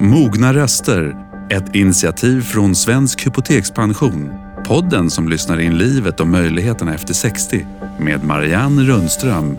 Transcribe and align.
Mogna 0.00 0.54
röster, 0.54 1.16
ett 1.50 1.74
initiativ 1.74 2.40
från 2.40 2.74
Svensk 2.74 3.26
Hypotekspension. 3.26 4.30
Podden 4.64 5.10
som 5.10 5.28
lyssnar 5.28 5.60
in 5.60 5.78
livet 5.78 6.20
och 6.20 6.26
möjligheterna 6.26 6.94
efter 6.94 7.14
60 7.14 7.66
med 7.98 8.24
Marianne 8.24 8.82
Rundström. 8.82 9.56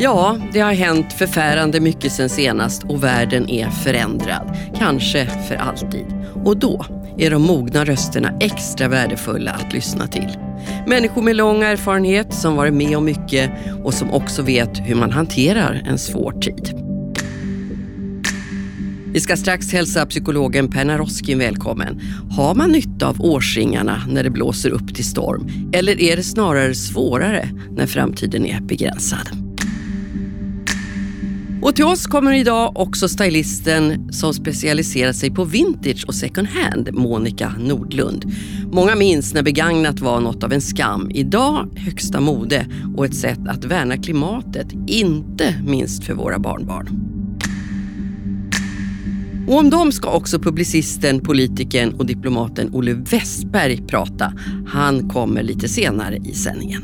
Ja, 0.00 0.38
det 0.52 0.60
har 0.60 0.72
hänt 0.72 1.12
förfärande 1.12 1.80
mycket 1.80 2.12
sen 2.12 2.28
senast 2.28 2.84
och 2.84 3.04
världen 3.04 3.50
är 3.50 3.70
förändrad. 3.70 4.56
Kanske 4.78 5.26
för 5.48 5.54
alltid. 5.54 6.06
Och 6.44 6.56
då 6.56 6.86
är 7.18 7.30
de 7.30 7.42
mogna 7.42 7.84
rösterna 7.84 8.32
extra 8.40 8.88
värdefulla 8.88 9.50
att 9.50 9.72
lyssna 9.72 10.06
till. 10.06 10.38
Människor 10.86 11.22
med 11.22 11.36
lång 11.36 11.62
erfarenhet 11.62 12.34
som 12.34 12.56
varit 12.56 12.74
med 12.74 12.96
om 12.96 13.04
mycket 13.04 13.50
och 13.84 13.94
som 13.94 14.10
också 14.10 14.42
vet 14.42 14.78
hur 14.78 14.94
man 14.94 15.10
hanterar 15.10 15.82
en 15.86 15.98
svår 15.98 16.32
tid. 16.32 16.74
Vi 19.12 19.20
ska 19.20 19.36
strax 19.36 19.72
hälsa 19.72 20.06
psykologen 20.06 20.70
Per 20.70 20.84
Naroskin 20.84 21.38
välkommen. 21.38 22.00
Har 22.30 22.54
man 22.54 22.70
nytta 22.70 23.08
av 23.08 23.20
årsringarna 23.20 24.02
när 24.08 24.22
det 24.22 24.30
blåser 24.30 24.70
upp 24.70 24.94
till 24.94 25.04
storm? 25.04 25.70
Eller 25.72 26.00
är 26.00 26.16
det 26.16 26.22
snarare 26.22 26.74
svårare 26.74 27.48
när 27.70 27.86
framtiden 27.86 28.46
är 28.46 28.60
begränsad? 28.60 29.47
Och 31.62 31.76
till 31.76 31.84
oss 31.84 32.06
kommer 32.06 32.32
idag 32.32 32.72
också 32.74 33.08
stylisten 33.08 34.12
som 34.12 34.34
specialiserar 34.34 35.12
sig 35.12 35.30
på 35.30 35.44
vintage 35.44 36.04
och 36.08 36.14
second 36.14 36.48
hand, 36.48 36.88
Monica 36.92 37.54
Nordlund. 37.58 38.32
Många 38.72 38.94
minns 38.94 39.34
när 39.34 39.42
begagnat 39.42 40.00
var 40.00 40.20
något 40.20 40.44
av 40.44 40.52
en 40.52 40.60
skam. 40.60 41.10
Idag 41.10 41.68
högsta 41.76 42.20
mode 42.20 42.66
och 42.96 43.04
ett 43.04 43.14
sätt 43.14 43.38
att 43.48 43.64
värna 43.64 43.96
klimatet, 43.96 44.66
inte 44.86 45.54
minst 45.66 46.04
för 46.04 46.14
våra 46.14 46.38
barnbarn. 46.38 46.88
Och 49.48 49.58
om 49.58 49.70
dem 49.70 49.92
ska 49.92 50.10
också 50.10 50.38
publicisten, 50.38 51.20
politikern 51.20 51.94
och 51.94 52.06
diplomaten 52.06 52.70
Olle 52.74 52.92
Westberg 52.92 53.86
prata. 53.86 54.32
Han 54.66 55.08
kommer 55.08 55.42
lite 55.42 55.68
senare 55.68 56.16
i 56.16 56.32
sändningen. 56.32 56.82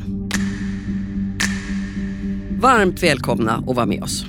Varmt 2.59 3.03
välkomna 3.03 3.63
att 3.67 3.75
vara 3.75 3.85
med 3.85 4.03
oss. 4.03 4.25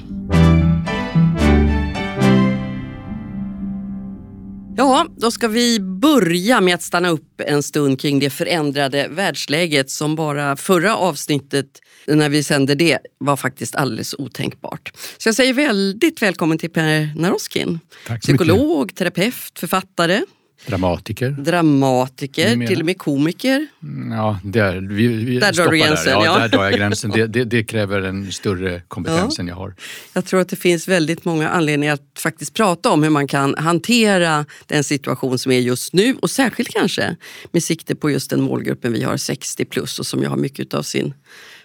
Ja, 4.78 5.06
då 5.16 5.30
ska 5.30 5.48
vi 5.48 5.80
börja 5.80 6.60
med 6.60 6.74
att 6.74 6.82
stanna 6.82 7.08
upp 7.08 7.40
en 7.40 7.62
stund 7.62 8.00
kring 8.00 8.18
det 8.18 8.30
förändrade 8.30 9.08
världsläget 9.10 9.90
som 9.90 10.16
bara 10.16 10.56
förra 10.56 10.96
avsnittet 10.96 11.66
när 12.06 12.28
vi 12.28 12.42
sände 12.42 12.74
det 12.74 12.98
var 13.18 13.36
faktiskt 13.36 13.74
alldeles 13.74 14.14
otänkbart. 14.14 14.92
Så 15.18 15.28
jag 15.28 15.34
säger 15.34 15.52
väldigt 15.52 16.22
välkommen 16.22 16.58
till 16.58 16.70
Per 16.70 17.12
Naroskin. 17.16 17.80
Psykolog, 18.20 18.80
mycket. 18.80 18.98
terapeut, 18.98 19.58
författare. 19.58 20.22
Dramatiker. 20.66 21.30
Dramatiker, 21.30 22.66
till 22.66 22.80
och 22.80 22.86
med 22.86 22.98
komiker. 22.98 23.66
Mm, 23.82 24.18
ja, 24.18 24.38
där, 24.44 24.80
vi, 24.90 25.06
vi 25.06 25.38
där 25.38 25.52
drar 25.52 25.70
du 25.70 25.78
gränsen. 25.78 26.04
Där. 26.04 26.12
Ja, 26.12 26.24
ja. 26.24 26.38
där 26.38 26.48
drar 26.48 26.64
jag 26.64 26.72
gränsen. 26.72 27.10
Det, 27.10 27.26
det, 27.26 27.44
det, 27.44 27.64
kräver 27.64 28.02
en 28.02 28.32
större 28.32 28.80
kompetens 28.88 29.34
ja. 29.38 29.42
än 29.42 29.48
jag 29.48 29.54
har. 29.54 29.74
Jag 30.12 30.24
tror 30.24 30.40
att 30.40 30.48
det 30.48 30.56
finns 30.56 30.88
väldigt 30.88 31.24
många 31.24 31.48
anledningar 31.48 31.94
att 31.94 32.18
faktiskt 32.18 32.54
prata 32.54 32.90
om 32.90 33.02
hur 33.02 33.10
man 33.10 33.26
kan 33.26 33.54
hantera 33.58 34.46
den 34.66 34.84
situation 34.84 35.38
som 35.38 35.52
är 35.52 35.58
just 35.58 35.92
nu 35.92 36.16
och 36.22 36.30
särskilt 36.30 36.68
kanske 36.68 37.16
med 37.52 37.62
sikte 37.62 37.94
på 37.94 38.10
just 38.10 38.30
den 38.30 38.42
målgruppen 38.42 38.92
vi 38.92 39.02
har, 39.02 39.16
60 39.16 39.64
plus 39.64 39.98
och 39.98 40.06
som 40.06 40.20
ju 40.20 40.28
har 40.28 40.36
mycket 40.36 40.74
av 40.74 40.82
sin 40.82 41.14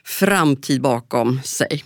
framtid 0.04 0.82
bakom 0.82 1.42
sig. 1.44 1.84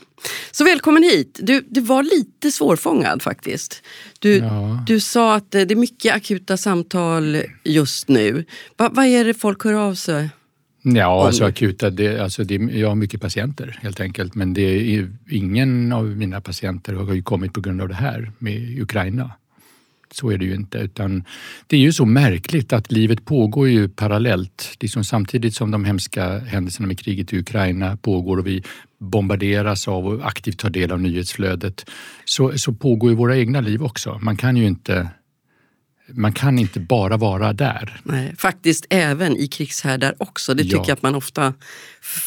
Så 0.51 0.63
välkommen 0.63 1.03
hit. 1.03 1.39
Du, 1.43 1.65
du 1.69 1.81
var 1.81 2.03
lite 2.03 2.51
svårfångad 2.51 3.21
faktiskt. 3.21 3.83
Du, 4.19 4.37
ja. 4.37 4.83
du 4.87 4.99
sa 4.99 5.35
att 5.35 5.51
det 5.51 5.71
är 5.71 5.75
mycket 5.75 6.15
akuta 6.15 6.57
samtal 6.57 7.37
just 7.63 8.07
nu. 8.07 8.45
Va, 8.77 8.89
vad 8.93 9.05
är 9.05 9.25
det 9.25 9.33
folk 9.33 9.63
hör 9.63 9.73
av 9.73 9.95
sig? 9.95 10.29
Ja, 10.81 11.25
alltså 11.25 11.45
akuta, 11.45 11.89
det, 11.89 12.19
alltså 12.19 12.43
det, 12.43 12.55
jag 12.55 12.87
har 12.87 12.95
mycket 12.95 13.21
patienter 13.21 13.79
helt 13.81 13.99
enkelt 13.99 14.35
men 14.35 14.53
det 14.53 14.95
är, 14.95 15.11
ingen 15.29 15.93
av 15.93 16.05
mina 16.05 16.41
patienter 16.41 16.93
har 16.93 17.13
ju 17.13 17.23
kommit 17.23 17.53
på 17.53 17.61
grund 17.61 17.81
av 17.81 17.87
det 17.87 17.95
här 17.95 18.31
med 18.37 18.81
Ukraina. 18.81 19.31
Så 20.15 20.31
är 20.31 20.37
det 20.37 20.45
ju 20.45 20.55
inte. 20.55 20.77
Utan 20.77 21.23
det 21.67 21.75
är 21.75 21.81
ju 21.81 21.93
så 21.93 22.05
märkligt 22.05 22.73
att 22.73 22.91
livet 22.91 23.25
pågår 23.25 23.69
ju 23.69 23.89
parallellt. 23.89 24.77
Liksom 24.79 25.03
samtidigt 25.03 25.55
som 25.55 25.71
de 25.71 25.85
hemska 25.85 26.39
händelserna 26.39 26.87
med 26.87 26.99
kriget 26.99 27.33
i 27.33 27.39
Ukraina 27.39 27.97
pågår 27.97 28.37
och 28.37 28.47
vi 28.47 28.63
bombarderas 28.99 29.87
av 29.87 30.07
och 30.07 30.27
aktivt 30.27 30.59
tar 30.59 30.69
del 30.69 30.91
av 30.91 31.01
nyhetsflödet 31.01 31.85
så, 32.25 32.57
så 32.57 32.73
pågår 32.73 33.09
ju 33.09 33.15
våra 33.15 33.37
egna 33.37 33.61
liv 33.61 33.83
också. 33.83 34.19
Man 34.21 34.37
kan 34.37 34.57
ju 34.57 34.65
inte 34.65 35.09
man 36.07 36.33
kan 36.33 36.59
inte 36.59 36.79
bara 36.79 37.17
vara 37.17 37.53
där. 37.53 38.01
Nej, 38.03 38.35
faktiskt 38.37 38.85
även 38.89 39.37
i 39.37 39.47
krigshärdar 39.47 40.15
också. 40.17 40.53
Det 40.53 40.63
tycker 40.63 40.75
ja. 40.75 40.83
jag 40.87 40.93
att 40.93 41.01
man 41.01 41.15
ofta 41.15 41.53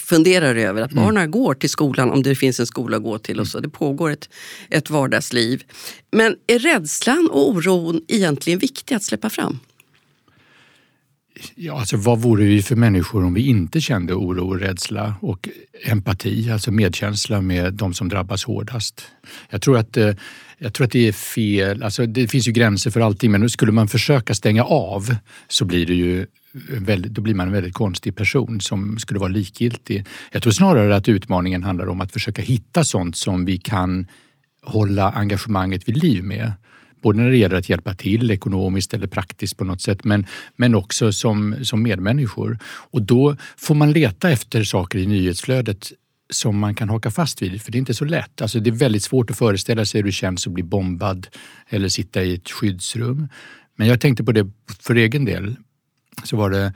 funderar 0.08 0.54
över. 0.54 0.82
Att 0.82 0.92
mm. 0.92 1.04
barnen 1.04 1.30
går 1.30 1.54
till 1.54 1.70
skolan 1.70 2.10
om 2.10 2.22
det 2.22 2.34
finns 2.34 2.60
en 2.60 2.66
skola 2.66 2.96
att 2.96 3.02
gå 3.02 3.18
till. 3.18 3.40
och 3.40 3.48
så. 3.48 3.60
Det 3.60 3.68
pågår 3.68 4.10
ett, 4.10 4.28
ett 4.70 4.90
vardagsliv. 4.90 5.62
Men 6.10 6.36
är 6.46 6.58
rädslan 6.58 7.28
och 7.32 7.48
oron 7.48 8.00
egentligen 8.08 8.58
viktiga 8.58 8.96
att 8.96 9.04
släppa 9.04 9.30
fram? 9.30 9.60
Ja, 11.54 11.80
alltså 11.80 11.96
vad 11.96 12.18
vore 12.18 12.44
vi 12.44 12.62
för 12.62 12.76
människor 12.76 13.24
om 13.24 13.34
vi 13.34 13.46
inte 13.46 13.80
kände 13.80 14.14
oro, 14.14 14.54
rädsla 14.54 15.14
och 15.20 15.48
empati, 15.84 16.50
alltså 16.50 16.72
medkänsla 16.72 17.40
med 17.40 17.74
de 17.74 17.94
som 17.94 18.08
drabbas 18.08 18.44
hårdast? 18.44 19.06
Jag 19.50 19.62
tror 19.62 19.78
att 19.78 19.96
eh, 19.96 20.14
jag 20.58 20.74
tror 20.74 20.84
att 20.84 20.92
det 20.92 21.08
är 21.08 21.12
fel. 21.12 21.82
Alltså, 21.82 22.06
det 22.06 22.28
finns 22.28 22.48
ju 22.48 22.52
gränser 22.52 22.90
för 22.90 23.00
allting 23.00 23.30
men 23.30 23.50
skulle 23.50 23.72
man 23.72 23.88
försöka 23.88 24.34
stänga 24.34 24.64
av 24.64 25.14
så 25.48 25.64
blir 25.64 25.86
det 25.86 25.94
ju 25.94 26.26
väldigt, 26.70 27.12
då 27.12 27.22
blir 27.22 27.34
man 27.34 27.46
en 27.46 27.52
väldigt 27.52 27.74
konstig 27.74 28.16
person 28.16 28.60
som 28.60 28.98
skulle 28.98 29.20
vara 29.20 29.28
likgiltig. 29.28 30.06
Jag 30.32 30.42
tror 30.42 30.52
snarare 30.52 30.96
att 30.96 31.08
utmaningen 31.08 31.62
handlar 31.62 31.88
om 31.88 32.00
att 32.00 32.12
försöka 32.12 32.42
hitta 32.42 32.84
sånt 32.84 33.16
som 33.16 33.44
vi 33.44 33.58
kan 33.58 34.06
hålla 34.62 35.10
engagemanget 35.10 35.88
vid 35.88 35.96
liv 35.96 36.24
med. 36.24 36.52
Både 37.02 37.18
när 37.18 37.30
det 37.30 37.36
gäller 37.36 37.56
att 37.56 37.68
hjälpa 37.68 37.94
till 37.94 38.30
ekonomiskt 38.30 38.94
eller 38.94 39.06
praktiskt 39.06 39.56
på 39.56 39.64
något 39.64 39.80
sätt 39.80 40.04
men, 40.04 40.26
men 40.56 40.74
också 40.74 41.12
som, 41.12 41.56
som 41.62 41.82
medmänniskor. 41.82 42.58
Och 42.64 43.02
då 43.02 43.36
får 43.56 43.74
man 43.74 43.92
leta 43.92 44.30
efter 44.30 44.64
saker 44.64 44.98
i 44.98 45.06
nyhetsflödet 45.06 45.92
som 46.30 46.58
man 46.58 46.74
kan 46.74 46.88
haka 46.88 47.10
fast 47.10 47.42
vid, 47.42 47.62
för 47.62 47.72
det 47.72 47.76
är 47.76 47.80
inte 47.80 47.94
så 47.94 48.04
lätt. 48.04 48.42
Alltså 48.42 48.60
det 48.60 48.70
är 48.70 48.74
väldigt 48.74 49.02
svårt 49.02 49.30
att 49.30 49.38
föreställa 49.38 49.84
sig 49.84 49.98
hur 49.98 50.06
det 50.06 50.12
känns 50.12 50.46
att 50.46 50.52
bli 50.52 50.62
bombad 50.62 51.26
eller 51.68 51.88
sitta 51.88 52.22
i 52.22 52.34
ett 52.34 52.50
skyddsrum. 52.50 53.28
Men 53.76 53.88
jag 53.88 54.00
tänkte 54.00 54.24
på 54.24 54.32
det 54.32 54.50
för 54.80 54.94
egen 54.94 55.24
del. 55.24 55.56
Så 56.24 56.36
var 56.36 56.50
det 56.50 56.72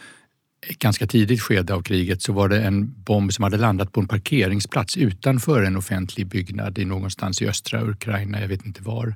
ett 0.68 0.78
ganska 0.78 1.06
tidigt 1.06 1.42
skede 1.42 1.74
av 1.74 1.82
kriget 1.82 2.22
så 2.22 2.32
var 2.32 2.48
det 2.48 2.62
en 2.62 3.02
bomb 3.02 3.32
som 3.32 3.42
hade 3.42 3.56
landat 3.56 3.92
på 3.92 4.00
en 4.00 4.08
parkeringsplats 4.08 4.96
utanför 4.96 5.62
en 5.62 5.76
offentlig 5.76 6.26
byggnad 6.26 6.78
i 6.78 6.84
någonstans 6.84 7.42
i 7.42 7.48
östra 7.48 7.82
Ukraina, 7.82 8.40
jag 8.40 8.48
vet 8.48 8.66
inte 8.66 8.82
var. 8.82 9.14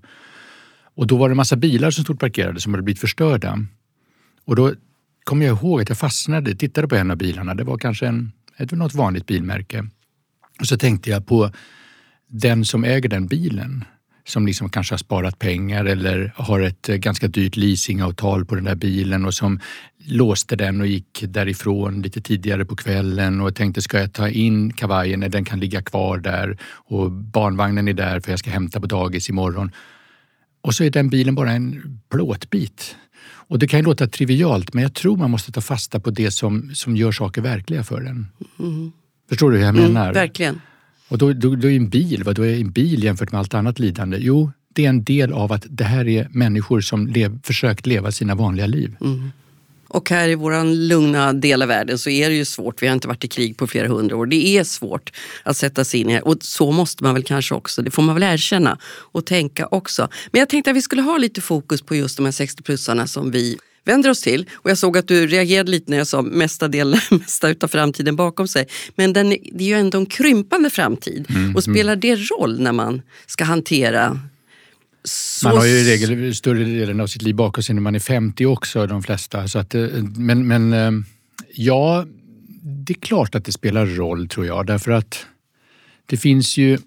Och 0.97 1.07
då 1.07 1.17
var 1.17 1.29
det 1.29 1.33
en 1.33 1.37
massa 1.37 1.57
bilar 1.57 1.91
som 1.91 2.05
stod 2.05 2.21
parkerade 2.21 2.61
som 2.61 2.75
hade 2.75 2.83
blivit 2.83 3.01
förstörda. 3.01 3.59
Och 4.45 4.57
då 4.57 4.73
kommer 5.25 5.47
jag 5.47 5.57
ihåg 5.57 5.83
att 5.83 5.89
jag 5.89 5.99
fastnade, 5.99 6.55
tittade 6.55 6.89
på 6.89 6.97
en 6.97 7.11
av 7.11 7.17
bilarna. 7.17 7.55
Det 7.55 7.65
var 7.65 7.79
kanske 7.79 8.07
en, 8.07 8.33
ett, 8.57 8.73
något 8.73 8.95
vanligt 8.95 9.27
bilmärke. 9.27 9.89
Och 10.61 10.67
så 10.67 10.79
tänkte 10.79 11.11
jag 11.11 11.27
på 11.27 11.51
den 12.29 12.65
som 12.65 12.85
äger 12.85 13.09
den 13.09 13.27
bilen 13.27 13.85
som 14.27 14.47
liksom 14.47 14.71
kanske 14.71 14.93
har 14.93 14.99
sparat 14.99 15.39
pengar 15.39 15.85
eller 15.85 16.33
har 16.37 16.61
ett 16.61 16.89
eh, 16.89 16.97
ganska 16.97 17.29
dyrt 17.29 17.57
leasingavtal 17.57 18.45
på 18.45 18.55
den 18.55 18.65
där 18.65 18.75
bilen 18.75 19.25
och 19.25 19.35
som 19.35 19.61
låste 20.07 20.57
den 20.57 20.81
och 20.81 20.87
gick 20.87 21.25
därifrån 21.29 22.03
lite 22.03 22.21
tidigare 22.21 22.65
på 22.65 22.77
kvällen 22.77 23.41
och 23.41 23.55
tänkte 23.55 23.83
ska 23.83 24.01
jag 24.01 24.13
ta 24.13 24.29
in 24.29 24.73
kavajen 24.73 25.21
när 25.21 25.29
den 25.29 25.45
kan 25.45 25.61
ligga 25.61 25.83
kvar 25.83 26.19
där 26.19 26.59
och 26.73 27.11
barnvagnen 27.13 27.89
är 27.89 27.93
där 27.93 28.21
för 28.21 28.33
jag 28.33 28.39
ska 28.39 28.51
hämta 28.51 28.81
på 28.81 28.87
dagis 28.87 29.29
imorgon. 29.29 29.71
Och 30.67 30.75
så 30.75 30.85
är 30.85 30.91
den 30.91 31.09
bilen 31.09 31.35
bara 31.35 31.53
en 31.53 32.01
plåtbit. 32.09 32.97
Och 33.49 33.59
det 33.59 33.67
kan 33.67 33.81
ju 33.81 33.85
låta 33.85 34.07
trivialt 34.07 34.75
men 34.75 34.83
jag 34.83 34.95
tror 34.95 35.17
man 35.17 35.31
måste 35.31 35.53
ta 35.53 35.61
fasta 35.61 36.01
på 36.01 36.11
det 36.11 36.31
som, 36.31 36.71
som 36.75 36.97
gör 36.97 37.13
saker 37.13 37.43
verkliga 37.43 37.85
för 37.85 38.01
den. 38.01 38.27
Mm. 38.59 38.93
Förstår 39.29 39.51
du 39.51 39.57
hur 39.57 39.65
jag 39.65 39.77
mm, 39.77 39.93
menar? 39.93 40.15
verkligen. 40.15 40.61
Och 41.09 41.19
då, 41.19 41.33
då, 41.33 41.55
då 41.55 41.71
är 41.71 41.77
en 41.77 41.89
bil, 41.89 42.23
vad 42.25 42.37
då 42.37 42.47
är 42.47 42.61
en 42.61 42.71
bil 42.71 43.05
jämfört 43.05 43.33
med 43.33 43.39
allt 43.39 43.55
annat 43.55 43.79
lidande? 43.79 44.19
Jo, 44.21 44.51
det 44.75 44.85
är 44.85 44.89
en 44.89 45.05
del 45.05 45.33
av 45.33 45.53
att 45.53 45.67
det 45.69 45.85
här 45.85 46.09
är 46.09 46.29
människor 46.31 46.81
som 46.81 47.07
lev, 47.07 47.39
försökt 47.43 47.87
leva 47.87 48.13
sina 48.13 48.35
vanliga 48.35 48.67
liv. 48.67 48.97
Mm. 49.01 49.31
Och 49.89 50.11
här 50.11 50.29
i 50.29 50.35
vår 50.35 50.65
lugna 50.75 51.33
del 51.33 51.63
av 51.63 51.69
världen 51.69 51.99
så 51.99 52.11
är 52.11 52.29
det 52.31 52.37
ju 52.37 52.45
svårt. 52.45 52.83
Vi 52.83 52.87
har 52.87 52.95
inte 52.95 53.09
varit 53.09 53.25
i 53.25 53.29
krig 53.29 53.57
på 53.57 53.67
flera 53.67 53.89
hundra 53.89 54.17
år. 54.17 54.27
Det 54.27 54.59
är 54.59 54.65
svårt 54.65 55.13
att 55.43 55.57
sätta 55.57 55.85
sig 55.85 56.01
in 56.01 56.11
i. 56.11 56.21
Och 56.25 56.37
så 56.41 56.73
måste 56.73 57.05
man 57.05 57.15
väl 57.15 57.23
kanske 57.23 57.55
också, 57.55 57.83
det 57.83 57.91
får 57.91 58.03
man 58.03 58.15
väl 58.15 58.23
erkänna 58.23 58.79
och 58.85 59.27
tänka 59.27 59.67
också. 59.67 60.09
Men 60.31 60.39
jag 60.39 60.49
tänkte 60.49 60.71
att 60.71 60.77
vi 60.77 60.83
skulle 60.83 61.03
ha 61.03 61.19
lite 61.19 61.41
fokus 61.41 61.83
på 61.83 61.95
just 61.95 62.17
de 62.17 62.25
här 62.25 62.33
60-plussarna 62.33 63.07
som 63.07 63.31
vi 63.31 63.59
vänder 63.87 64.11
oss 64.11 64.21
till. 64.21 64.51
Och 64.53 64.71
jag 64.71 64.79
såg 64.79 64.99
att 64.99 65.09
du 65.09 65.27
reagerade 65.27 65.71
lite 65.71 65.91
när 65.91 65.99
jag 65.99 66.07
sa 66.07 66.23
mesta, 66.23 66.69
delen, 66.69 67.01
mesta 67.11 67.49
utav 67.49 67.69
framtiden 67.69 68.17
bakom 68.17 68.49
sig. 68.49 68.69
Men 68.95 69.13
den, 69.13 69.29
det 69.29 69.65
är 69.65 69.69
ju 69.69 69.75
ändå 69.75 69.99
en 69.99 70.07
krympande 70.07 70.71
framtid. 70.71 71.27
Mm, 71.29 71.57
och 71.57 71.65
spelar 71.65 71.97
det 71.97 72.17
roll 72.17 72.61
när 72.61 72.73
man 72.73 73.03
ska 73.27 73.45
hantera 73.45 74.21
så... 75.09 75.49
Man 75.49 75.57
har 75.57 75.65
ju 75.65 75.73
i 75.73 75.85
regel 75.85 76.35
större 76.35 76.65
delen 76.65 77.01
av 77.01 77.07
sitt 77.07 77.23
liv 77.23 77.35
bakom 77.35 77.63
sig 77.63 77.75
när 77.75 77.83
man 77.83 77.95
är 77.95 77.99
50 77.99 78.47
också, 78.47 78.87
de 78.87 79.03
flesta. 79.03 79.49
Så 79.49 79.59
att, 79.59 79.75
eh, 79.75 79.87
men, 80.17 80.47
men 80.47 80.73
eh, 80.73 80.91
ja, 81.55 82.07
det 82.63 82.93
är 82.93 83.01
klart 83.01 83.35
att 83.35 83.45
det 83.45 83.53
spelar 83.53 83.87
roll 83.87 84.29
tror 84.29 84.47
jag. 84.47 84.67
Därför 84.67 84.91
att 84.91 85.27
det 86.07 86.17
finns 86.17 86.57
ju... 86.57 86.79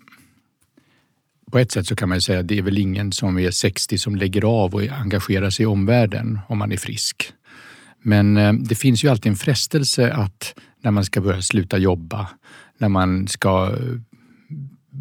På 1.51 1.59
ett 1.59 1.71
sätt 1.71 1.87
så 1.87 1.95
kan 1.95 2.09
man 2.09 2.21
säga 2.21 2.39
att 2.39 2.47
det 2.47 2.57
är 2.57 2.61
väl 2.61 2.77
ingen 2.77 3.11
som 3.11 3.39
är 3.39 3.51
60 3.51 3.97
som 3.97 4.15
lägger 4.15 4.45
av 4.45 4.75
och 4.75 4.81
engagerar 4.81 5.49
sig 5.49 5.63
i 5.63 5.65
omvärlden 5.65 6.39
om 6.47 6.57
man 6.57 6.71
är 6.71 6.77
frisk. 6.77 7.33
Men 8.01 8.37
eh, 8.37 8.53
det 8.53 8.75
finns 8.75 9.03
ju 9.03 9.07
alltid 9.07 9.29
en 9.29 9.35
frestelse 9.35 10.13
att 10.13 10.53
när 10.81 10.91
man 10.91 11.05
ska 11.05 11.21
börja 11.21 11.41
sluta 11.41 11.77
jobba, 11.77 12.27
när 12.77 12.89
man 12.89 13.27
ska 13.27 13.77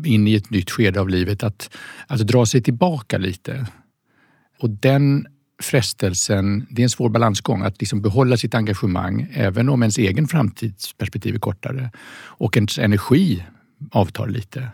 in 0.04 0.28
i 0.28 0.34
ett 0.34 0.50
nytt 0.50 0.70
skede 0.70 1.00
av 1.00 1.08
livet, 1.08 1.42
att, 1.42 1.70
att 2.06 2.20
dra 2.20 2.46
sig 2.46 2.62
tillbaka 2.62 3.18
lite. 3.18 3.66
Och 4.60 4.70
den 4.70 5.26
frestelsen, 5.62 6.66
det 6.70 6.82
är 6.82 6.84
en 6.84 6.90
svår 6.90 7.08
balansgång 7.08 7.62
att 7.62 7.80
liksom 7.80 8.02
behålla 8.02 8.36
sitt 8.36 8.54
engagemang 8.54 9.28
även 9.34 9.68
om 9.68 9.82
ens 9.82 9.98
egen 9.98 10.28
framtidsperspektiv 10.28 11.34
är 11.34 11.38
kortare 11.38 11.90
och 12.20 12.56
ens 12.56 12.78
energi 12.78 13.44
avtar 13.90 14.28
lite. 14.28 14.68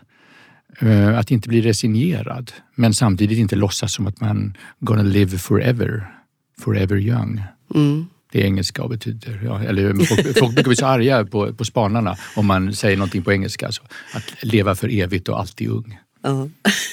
Eh, 0.79 1.17
att 1.17 1.31
inte 1.31 1.49
bli 1.49 1.61
resignerad 1.61 2.51
men 2.75 2.93
samtidigt 2.93 3.37
inte 3.37 3.55
låtsas 3.55 3.93
som 3.93 4.07
att 4.07 4.21
man 4.21 4.57
gonna 4.79 5.03
live 5.03 5.37
forever, 5.37 6.07
forever 6.59 6.97
young. 6.97 7.43
Mm. 7.75 8.05
Det 8.35 8.41
är 8.41 8.45
engelska 8.45 8.83
och 8.83 8.89
betyder, 8.89 9.41
ja, 9.45 9.63
eller 9.63 10.05
folk, 10.05 10.37
folk 10.39 10.55
brukar 10.55 10.69
bli 10.69 10.75
så 10.75 10.85
arga 10.85 11.25
på, 11.25 11.53
på 11.53 11.65
spanarna 11.65 12.17
om 12.35 12.45
man 12.45 12.73
säger 12.73 12.97
någonting 12.97 13.23
på 13.23 13.33
engelska. 13.33 13.65
Alltså, 13.65 13.81
att 14.13 14.43
leva 14.43 14.75
för 14.75 14.99
evigt 14.99 15.29
och 15.29 15.39
alltid 15.39 15.69
ung. 15.69 15.99
Uh. 16.27 16.45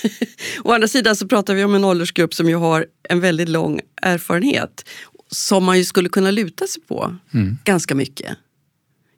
Å 0.64 0.72
andra 0.72 0.88
sidan 0.88 1.16
så 1.16 1.28
pratar 1.28 1.54
vi 1.54 1.64
om 1.64 1.74
en 1.74 1.84
åldersgrupp 1.84 2.34
som 2.34 2.48
ju 2.48 2.54
har 2.54 2.86
en 3.08 3.20
väldigt 3.20 3.48
lång 3.48 3.80
erfarenhet 4.02 4.88
som 5.30 5.64
man 5.64 5.78
ju 5.78 5.84
skulle 5.84 6.08
kunna 6.08 6.30
luta 6.30 6.66
sig 6.66 6.82
på 6.82 7.16
mm. 7.34 7.58
ganska 7.64 7.94
mycket. 7.94 8.36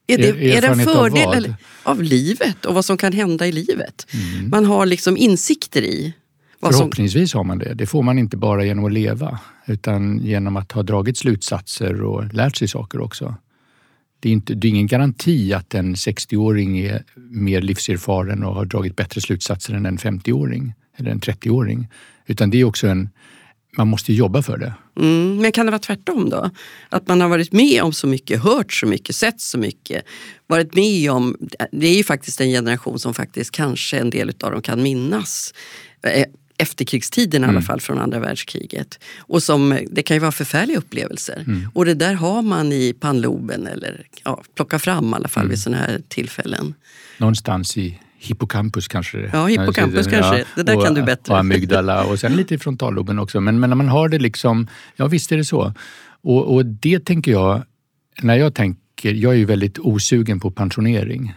Är 0.07 0.19
det, 0.19 0.29
er, 0.29 0.57
är 0.57 0.61
det 0.61 0.69
en 0.69 0.85
fördel 0.85 1.45
av, 1.47 1.55
av, 1.83 2.03
livet 2.03 2.65
och 2.65 2.75
vad 2.75 2.85
som 2.85 2.97
kan 2.97 3.13
hända 3.13 3.47
i 3.47 3.53
livet? 3.53 4.07
Mm. 4.13 4.51
Man 4.51 4.65
har 4.65 4.87
liksom 4.87 5.17
insikter 5.17 5.83
i 5.83 6.15
Förhoppningsvis 6.73 7.35
har 7.35 7.45
man 7.45 7.59
det. 7.59 7.75
Det 7.75 7.87
får 7.87 8.03
man 8.03 8.19
inte 8.19 8.37
bara 8.37 8.65
genom 8.65 8.85
att 8.85 8.93
leva 8.93 9.39
utan 9.67 10.19
genom 10.19 10.57
att 10.57 10.73
ha 10.73 10.83
dragit 10.83 11.19
slutsatser 11.19 12.03
och 12.03 12.35
lärt 12.35 12.57
sig 12.57 12.69
saker 12.69 13.01
också. 13.01 13.35
Det 14.21 14.29
är, 14.29 14.33
inte, 14.33 14.55
det 14.55 14.69
är 14.69 14.71
ingen 14.71 14.87
garanti 14.87 15.53
att 15.53 15.75
en 15.75 15.95
60-åring 15.95 16.79
är 16.79 17.03
mer 17.17 17.63
livserfaren 17.63 18.45
och 18.45 18.55
har 18.55 18.65
dragit 18.65 18.97
bättre 18.97 19.21
slutsatser 19.21 19.75
än 19.75 19.87
en 19.87 19.99
50-åring 19.99 20.75
eller 20.97 21.11
en 21.11 21.21
30-åring. 21.21 21.89
Utan 22.27 22.51
det 22.51 22.61
är 22.61 22.65
också 22.65 22.87
en, 22.87 23.09
man 23.77 23.89
måste 23.89 24.13
jobba 24.13 24.43
för 24.43 24.59
det. 24.59 24.75
Mm, 25.01 25.37
men 25.37 25.53
kan 25.53 25.67
det 25.67 25.73
vara 25.73 25.81
tvärtom 25.81 26.31
då? 26.31 26.51
Att 26.89 27.09
man 27.09 27.21
har 27.21 27.29
varit 27.29 27.53
med 27.53 27.83
om 27.83 27.93
så 27.93 28.07
mycket, 28.07 28.43
hört 28.43 28.73
så 28.73 28.87
mycket, 28.87 29.17
sett 29.17 29.41
så 29.41 29.59
mycket. 29.59 30.05
Varit 30.47 30.75
med 30.75 31.11
om, 31.11 31.37
det 31.73 31.87
är 31.87 31.97
ju 31.97 32.05
faktiskt 32.05 32.41
en 32.41 32.51
generation 32.51 32.99
som 32.99 33.15
faktiskt 33.15 33.51
kanske 33.51 33.99
en 33.99 34.11
del 34.11 34.33
av 34.41 34.51
dem 34.51 34.63
kan 34.63 34.83
minnas 34.83 35.55
eh, 36.03 36.25
efterkrigstiden 36.59 37.45
mm. 37.45 37.51
i 37.51 37.51
alla 37.51 37.59
mm. 37.59 37.67
fall 37.67 37.81
från 37.81 37.99
andra 37.99 38.21
världskriget. 38.21 38.99
Och 39.19 39.43
som, 39.43 39.79
det 39.91 40.03
kan 40.03 40.17
ju 40.17 40.21
vara 40.21 40.33
förfärliga 40.33 40.79
upplevelser. 40.79 41.45
Mm. 41.47 41.69
Och 41.75 41.85
det 41.85 41.95
där 41.95 42.15
har 42.15 42.43
man 42.43 42.73
i 42.73 42.95
pannloben 43.01 43.67
eller 43.67 44.07
ja, 44.25 44.43
plocka 44.55 44.79
fram 44.79 45.11
i 45.11 45.15
alla 45.15 45.29
fall 45.29 45.43
mm. 45.43 45.51
vid 45.51 45.59
sådana 45.59 45.83
här 45.83 46.01
tillfällen. 46.09 46.75
Någonstans 47.19 47.77
i 47.77 48.01
hippocampus 48.19 48.89
kanske? 48.89 49.31
Ja, 49.33 49.47
hippocampus 49.47 50.07
kanske. 50.07 50.39
Ja, 50.39 50.45
det 50.57 50.63
där 50.63 50.77
och, 50.77 50.85
kan 50.85 50.95
du 50.95 51.03
bättre. 51.03 51.33
Och 51.33 51.39
amygdala 51.39 52.05
och 52.05 52.19
sen 52.19 52.37
lite 52.37 52.55
i 52.55 52.59
frontalloben 52.59 53.19
också. 53.19 53.41
Men, 53.41 53.61
men 53.61 53.71
när 53.71 53.77
man 53.77 53.89
har 53.89 54.09
det 54.09 54.19
liksom, 54.19 54.67
ja 54.97 55.07
visst 55.07 55.33
är 55.33 55.37
det 55.37 55.45
så. 55.45 55.75
Och, 56.23 56.55
och 56.55 56.67
det 56.67 57.05
tänker 57.05 57.33
jag, 57.33 57.63
när 58.23 58.37
jag 58.37 58.55
tänker, 58.55 59.13
jag 59.13 59.33
är 59.33 59.39
ju 59.39 59.45
väldigt 59.45 59.79
osugen 59.79 60.41
på 60.41 60.51
pensionering. 60.51 61.35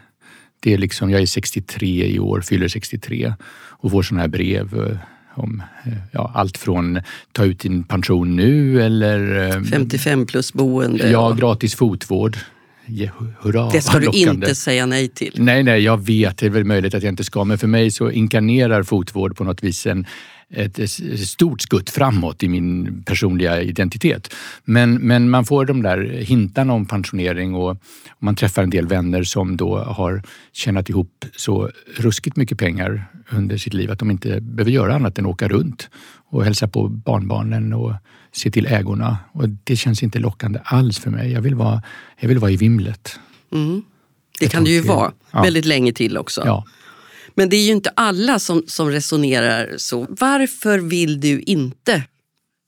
Det 0.68 0.74
är 0.74 0.78
liksom, 0.78 1.10
jag 1.10 1.22
är 1.22 1.26
63 1.26 2.06
i 2.06 2.20
år, 2.20 2.42
fyller 2.42 2.68
63 2.68 3.34
och 3.70 3.92
får 3.92 4.04
sådana 4.04 4.22
här 4.22 4.28
brev 4.28 4.90
eh, 4.90 4.98
om 5.36 5.64
eh, 5.86 5.94
ja, 6.12 6.32
allt 6.36 6.58
från 6.58 7.00
ta 7.32 7.46
ut 7.46 7.60
din 7.60 7.84
pension 7.84 8.36
nu 8.36 8.82
eller... 8.82 9.52
55 9.64 10.20
eh, 10.20 10.26
plus 10.26 10.54
boende. 10.54 11.10
Ja, 11.10 11.32
gratis 11.32 11.76
fotvård. 11.76 12.38
Hurra, 13.40 13.70
det 13.70 13.82
ska 13.82 14.00
du 14.00 14.10
inte 14.14 14.56
säga 14.56 14.86
nej 14.86 15.08
till. 15.08 15.34
Nej, 15.36 15.64
nej, 15.64 15.80
jag 15.80 16.06
vet. 16.06 16.38
Det 16.38 16.46
är 16.46 16.50
väl 16.50 16.66
möjligt 16.66 16.94
att 16.94 17.04
jag 17.04 17.12
inte 17.12 17.24
ska. 17.24 17.44
Men 17.44 17.58
för 17.58 17.68
mig 17.68 17.92
så 17.92 18.12
inkarnerar 18.12 18.84
fotvård 18.84 19.38
på 19.38 19.44
något 19.44 19.64
vis 19.64 19.86
en, 19.86 20.06
ett 20.54 20.90
stort 21.20 21.62
skutt 21.62 21.90
framåt 21.90 22.44
i 22.44 22.48
min 22.48 23.04
personliga 23.04 23.62
identitet. 23.62 24.34
Men, 24.64 24.94
men 24.94 25.30
man 25.30 25.46
får 25.46 25.66
de 25.66 25.82
där 25.82 26.04
hintarna 26.04 26.74
om 26.74 26.86
pensionering 26.86 27.56
och, 27.56 27.70
och 27.70 27.78
man 28.20 28.36
träffar 28.36 28.64
en 28.64 28.70
del 28.70 28.88
vänner 28.88 29.24
som 29.24 29.58
då 29.58 29.78
har 29.78 30.22
tjänat 30.54 30.90
ihop 30.90 31.26
så 31.36 31.72
ruskigt 31.98 32.36
mycket 32.36 32.58
pengar 32.58 33.06
under 33.30 33.58
sitt 33.58 33.74
liv 33.74 33.92
att 33.92 34.00
de 34.00 34.12
inte 34.12 34.42
behöver 34.42 34.72
göra 34.72 34.96
annat 34.96 35.20
än 35.20 35.26
åka 35.26 35.48
runt 35.48 35.90
och 36.30 36.44
hälsa 36.44 36.68
på 36.68 36.88
barnbarnen 36.88 37.74
och 37.74 37.94
se 38.32 38.52
till 38.52 38.66
ägorna. 38.66 39.18
Och 39.32 39.50
det 39.50 39.76
känns 39.76 40.04
inte 40.04 40.20
lockande 40.20 40.60
alls 40.64 41.00
för 41.00 41.12
mig. 41.12 41.32
Jag 41.32 41.42
vill 41.42 41.56
vara, 41.56 41.82
jag 42.20 42.28
vill 42.28 42.40
vara 42.40 42.52
i 42.52 42.58
vimlet. 42.58 43.20
Mm. 43.52 43.82
Det 44.40 44.48
kan 44.48 44.64
det 44.64 44.70
ju 44.70 44.82
vara 44.82 45.12
ja. 45.32 45.42
väldigt 45.42 45.66
länge 45.66 45.94
till 45.94 46.18
också. 46.18 46.42
Ja. 46.46 46.66
Men 47.38 47.50
det 47.50 47.56
är 47.56 47.66
ju 47.66 47.72
inte 47.72 47.90
alla 47.96 48.40
som, 48.40 48.64
som 48.68 48.90
resonerar 48.90 49.74
så. 49.78 50.08
Varför 50.10 50.80
vill 50.80 51.20
du 51.20 51.40
inte 51.40 52.04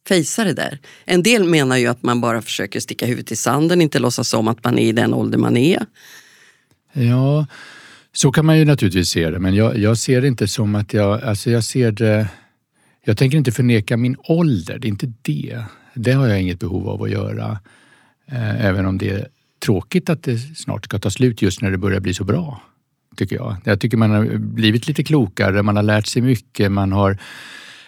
fejsa 0.08 0.44
det 0.44 0.54
där? 0.54 0.80
En 1.06 1.24
del 1.24 1.44
menar 1.44 1.78
ju 1.78 1.88
att 1.88 2.04
man 2.04 2.22
bara 2.22 2.42
försöker 2.42 2.80
sticka 2.80 3.06
huvudet 3.06 3.32
i 3.32 3.36
sanden, 3.36 3.82
inte 3.82 4.00
låtsas 4.00 4.34
om 4.34 4.48
att 4.48 4.64
man 4.64 4.80
är 4.80 4.88
i 4.88 4.92
den 4.92 5.14
ålder 5.14 5.38
man 5.38 5.58
är. 5.58 5.86
Ja, 6.94 7.46
så 8.14 8.32
kan 8.32 8.46
man 8.46 8.58
ju 8.58 8.66
naturligtvis 8.66 9.10
se 9.10 9.30
det, 9.30 9.40
men 9.40 9.56
jag, 9.56 9.78
jag 9.78 9.98
ser 9.98 10.22
det 10.22 10.28
inte 10.28 10.48
som 10.48 10.76
att 10.76 10.94
jag... 10.94 11.24
Alltså 11.24 11.52
jag 11.52 11.64
ser 11.64 11.92
det... 11.92 12.28
Jag 13.04 13.18
tänker 13.18 13.38
inte 13.38 13.52
förneka 13.52 13.98
min 13.98 14.16
ålder, 14.24 14.80
det 14.80 14.88
är 14.88 14.90
inte 14.90 15.14
det. 15.22 15.64
Det 15.94 16.12
har 16.12 16.28
jag 16.28 16.42
inget 16.42 16.60
behov 16.60 16.90
av 16.90 17.04
att 17.04 17.12
göra. 17.12 17.60
Eh, 18.32 18.66
även 18.66 18.86
om 18.86 18.98
det 18.98 19.10
är 19.10 19.28
tråkigt 19.66 20.10
att 20.10 20.24
det 20.24 20.38
snart 20.38 20.86
ska 20.86 21.00
ta 21.00 21.10
slut 21.10 21.42
just 21.42 21.62
när 21.62 21.72
det 21.72 21.78
börjar 21.78 22.00
bli 22.00 22.14
så 22.14 22.24
bra 22.24 22.62
tycker 23.20 23.36
jag. 23.36 23.56
Jag 23.64 23.80
tycker 23.80 23.98
man 23.98 24.12
har 24.12 24.38
blivit 24.38 24.88
lite 24.88 25.04
klokare, 25.04 25.64
man 25.64 25.76
har 25.76 25.84
lärt 25.84 26.08
sig 26.08 26.22
mycket, 26.22 26.72
man 26.72 26.92
har 26.92 27.18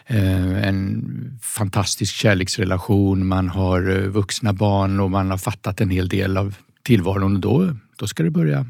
eh, 0.08 0.68
en 0.68 1.40
fantastisk 1.42 2.16
kärleksrelation, 2.16 3.28
man 3.28 3.50
har 3.50 3.90
eh, 3.90 4.08
vuxna 4.08 4.54
barn 4.54 5.00
och 5.00 5.12
man 5.12 5.32
har 5.32 5.38
fattat 5.38 5.82
en 5.82 5.90
hel 5.90 6.10
del 6.10 6.38
av 6.38 6.56
tillvaron 6.84 7.36
och 7.36 7.40
då, 7.40 7.76
då 7.96 8.08
ska 8.08 8.24
det 8.24 8.30
börja, 8.30 8.66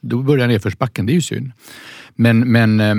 då 0.00 0.22
börjar 0.22 0.48
nedförsbacken, 0.48 1.06
det 1.06 1.12
är 1.12 1.14
ju 1.14 1.22
synd. 1.22 1.52
Men, 2.14 2.52
men 2.52 2.80
eh, 2.80 2.94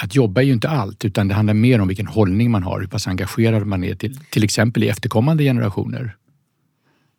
att 0.00 0.14
jobba 0.14 0.40
är 0.40 0.44
ju 0.44 0.52
inte 0.52 0.68
allt, 0.68 1.04
utan 1.04 1.28
det 1.28 1.34
handlar 1.34 1.54
mer 1.54 1.80
om 1.80 1.88
vilken 1.88 2.06
hållning 2.06 2.50
man 2.50 2.62
har, 2.62 2.80
hur 2.80 2.86
pass 2.86 3.06
engagerad 3.06 3.66
man 3.66 3.84
är 3.84 3.94
till, 3.94 4.18
till 4.30 4.44
exempel 4.44 4.82
i 4.82 4.88
efterkommande 4.88 5.44
generationer 5.44 6.16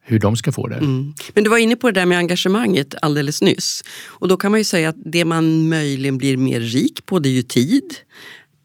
hur 0.03 0.19
de 0.19 0.35
ska 0.35 0.51
få 0.51 0.67
det. 0.67 0.75
Mm. 0.75 1.13
Men 1.33 1.43
du 1.43 1.49
var 1.49 1.57
inne 1.57 1.75
på 1.75 1.91
det 1.91 1.99
där 1.99 2.05
med 2.05 2.17
engagemanget 2.17 2.95
alldeles 3.01 3.41
nyss. 3.41 3.83
Och 4.05 4.27
då 4.27 4.37
kan 4.37 4.51
man 4.51 4.59
ju 4.59 4.63
säga 4.63 4.89
att 4.89 4.95
det 5.05 5.25
man 5.25 5.69
möjligen 5.69 6.17
blir 6.17 6.37
mer 6.37 6.59
rik 6.59 7.05
på 7.05 7.19
det 7.19 7.29
är 7.29 7.33
ju 7.33 7.43
tid 7.43 7.95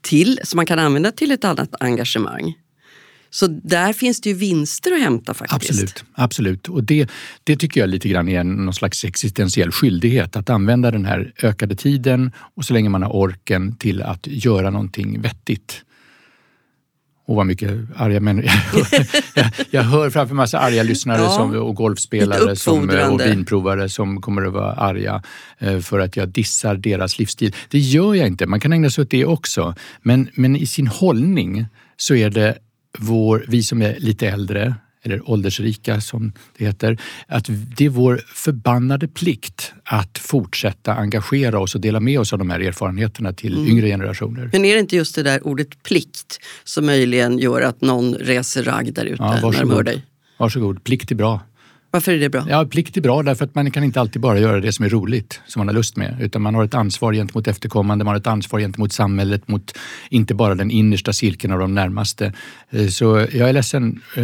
till, 0.01 0.41
som 0.43 0.57
man 0.57 0.67
kan 0.67 0.79
använda 0.79 1.13
till 1.13 1.33
ett 1.33 1.45
annat 1.45 1.75
engagemang. 1.81 2.55
Så 3.31 3.47
där 3.47 3.93
finns 3.93 4.21
det 4.21 4.29
ju 4.29 4.37
vinster 4.37 4.93
att 4.93 5.01
hämta 5.01 5.35
faktiskt. 5.35 5.71
Absolut, 5.71 6.05
absolut. 6.15 6.69
och 6.69 6.85
det, 6.85 7.11
det 7.45 7.57
tycker 7.57 7.81
jag 7.81 7.89
lite 7.89 8.09
grann 8.09 8.29
är 8.29 8.45
någon 8.45 8.75
slags 8.75 9.05
existentiell 9.05 9.73
skyldighet 9.73 10.37
att 10.37 10.51
använda 10.51 10.91
den 10.91 11.05
här 11.05 11.33
ökade 11.43 11.77
tiden 11.77 12.33
och 12.55 12.65
så 12.65 12.75
länge 12.75 12.89
man 12.89 13.03
har 13.03 13.17
orken 13.17 13.77
till 13.77 14.03
att 14.03 14.27
göra 14.27 14.71
någonting 14.71 15.21
vettigt 15.21 15.83
och 17.29 17.37
vad 17.37 17.47
mycket 17.47 17.71
arga 17.97 18.21
människor. 18.21 18.87
jag, 19.35 19.47
jag 19.71 19.83
hör 19.83 20.11
framför 20.11 20.35
mig 20.35 20.43
massa 20.43 20.59
arga 20.59 20.83
lyssnare 20.83 21.23
ja, 21.23 21.31
som, 21.31 21.57
och 21.57 21.75
golfspelare 21.75 22.57
som, 22.57 22.91
och 23.11 23.21
vinprovare 23.21 23.89
som 23.89 24.21
kommer 24.21 24.47
att 24.47 24.53
vara 24.53 24.73
arga 24.73 25.23
eh, 25.59 25.79
för 25.79 26.01
att 26.01 26.17
jag 26.17 26.29
dissar 26.29 26.75
deras 26.75 27.19
livsstil. 27.19 27.55
Det 27.69 27.79
gör 27.79 28.15
jag 28.15 28.27
inte, 28.27 28.47
man 28.47 28.61
kan 28.61 28.73
ägna 28.73 28.91
sig 28.91 29.03
åt 29.03 29.11
det 29.11 29.25
också. 29.25 29.75
Men, 30.03 30.29
men 30.35 30.57
i 30.57 30.67
sin 30.67 30.87
hållning 30.87 31.67
så 31.97 32.15
är 32.15 32.31
det 32.31 32.59
vår, 32.99 33.45
vi 33.49 33.63
som 33.63 33.83
är 33.83 33.97
lite 33.99 34.29
äldre, 34.29 34.75
eller 35.03 35.31
åldersrika 35.31 36.01
som 36.01 36.33
det 36.59 36.65
heter, 36.65 36.99
att 37.27 37.47
det 37.77 37.85
är 37.85 37.89
vår 37.89 38.21
förbannade 38.35 39.09
plikt 39.09 39.73
att 39.85 40.19
fortsätta 40.19 40.95
engagera 40.95 41.61
oss 41.61 41.75
och 41.75 41.81
dela 41.81 42.01
med 42.01 42.21
oss 42.21 42.33
av 42.33 42.39
de 42.39 42.51
här 42.51 42.61
erfarenheterna 42.61 43.33
till 43.33 43.57
mm. 43.57 43.69
yngre 43.69 43.87
generationer. 43.87 44.51
Men 44.53 44.65
är 44.65 44.75
det 44.75 44.81
inte 44.81 44.97
just 44.97 45.15
det 45.15 45.23
där 45.23 45.47
ordet 45.47 45.83
plikt 45.83 46.41
som 46.65 46.87
möjligen 46.87 47.39
gör 47.39 47.61
att 47.61 47.81
någon 47.81 48.15
reser 48.15 48.63
ragg 48.63 48.95
där 48.95 49.05
ute 49.05 49.23
ja, 49.23 49.41
när 49.43 49.53
de 49.53 49.71
hör 49.71 49.83
dig? 49.83 50.05
Varsågod, 50.39 50.85
plikt 50.85 51.11
är 51.11 51.15
bra. 51.15 51.41
Varför 51.91 52.13
är 52.13 52.19
det 52.19 52.29
bra? 52.29 52.47
Ja, 52.49 52.65
plikt 52.65 52.97
är 52.97 53.01
bra 53.01 53.23
därför 53.23 53.45
att 53.45 53.55
man 53.55 53.71
kan 53.71 53.85
inte 53.85 54.01
alltid 54.01 54.23
bara 54.23 54.39
göra 54.39 54.61
det 54.61 54.73
som 54.73 54.85
är 54.85 54.89
roligt, 54.89 55.41
som 55.47 55.61
man 55.61 55.69
har 55.69 55.75
lust 55.75 55.97
med. 55.97 56.17
Utan 56.21 56.43
man 56.43 56.55
har 56.55 56.65
ett 56.65 56.75
ansvar 56.75 57.13
gentemot 57.13 57.49
efterkommande, 57.49 58.05
man 58.05 58.15
har 58.15 58.21
ett 58.21 58.27
ansvar 58.27 58.61
gentemot 58.61 58.93
samhället, 58.93 59.49
mot 59.49 59.79
inte 60.11 60.35
bara 60.35 60.55
den 60.55 60.71
innersta 60.71 61.13
cirkeln 61.13 61.53
av 61.53 61.59
de 61.59 61.75
närmaste. 61.75 62.33
Eh, 62.71 62.89
så 62.89 63.27
jag 63.33 63.49
är 63.49 63.53
ledsen, 63.53 64.01
eh, 64.15 64.23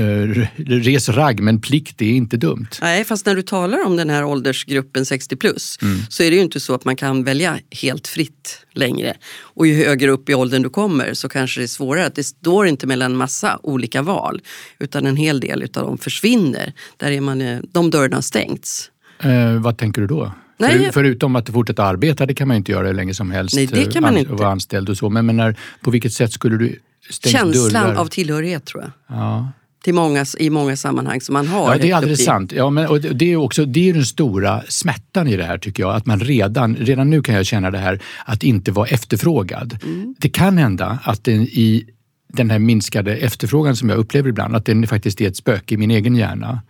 res 0.66 1.09
ragg, 1.09 1.40
men 1.40 1.61
plikt 1.61 2.02
är 2.02 2.06
inte 2.06 2.37
dumt. 2.37 2.68
Nej, 2.80 3.04
fast 3.04 3.26
när 3.26 3.35
du 3.35 3.42
talar 3.42 3.87
om 3.87 3.97
den 3.97 4.11
här 4.11 4.25
åldersgruppen 4.25 5.06
60 5.06 5.37
plus 5.37 5.78
mm. 5.83 5.99
så 6.09 6.23
är 6.23 6.30
det 6.30 6.37
ju 6.37 6.42
inte 6.42 6.61
så 6.61 6.75
att 6.75 6.85
man 6.85 6.97
kan 6.97 7.25
välja 7.25 7.59
helt 7.71 8.09
fritt 8.09 8.64
längre. 8.73 9.14
Och 9.40 9.66
ju 9.66 9.75
högre 9.85 10.11
upp 10.11 10.28
i 10.28 10.35
åldern 10.35 10.62
du 10.62 10.68
kommer 10.68 11.14
så 11.14 11.28
kanske 11.28 11.61
det 11.61 11.64
är 11.64 11.68
svårare. 11.68 12.06
Att 12.06 12.14
det 12.14 12.25
står 12.25 12.66
inte 12.66 12.87
mellan 12.87 13.16
massa 13.16 13.61
olika 13.62 14.02
val 14.02 14.40
utan 14.78 15.06
en 15.06 15.16
hel 15.16 15.40
del 15.40 15.62
av 15.62 15.68
dem 15.68 15.99
försvinner. 15.99 16.73
Där 16.97 17.11
är 17.11 17.21
man, 17.21 17.40
eh, 17.40 17.53
de 17.73 17.90
dörrarna 17.90 18.23
stängts. 18.23 18.90
Eh, 19.20 19.52
vad 19.52 19.78
tänker 19.78 20.00
du 20.00 20.06
då? 20.06 20.32
Nej. 20.58 20.84
För, 20.84 20.92
förutom 20.92 21.37
att 21.37 21.50
fortsätta 21.50 21.84
arbeta, 21.84 22.26
det 22.26 22.34
kan 22.34 22.49
man 22.49 22.56
inte 22.56 22.73
göra 22.73 22.87
hur 22.87 22.94
länge 22.94 23.14
som 23.14 23.30
helst. 23.30 23.56
Nej, 23.56 23.66
det 23.66 23.92
kan 23.92 24.02
man 24.02 24.16
inte. 24.16 24.32
Vara 24.32 24.49
anställd 24.49 24.88
och 24.88 24.96
så. 24.96 25.11
Men, 25.11 25.26
men 25.26 25.37
när, 25.37 25.56
på 25.80 25.90
vilket 25.90 26.12
sätt 26.12 26.32
skulle 26.32 26.56
du 26.56 26.78
stänga 27.11 27.32
Känslan 27.32 27.87
dörrar? 27.87 28.00
av 28.00 28.06
tillhörighet 28.06 28.64
tror 28.64 28.82
jag. 28.82 29.18
Ja 29.18 29.49
till 29.84 29.94
många, 29.94 30.26
i 30.38 30.50
många 30.50 30.76
sammanhang 30.76 31.20
som 31.20 31.32
man 31.32 31.46
har. 31.46 31.73
Ja, 31.73 31.78
det 31.78 31.90
är 31.90 31.94
alldeles 31.94 32.25
sant. 32.25 32.52
Ja, 32.52 32.70
men, 32.70 32.87
och 32.87 33.00
det, 33.00 33.32
är 33.32 33.37
också, 33.37 33.64
det 33.64 33.88
är 33.88 33.94
den 33.94 34.04
stora 34.04 34.62
smärtan 34.68 35.28
i 35.28 35.37
det 35.37 35.44
här 35.44 35.58
tycker 35.58 35.82
jag. 35.82 35.94
Att 35.94 36.06
man 36.06 36.20
redan, 36.20 36.76
redan 36.76 37.11
nu 37.11 37.23
kan 37.23 37.34
jag 37.34 37.46
känna 37.46 37.70
det 37.70 37.78
här 37.78 38.02
att 38.25 38.42
inte 38.42 38.73
vara 38.73 38.87
efterfrågad. 38.87 39.78
Mm. 39.84 40.14
Det 40.18 40.28
kan 40.28 40.58
hända 40.58 40.99
att 41.02 41.25
den, 41.25 41.42
i 41.42 41.87
den 42.32 42.50
här 42.50 42.58
minskade 42.58 43.16
efterfrågan 43.16 43.76
som 43.76 43.88
jag 43.88 43.99
upplever 43.99 44.28
ibland, 44.28 44.56
att 44.56 44.66
den 44.66 44.87
faktiskt 44.87 45.20
är 45.20 45.28
ett 45.28 45.37
spöke 45.37 45.75
i 45.75 45.78
min 45.78 45.90
egen 45.90 46.16
hjärna. 46.16 46.62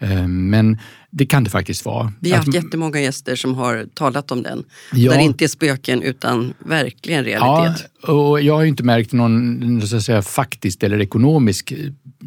Eh, 0.00 0.28
men 0.28 0.78
det 1.10 1.26
kan 1.26 1.44
det 1.44 1.50
faktiskt 1.50 1.84
vara. 1.84 2.12
Vi 2.20 2.30
har 2.30 2.38
haft 2.38 2.54
jättemånga 2.54 3.00
gäster 3.00 3.36
som 3.36 3.54
har 3.54 3.86
talat 3.94 4.30
om 4.30 4.42
den. 4.42 4.64
Ja, 4.92 5.10
där 5.10 5.18
det 5.18 5.24
inte 5.24 5.44
är 5.44 5.48
spöken 5.48 6.02
utan 6.02 6.54
verkligen 6.58 7.24
realitet. 7.24 7.90
Ja, 8.02 8.12
och 8.12 8.40
jag 8.40 8.54
har 8.54 8.64
inte 8.64 8.82
märkt 8.82 9.12
någon 9.12 9.82
så 9.86 9.96
att 9.96 10.02
säga, 10.02 10.22
faktisk 10.22 10.82
eller 10.82 11.00
ekonomisk 11.00 11.72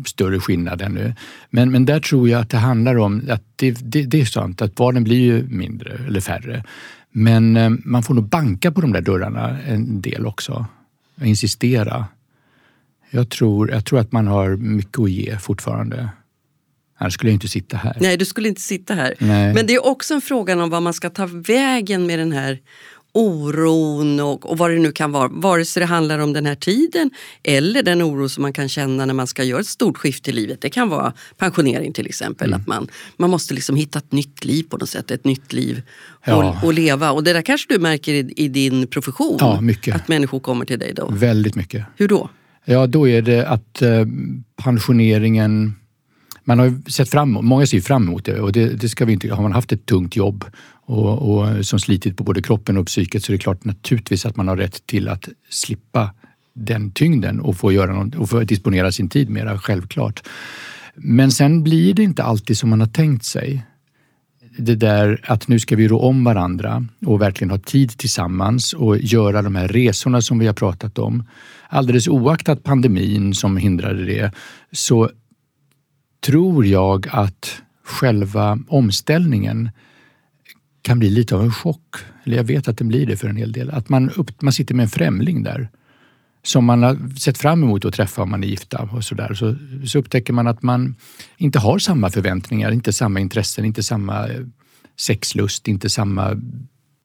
större 0.06 0.40
skillnad 0.40 0.82
ännu. 0.82 1.16
Men, 1.50 1.72
men 1.72 1.86
där 1.86 2.00
tror 2.00 2.30
jag 2.30 2.42
att 2.42 2.50
det 2.50 2.58
handlar 2.58 2.96
om 2.96 3.22
att 3.30 3.44
det, 3.56 3.72
det, 3.72 4.04
det 4.04 4.22
är 4.22 4.26
sant 4.26 4.62
att 4.62 4.76
barnen 4.76 5.04
blir 5.04 5.20
ju 5.20 5.44
mindre 5.48 6.00
eller 6.08 6.22
färre. 6.22 6.64
Men 7.12 7.58
eh, 7.58 7.70
man 7.70 8.04
får 8.04 8.14
nog 8.14 8.30
banka 8.30 8.72
på 8.72 8.82
de 8.82 8.94
där 8.94 9.02
dörrarna 9.02 9.62
en 9.62 10.02
del 10.02 10.26
också. 10.26 10.66
Och 11.20 11.26
insistera. 11.26 12.06
Jag 13.10 13.30
tror, 13.30 13.72
jag 13.72 13.86
tror 13.86 14.00
att 14.00 14.12
man 14.12 14.28
har 14.28 14.56
mycket 14.56 15.00
att 15.00 15.12
ge 15.12 15.38
fortfarande. 15.38 16.10
Annars 17.04 17.14
skulle 17.14 17.32
jag 17.32 17.36
inte 17.36 17.48
sitta 17.48 17.78
här. 17.78 17.98
Nej, 18.00 18.18
du 18.18 18.26
skulle 18.26 18.48
inte 18.48 18.62
sitta 18.62 18.94
här. 18.94 19.14
Nej. 19.20 19.54
Men 19.54 19.68
det 19.68 19.74
är 19.74 19.86
också 19.86 20.14
en 20.14 20.22
fråga 20.22 20.64
om 20.64 20.70
vad 20.70 20.84
man 20.84 20.94
ska 20.94 21.10
ta 21.10 21.26
vägen 21.26 22.06
med 22.06 22.20
den 22.20 22.32
här 22.32 22.60
oron 23.14 24.20
och, 24.20 24.52
och 24.52 24.58
vad 24.58 24.72
det 24.72 24.80
nu 24.80 24.92
kan 24.92 25.12
vara. 25.12 25.28
Vare 25.28 25.66
sig 25.66 25.82
det 25.82 25.86
handlar 25.88 26.20
om 26.20 26.34
den 26.34 26.46
här 26.46 26.56
tiden 26.56 27.12
eller 27.44 27.84
den 27.84 28.02
oro 28.02 28.30
som 28.30 28.42
man 28.42 28.54
kan 28.54 28.70
känna 28.70 29.06
när 29.06 29.14
man 29.14 29.28
ska 29.28 29.44
göra 29.44 29.60
ett 29.60 29.68
stort 29.68 29.98
skifte 29.98 30.30
i 30.30 30.34
livet. 30.34 30.62
Det 30.62 30.70
kan 30.70 30.90
vara 30.90 31.14
pensionering 31.38 31.94
till 31.94 32.08
exempel. 32.08 32.48
Mm. 32.48 32.62
Att 32.62 32.68
man, 32.68 32.88
man 33.18 33.30
måste 33.30 33.54
liksom 33.54 33.76
hitta 33.76 34.00
ett 34.00 34.12
nytt 34.12 34.46
liv 34.46 34.64
på 34.64 34.78
något 34.78 34.90
sätt. 34.90 35.12
Ett 35.12 35.26
nytt 35.26 35.54
liv 35.54 35.82
ja. 36.26 36.36
och, 36.36 36.68
och, 36.68 36.74
leva. 36.74 37.12
Och 37.12 37.24
det 37.24 37.34
där 37.34 37.42
kanske 37.42 37.74
du 37.74 37.80
märker 37.80 38.14
i, 38.14 38.34
i 38.36 38.48
din 38.48 38.88
profession? 38.88 39.38
Ja, 39.40 39.62
mycket. 39.62 39.96
Att 39.96 40.08
människor 40.08 40.40
kommer 40.40 40.66
till 40.66 40.80
dig 40.80 40.94
då? 40.94 41.10
Väldigt 41.12 41.56
mycket. 41.56 41.86
Hur 41.96 42.08
då? 42.08 42.30
Ja, 42.66 42.88
då 42.88 43.08
är 43.08 43.22
det 43.22 43.48
att 43.48 43.82
eh, 43.82 44.06
pensioneringen 44.64 45.76
man 46.44 46.60
har 46.60 46.66
ju 46.66 46.82
sett 46.88 47.10
fram 47.10 47.32
många 47.32 47.66
ser 47.66 47.82
fram 47.82 48.08
emot 48.08 48.26
det 48.26 48.40
och 48.40 48.52
det, 48.52 48.70
det, 48.70 48.90
ska 48.90 49.06
vi 49.06 49.14
inte, 49.14 49.34
har 49.34 49.44
man 49.44 49.54
haft 49.54 49.72
ett 49.72 49.86
tungt 49.86 50.16
jobb 50.16 50.46
och, 50.86 51.32
och, 51.32 51.66
som 51.66 51.80
slitit 51.80 52.18
på 52.18 52.24
både 52.24 52.42
kroppen 52.42 52.78
och 52.78 52.88
psyket 52.88 53.24
så 53.24 53.32
är 53.32 53.34
det 53.34 53.44
klart 53.44 53.66
naturligtvis 53.66 54.26
att 54.26 54.36
man 54.36 54.48
har 54.48 54.58
rätt 54.58 54.88
till 54.88 55.10
att 55.10 55.30
slippa 55.50 56.14
den 56.54 56.92
tyngden 56.92 57.40
och 57.40 57.58
få, 57.58 57.72
göra 57.72 57.94
något, 57.94 58.16
och 58.16 58.30
få 58.30 58.40
disponera 58.40 58.92
sin 58.92 59.10
tid 59.10 59.30
mera 59.30 59.58
självklart. 59.58 60.24
Men 60.96 61.32
sen 61.32 61.64
blir 61.64 61.94
det 61.94 62.04
inte 62.04 62.24
alltid 62.24 62.58
som 62.58 62.70
man 62.70 62.80
har 62.80 62.88
tänkt 62.88 63.26
sig. 63.26 63.66
Det 64.58 64.76
där 64.76 65.22
att 65.24 65.48
nu 65.48 65.60
ska 65.60 65.76
vi 65.76 65.88
rå 65.88 66.00
om 66.00 66.24
varandra 66.24 66.86
och 67.06 67.22
verkligen 67.22 67.52
ha 67.52 67.58
tid 67.58 67.98
tillsammans 67.98 68.74
och 68.74 68.98
göra 68.98 69.42
de 69.42 69.56
här 69.56 69.68
resorna 69.68 70.22
som 70.22 70.40
vi 70.40 70.48
har 70.48 70.54
pratat 70.54 70.98
om. 70.98 71.24
Alldeles 71.70 72.08
oaktat 72.08 72.64
pandemin 72.64 73.34
som 73.34 73.58
hindrade 73.58 74.06
det 74.06 74.32
så 74.72 75.10
tror 76.26 76.66
jag 76.66 77.08
att 77.12 77.62
själva 77.84 78.60
omställningen 78.68 79.70
kan 80.82 81.00
bli 81.00 81.10
lite 81.10 81.36
av 81.36 81.44
en 81.44 81.52
chock. 81.52 81.96
Eller 82.24 82.38
jag 82.38 82.44
vet 82.44 82.68
att 82.68 82.78
den 82.78 82.88
blir 82.88 83.06
det 83.06 83.18
för 83.18 83.28
en 83.28 83.36
hel 83.36 83.52
del. 83.52 83.70
Att 83.70 83.90
man, 83.90 84.10
upp, 84.10 84.42
man 84.42 84.54
sitter 84.54 84.76
med 84.76 84.84
en 84.84 84.90
främling 84.90 85.44
där 85.44 85.70
som 86.44 86.66
man 86.66 86.84
har 86.84 87.20
sett 87.20 87.38
fram 87.38 87.64
emot 87.64 87.86
att 87.86 87.94
träffa 87.94 88.22
om 88.22 88.30
man 88.30 88.44
är 88.44 88.48
gifta 88.48 88.90
och 88.94 89.04
sådär. 89.04 89.34
Så, 89.34 89.56
så 89.88 90.00
upptäcker 90.00 90.34
man 90.34 90.48
att 90.48 90.64
man 90.64 90.96
inte 91.38 91.60
har 91.60 91.80
samma 91.80 92.10
förväntningar, 92.10 92.72
inte 92.72 92.94
samma 92.94 93.20
intressen, 93.20 93.66
inte 93.66 93.84
samma 93.84 94.28
eh, 94.28 94.42
sexlust, 95.00 95.68
inte 95.68 95.90
samma 95.90 96.42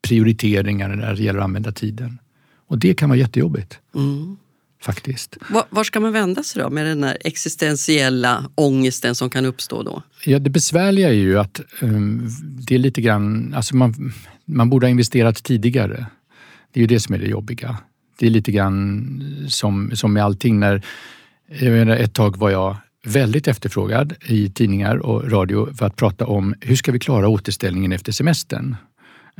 prioriteringar 0.08 0.88
när 0.88 1.14
det 1.14 1.22
gäller 1.22 1.38
att 1.38 1.44
använda 1.44 1.72
tiden. 1.72 2.18
Och 2.66 2.78
det 2.78 2.94
kan 2.94 3.08
vara 3.08 3.18
jättejobbigt. 3.18 3.78
Mm 3.94 4.36
faktiskt. 4.80 5.36
Var, 5.50 5.64
var, 5.70 5.84
ska 5.84 6.00
man 6.00 6.12
vända 6.12 6.42
sig 6.42 6.62
då 6.62 6.70
med 6.70 6.86
den 6.86 7.00
där 7.00 7.16
existentiella 7.20 8.50
ångesten 8.54 9.14
som 9.14 9.30
kan 9.30 9.44
uppstå 9.44 9.82
då? 9.82 10.02
Ja, 10.24 10.38
det 10.38 10.50
besvärliga 10.50 11.08
är 11.08 11.12
ju 11.12 11.38
att 11.38 11.60
um, 11.82 12.28
det 12.42 12.74
är 12.74 12.78
lite 12.78 13.00
grann, 13.00 13.54
alltså 13.54 13.76
man, 13.76 14.12
man 14.44 14.70
borde 14.70 14.86
ha 14.86 14.90
investerat 14.90 15.44
tidigare. 15.44 16.06
Det 16.72 16.80
är 16.80 16.82
ju 16.82 16.86
det 16.86 17.00
som 17.00 17.14
är 17.14 17.18
det 17.18 17.26
jobbiga. 17.26 17.76
Det 18.18 18.26
är 18.26 18.30
lite 18.30 18.52
grann 18.52 19.46
som, 19.48 19.90
som 19.94 20.12
med 20.12 20.24
allting. 20.24 20.60
När, 20.60 20.82
jag 21.48 21.72
menar, 21.72 21.96
ett 21.96 22.14
tag 22.14 22.36
var 22.36 22.50
jag 22.50 22.76
väldigt 23.04 23.48
efterfrågad 23.48 24.14
i 24.26 24.50
tidningar 24.50 24.96
och 24.96 25.30
radio 25.30 25.74
för 25.74 25.86
att 25.86 25.96
prata 25.96 26.26
om 26.26 26.54
hur 26.60 26.76
ska 26.76 26.92
vi 26.92 26.98
klara 26.98 27.28
återställningen 27.28 27.92
efter 27.92 28.12
semestern? 28.12 28.76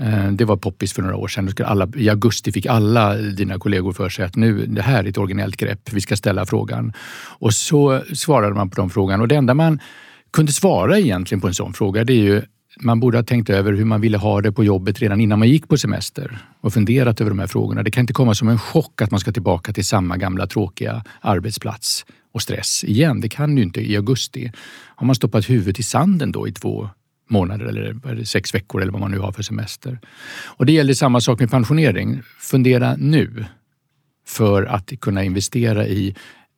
Eh, 0.01 0.33
det 0.33 0.45
var 0.45 0.57
poppis 0.57 0.93
för 0.93 1.03
några 1.03 1.17
år 1.17 1.29
sedan. 1.29 1.53
Alla, 1.65 1.89
I 1.97 2.09
augusti 2.09 2.53
fick 2.53 2.67
alla 2.67 3.15
dina 3.15 3.59
kollegor 3.59 3.93
för 3.93 4.09
sig 4.09 4.25
att 4.25 4.37
nu, 4.37 4.67
det 4.67 4.83
här 4.83 5.05
är 5.05 5.09
ett 5.09 5.19
originellt 5.19 5.57
grepp, 5.57 5.93
vi 5.93 6.01
ska 6.01 6.17
ställa 6.17 6.47
frågan. 6.47 6.93
Och 7.39 7.55
så 7.55 8.03
svarade 8.15 8.55
man 8.55 8.71
på 8.71 8.77
de 8.77 8.91
frågan. 8.91 9.21
och 9.21 9.29
det 9.29 9.37
enda 9.37 9.55
man 9.55 9.81
kunde 10.33 10.53
svara 10.53 10.99
egentligen 10.99 11.41
på 11.41 11.49
en 11.49 11.55
sån 11.55 11.73
fråga 11.73 12.05
det 12.05 12.13
är 12.13 12.23
ju 12.23 12.43
man 12.81 13.01
borde 13.01 13.19
ha 13.19 13.23
tänkt 13.23 13.51
över 13.51 13.73
hur 13.73 13.85
man 13.85 14.01
ville 14.01 14.19
ha 14.19 14.41
det 14.41 14.53
på 14.53 14.65
jobbet 14.65 14.99
redan 14.99 15.21
innan 15.21 15.39
man 15.39 15.49
gick 15.49 15.69
på 15.69 15.77
semester 15.77 16.39
och 16.61 16.73
funderat 16.73 17.21
över 17.21 17.31
de 17.31 17.39
här 17.39 17.47
frågorna. 17.47 17.83
Det 17.83 17.91
kan 17.91 18.01
inte 18.01 18.13
komma 18.13 18.35
som 18.35 18.49
en 18.49 18.59
chock 18.59 19.03
att 19.03 19.11
man 19.11 19.21
ska 19.21 19.33
tillbaka 19.33 19.73
till 19.73 19.85
samma 19.85 20.17
gamla 20.17 20.47
tråkiga 20.47 21.05
arbetsplats 21.21 22.07
och 22.33 22.43
stress 22.43 22.85
igen. 22.85 23.21
Det 23.21 23.29
kan 23.29 23.57
ju 23.57 23.63
inte 23.63 23.81
i 23.81 23.97
augusti. 23.97 24.53
Har 24.97 25.07
man 25.07 25.17
stoppat 25.17 25.51
huvudet 25.51 25.79
i 25.79 25.83
sanden 25.83 26.33
då 26.33 26.49
i 26.49 26.53
två 26.53 26.89
månader 27.31 27.67
eller 27.67 28.25
sex 28.25 28.55
veckor 28.55 28.83
eller 28.83 28.93
vad 28.93 29.01
man 29.01 29.11
nu 29.11 29.19
har 29.19 29.33
för 29.33 29.43
semester. 29.43 29.99
Och 30.47 30.67
det 30.67 30.73
gäller 30.73 30.95
samma 30.95 31.21
sak 31.21 31.41
med 31.41 31.51
pensionering. 31.51 32.23
Fundera 32.41 32.97
nu 32.97 33.45
för 34.27 34.63
att 34.65 34.93
kunna 35.01 35.25
investera 35.25 35.87
i 35.87 36.15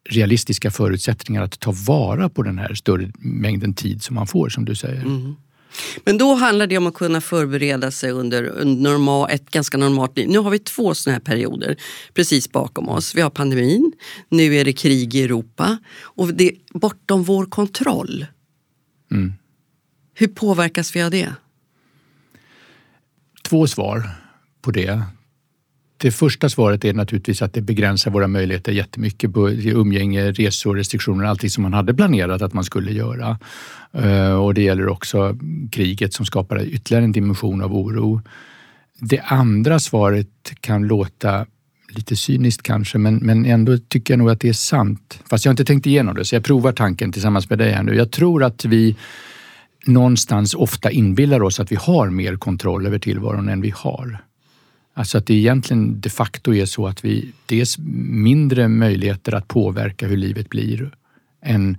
realistiska 0.09 0.71
förutsättningar 0.71 1.43
att 1.43 1.61
ta 1.61 1.75
vara 1.87 2.29
på 2.29 2.43
den 2.43 2.59
här 2.59 2.75
större 2.75 3.12
mängden 3.19 3.75
tid 3.75 4.03
som 4.03 4.15
man 4.15 4.27
får 4.27 4.49
som 4.49 4.65
du 4.65 4.75
säger. 4.75 5.03
Mm. 5.03 5.35
Men 6.05 6.19
då 6.19 6.35
handlar 6.35 6.67
det 6.67 6.79
om 6.79 6.87
att 6.87 6.95
kunna 6.95 7.21
förbereda 7.21 7.91
sig 7.91 8.11
under 8.11 8.65
normal, 8.65 9.31
ett 9.31 9.50
ganska 9.50 9.79
normalt 9.79 10.17
liv. 10.17 10.29
Nu 10.29 10.39
har 10.39 10.50
vi 10.50 10.59
två 10.59 10.95
sådana 10.95 11.15
här 11.15 11.21
perioder 11.25 11.77
precis 12.15 12.53
bakom 12.53 12.89
oss. 12.89 13.15
Vi 13.15 13.21
har 13.21 13.31
pandemin, 13.31 13.93
nu 14.29 14.57
är 14.57 14.65
det 14.65 14.73
krig 14.73 15.15
i 15.15 15.23
Europa 15.23 15.79
och 16.00 16.35
det 16.35 16.49
är 16.49 16.79
bortom 16.79 17.23
vår 17.23 17.47
kontroll. 17.47 18.27
Mm. 19.12 19.33
Hur 20.21 20.29
påverkas 20.29 20.97
vi 20.97 21.03
av 21.03 21.11
det? 21.11 21.29
Två 23.43 23.67
svar 23.67 24.11
på 24.62 24.71
det. 24.71 25.03
Det 25.97 26.11
första 26.11 26.49
svaret 26.49 26.85
är 26.85 26.95
naturligtvis 26.95 27.43
att 27.43 27.53
det 27.53 27.61
begränsar 27.61 28.11
våra 28.11 28.29
möjligheter 28.29 28.73
jättemycket. 28.73 29.31
Umgänge, 29.65 30.33
resor, 30.33 30.77
restriktioner, 30.77 31.25
allting 31.25 31.50
som 31.50 31.62
man 31.62 31.73
hade 31.73 31.95
planerat 31.95 32.43
att 32.43 32.53
man 32.53 32.65
skulle 32.65 32.93
göra. 32.93 33.39
Eh, 33.93 34.33
och 34.33 34.55
det 34.55 34.62
gäller 34.62 34.89
också 34.89 35.39
kriget 35.73 36.15
som 36.15 36.27
skapar 36.27 36.65
ytterligare 36.65 37.05
en 37.05 37.12
dimension 37.12 37.62
av 37.62 37.75
oro. 37.75 38.23
Det 38.99 39.21
andra 39.21 39.79
svaret 39.79 40.53
kan 40.61 40.87
låta 40.87 41.47
lite 41.89 42.17
cyniskt 42.17 42.62
kanske, 42.62 42.99
men, 42.99 43.17
men 43.17 43.45
ändå 43.45 43.79
tycker 43.79 44.15
jag 44.15 44.19
nog 44.19 44.31
att 44.31 44.41
det 44.41 44.49
är 44.49 44.53
sant. 44.53 45.19
Fast 45.31 45.45
jag 45.45 45.50
har 45.50 45.53
inte 45.53 45.65
tänkt 45.65 45.87
igenom 45.87 46.15
det, 46.15 46.25
så 46.25 46.35
jag 46.35 46.45
provar 46.45 46.73
tanken 46.73 47.12
tillsammans 47.12 47.50
med 47.50 47.59
dig 47.59 47.73
här 47.73 47.83
nu. 47.83 47.95
Jag 47.95 48.11
tror 48.11 48.45
att 48.45 48.65
vi 48.65 48.97
någonstans 49.87 50.55
ofta 50.55 50.91
inbillar 50.91 51.43
oss 51.43 51.61
att 51.61 51.73
vi 51.73 51.77
har 51.77 52.11
mer 52.11 52.37
kontroll 52.37 52.87
över 52.87 52.99
tillvaron 52.99 53.49
än 53.49 53.61
vi 53.61 53.73
har. 53.77 54.25
Alltså 54.95 55.19
att 55.19 55.27
det 55.27 55.35
egentligen 55.35 56.01
de 56.01 56.11
facto 56.11 56.55
är 56.55 56.67
så 56.67 56.87
att 56.87 57.05
vi 57.05 57.33
dels 57.47 57.79
mindre 58.09 58.69
möjligheter 58.69 59.35
att 59.35 59.49
påverka 59.49 60.07
hur 60.07 60.17
livet 60.17 60.49
blir 60.49 60.91
än, 61.43 61.77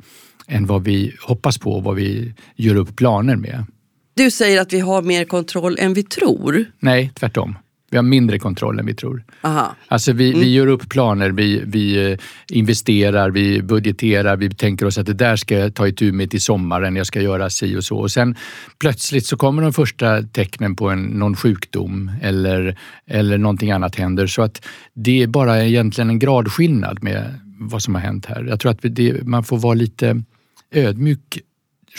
än 0.48 0.65
vad 0.65 0.84
vi 0.84 1.15
hoppas 1.22 1.58
på 1.58 1.74
och 1.74 1.84
vad 1.84 1.96
vi 1.96 2.34
gör 2.55 2.75
upp 2.75 2.96
planer 2.96 3.36
med. 3.36 3.65
Du 4.13 4.31
säger 4.31 4.62
att 4.62 4.74
vi 4.74 4.79
har 4.79 5.01
mer 5.01 5.25
kontroll 5.25 5.77
än 5.79 5.93
vi 5.93 6.03
tror. 6.03 6.65
Nej, 6.79 7.12
tvärtom. 7.15 7.55
Vi 7.91 7.98
har 7.98 8.03
mindre 8.03 8.39
kontroll 8.39 8.79
än 8.79 8.86
vi 8.86 8.93
tror. 8.93 9.24
Aha. 9.41 9.75
Alltså 9.88 10.13
vi, 10.13 10.29
mm. 10.29 10.39
vi 10.39 10.53
gör 10.53 10.67
upp 10.67 10.89
planer, 10.89 11.29
vi, 11.29 11.62
vi 11.65 12.12
eh, 12.12 12.17
investerar, 12.50 13.29
vi 13.29 13.62
budgeterar, 13.62 14.38
vi 14.38 14.50
tänker 14.50 14.86
oss 14.86 14.98
att 14.98 15.05
det 15.05 15.13
där 15.13 15.36
ska 15.36 15.57
jag 15.57 15.74
ta 15.74 15.88
itu 15.88 16.12
med 16.12 16.31
till 16.31 16.41
sommaren, 16.41 16.95
jag 16.95 17.07
ska 17.07 17.21
göra 17.21 17.50
si 17.50 17.77
och 17.77 17.83
så. 17.83 17.98
Och 17.98 18.12
sen 18.12 18.36
plötsligt 18.79 19.25
så 19.25 19.38
kommer 19.38 19.63
de 19.63 19.74
första 19.74 20.24
tecknen 20.24 20.75
på 20.75 20.89
en, 20.89 21.03
någon 21.03 21.36
sjukdom 21.36 22.12
eller, 22.21 22.77
eller 23.07 23.38
någonting 23.38 23.71
annat 23.71 23.95
händer. 23.95 24.27
Så 24.27 24.41
att 24.41 24.65
det 24.93 25.24
är 25.24 25.27
bara 25.27 25.63
egentligen 25.63 26.10
en 26.10 26.19
gradskillnad 26.19 27.03
med 27.03 27.39
vad 27.60 27.81
som 27.81 27.95
har 27.95 28.01
hänt 28.01 28.25
här. 28.25 28.45
Jag 28.50 28.60
tror 28.60 28.71
att 28.71 28.79
det, 28.81 29.27
man 29.27 29.43
får 29.43 29.57
vara 29.57 29.74
lite 29.74 30.24
ödmjuk 30.71 31.39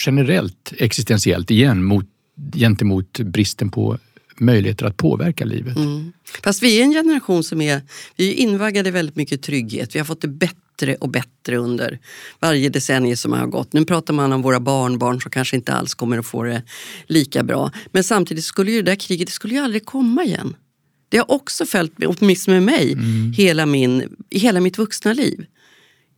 generellt 0.06 0.72
existentiellt 0.78 1.50
igen 1.50 1.84
mot, 1.84 2.06
gentemot 2.54 3.18
bristen 3.18 3.70
på 3.70 3.98
möjligheter 4.42 4.86
att 4.86 4.96
påverka 4.96 5.44
livet. 5.44 5.76
Mm. 5.76 6.12
Fast 6.44 6.62
vi 6.62 6.80
är 6.80 6.84
en 6.84 6.92
generation 6.92 7.44
som 7.44 7.60
är, 7.60 7.80
vi 8.16 8.30
är 8.30 8.34
invaggade 8.34 8.90
väldigt 8.90 9.16
mycket 9.16 9.42
trygghet. 9.42 9.94
Vi 9.94 9.98
har 9.98 10.06
fått 10.06 10.20
det 10.20 10.28
bättre 10.28 10.94
och 10.94 11.08
bättre 11.08 11.56
under 11.56 11.98
varje 12.40 12.68
decennium 12.68 13.16
som 13.16 13.32
har 13.32 13.46
gått. 13.46 13.72
Nu 13.72 13.84
pratar 13.84 14.14
man 14.14 14.32
om 14.32 14.42
våra 14.42 14.60
barnbarn 14.60 15.20
som 15.20 15.30
kanske 15.30 15.56
inte 15.56 15.72
alls 15.72 15.94
kommer 15.94 16.18
att 16.18 16.26
få 16.26 16.42
det 16.42 16.62
lika 17.06 17.42
bra. 17.42 17.70
Men 17.92 18.04
samtidigt 18.04 18.44
skulle 18.44 18.70
ju 18.70 18.82
det 18.82 18.90
där 18.90 18.96
kriget 18.96 19.28
det 19.28 19.32
skulle 19.32 19.54
ju 19.54 19.60
aldrig 19.60 19.86
komma 19.86 20.24
igen. 20.24 20.56
Det 21.08 21.18
har 21.18 21.30
också 21.30 21.66
följt, 21.66 21.92
åtminstone 22.06 22.60
med 22.60 22.78
mig, 22.78 22.92
mm. 22.92 23.32
hela, 23.36 23.66
min, 23.66 24.16
hela 24.30 24.60
mitt 24.60 24.78
vuxna 24.78 25.12
liv. 25.12 25.46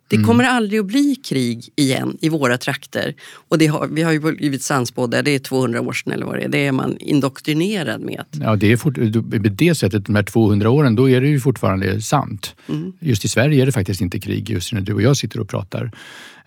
Det 0.09 0.17
mm. 0.17 0.29
kommer 0.29 0.45
aldrig 0.45 0.81
att 0.81 0.87
bli 0.87 1.17
krig 1.17 1.69
igen 1.77 2.17
i 2.21 2.29
våra 2.29 2.59
trakter. 2.59 3.15
Och 3.49 3.63
har, 3.63 3.87
vi 3.87 4.03
har 4.03 4.13
ju 4.13 4.21
blivit 4.21 4.63
sannspådda, 4.63 5.23
det 5.23 5.31
är 5.31 5.39
200 5.39 5.81
år 5.81 5.93
sedan 5.93 6.13
eller 6.13 6.27
vad 6.27 6.37
det 6.37 6.43
är. 6.45 6.49
Det 6.49 6.67
är 6.67 6.73
man 6.73 6.97
indoktrinerad 7.01 8.01
med. 8.01 8.25
Ja, 8.31 8.57
det 8.57 8.73
är 8.73 8.77
fort, 8.77 8.97
med 8.97 9.53
det 9.53 9.75
sättet, 9.75 10.07
de 10.07 10.15
här 10.15 10.23
200 10.23 10.71
åren, 10.71 10.95
då 10.95 11.11
är 11.11 11.21
det 11.21 11.29
ju 11.29 11.41
fortfarande 11.41 12.01
sant. 12.01 12.55
Mm. 12.69 12.93
Just 13.01 13.25
i 13.25 13.29
Sverige 13.29 13.63
är 13.63 13.67
det 13.67 13.73
faktiskt 13.73 14.01
inte 14.01 14.21
krig 14.21 14.51
just 14.51 14.73
när 14.73 14.81
du 14.81 14.95
och 14.95 15.03
jag 15.03 15.17
sitter 15.17 15.41
och 15.41 15.49
pratar. 15.49 15.93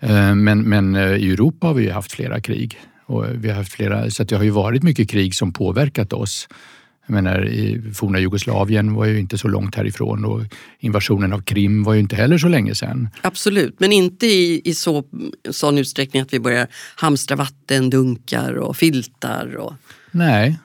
Eh, 0.00 0.34
men, 0.34 0.62
men 0.62 0.94
eh, 0.94 1.16
i 1.16 1.32
Europa 1.32 1.66
har 1.66 1.74
vi 1.74 1.90
haft 1.90 2.12
flera 2.12 2.40
krig. 2.40 2.78
Och 3.06 3.24
vi 3.34 3.48
har 3.48 3.56
haft 3.56 3.72
flera, 3.72 4.10
så 4.10 4.24
det 4.24 4.36
har 4.36 4.44
ju 4.44 4.50
varit 4.50 4.82
mycket 4.82 5.10
krig 5.10 5.34
som 5.34 5.52
påverkat 5.52 6.12
oss. 6.12 6.48
Jag 7.08 7.14
menar, 7.14 7.46
i 7.46 7.92
forna 7.94 8.20
Jugoslavien 8.20 8.94
var 8.94 9.06
ju 9.06 9.18
inte 9.18 9.38
så 9.38 9.48
långt 9.48 9.74
härifrån 9.74 10.24
och 10.24 10.42
invasionen 10.78 11.32
av 11.32 11.40
Krim 11.40 11.84
var 11.84 11.94
ju 11.94 12.00
inte 12.00 12.16
heller 12.16 12.38
så 12.38 12.48
länge 12.48 12.74
sedan. 12.74 13.08
Absolut, 13.22 13.80
men 13.80 13.92
inte 13.92 14.26
i, 14.26 14.62
i 14.64 14.74
så, 14.74 15.04
sån 15.50 15.78
utsträckning 15.78 16.22
att 16.22 16.32
vi 16.32 16.40
börjar 16.40 16.66
hamstra 16.96 17.36
vattendunkar 17.36 18.54
och 18.54 18.76
filtar. 18.76 19.56
Och... 19.56 19.72
Nej. 20.10 20.58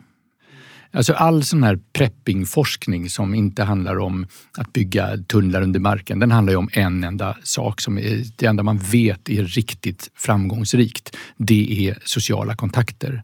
Alltså 0.92 1.14
all 1.14 1.44
sån 1.44 1.64
här 1.64 1.80
preppingforskning 1.94 3.10
som 3.10 3.34
inte 3.36 3.64
handlar 3.64 4.00
om 4.00 4.28
att 4.58 4.74
bygga 4.74 5.18
tunnlar 5.18 5.62
under 5.62 5.80
marken, 5.80 6.20
den 6.20 6.32
handlar 6.32 6.54
ju 6.54 6.58
om 6.58 6.70
en 6.74 7.04
enda 7.04 7.38
sak 7.44 7.82
som 7.82 7.98
är 7.98 8.24
det 8.36 8.46
enda 8.46 8.64
man 8.64 8.78
vet 8.78 9.30
är 9.30 9.44
riktigt 9.44 10.12
framgångsrikt. 10.16 11.18
Det 11.38 11.88
är 11.88 11.98
sociala 12.06 12.56
kontakter 12.56 13.24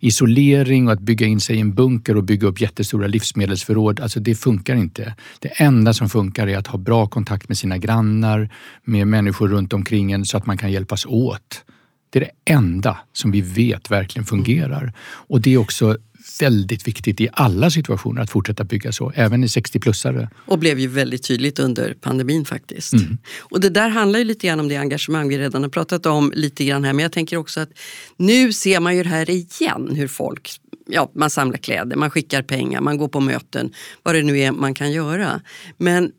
isolering 0.00 0.86
och 0.86 0.92
att 0.92 1.00
bygga 1.00 1.26
in 1.26 1.40
sig 1.40 1.56
i 1.56 1.60
en 1.60 1.74
bunker 1.74 2.16
och 2.16 2.24
bygga 2.24 2.48
upp 2.48 2.60
jättestora 2.60 3.06
livsmedelsförråd, 3.06 4.00
alltså 4.00 4.20
det 4.20 4.34
funkar 4.34 4.76
inte. 4.76 5.14
Det 5.38 5.48
enda 5.48 5.92
som 5.92 6.08
funkar 6.08 6.46
är 6.46 6.58
att 6.58 6.66
ha 6.66 6.78
bra 6.78 7.06
kontakt 7.06 7.48
med 7.48 7.58
sina 7.58 7.78
grannar, 7.78 8.50
med 8.84 9.06
människor 9.08 9.48
runt 9.48 9.72
omkring 9.72 10.12
en 10.12 10.24
så 10.24 10.36
att 10.36 10.46
man 10.46 10.58
kan 10.58 10.72
hjälpas 10.72 11.06
åt. 11.06 11.64
Det 12.10 12.18
är 12.18 12.20
det 12.20 12.52
enda 12.52 12.98
som 13.12 13.30
vi 13.30 13.40
vet 13.40 13.90
verkligen 13.90 14.26
fungerar. 14.26 14.92
Och 15.00 15.40
det 15.40 15.54
är 15.54 15.58
också 15.58 15.96
väldigt 16.40 16.88
viktigt 16.88 17.20
i 17.20 17.28
alla 17.32 17.70
situationer 17.70 18.22
att 18.22 18.30
fortsätta 18.30 18.64
bygga 18.64 18.92
så, 18.92 19.12
även 19.14 19.44
i 19.44 19.46
60-plussare. 19.46 20.28
Och 20.46 20.58
blev 20.58 20.78
ju 20.78 20.86
väldigt 20.86 21.22
tydligt 21.22 21.58
under 21.58 21.94
pandemin 21.94 22.44
faktiskt. 22.44 22.92
Mm. 22.92 23.18
Och 23.38 23.60
det 23.60 23.70
där 23.70 23.88
handlar 23.88 24.18
ju 24.18 24.24
lite 24.24 24.46
grann 24.46 24.60
om 24.60 24.68
det 24.68 24.76
engagemang 24.76 25.28
vi 25.28 25.38
redan 25.38 25.62
har 25.62 25.70
pratat 25.70 26.06
om 26.06 26.32
lite 26.34 26.64
grann 26.64 26.84
här, 26.84 26.92
men 26.92 27.02
jag 27.02 27.12
tänker 27.12 27.36
också 27.36 27.60
att 27.60 27.70
nu 28.16 28.52
ser 28.52 28.80
man 28.80 28.96
ju 28.96 29.02
det 29.02 29.08
här 29.08 29.30
igen, 29.30 29.90
hur 29.96 30.08
folk 30.08 30.50
Ja, 30.92 31.10
man 31.14 31.30
samlar 31.30 31.58
kläder, 31.58 31.96
man 31.96 32.10
skickar 32.10 32.42
pengar, 32.42 32.80
man 32.80 32.96
går 32.96 33.08
på 33.08 33.20
möten, 33.20 33.72
vad 34.02 34.14
det 34.14 34.22
nu 34.22 34.38
är 34.38 34.52
man 34.52 34.74
kan 34.74 34.92
göra. 34.92 35.40
Men 35.76 36.12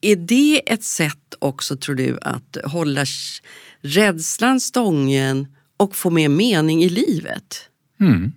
är 0.00 0.16
det 0.16 0.72
ett 0.72 0.84
sätt 0.84 1.34
också, 1.38 1.76
tror 1.76 1.94
du, 1.94 2.18
att 2.22 2.56
hålla 2.64 3.06
rädslan 3.82 4.60
stången 4.60 5.46
och 5.76 5.96
få 5.96 6.10
mer 6.10 6.28
mening 6.28 6.82
i 6.82 6.88
livet? 6.88 7.68
Mm. 8.00 8.32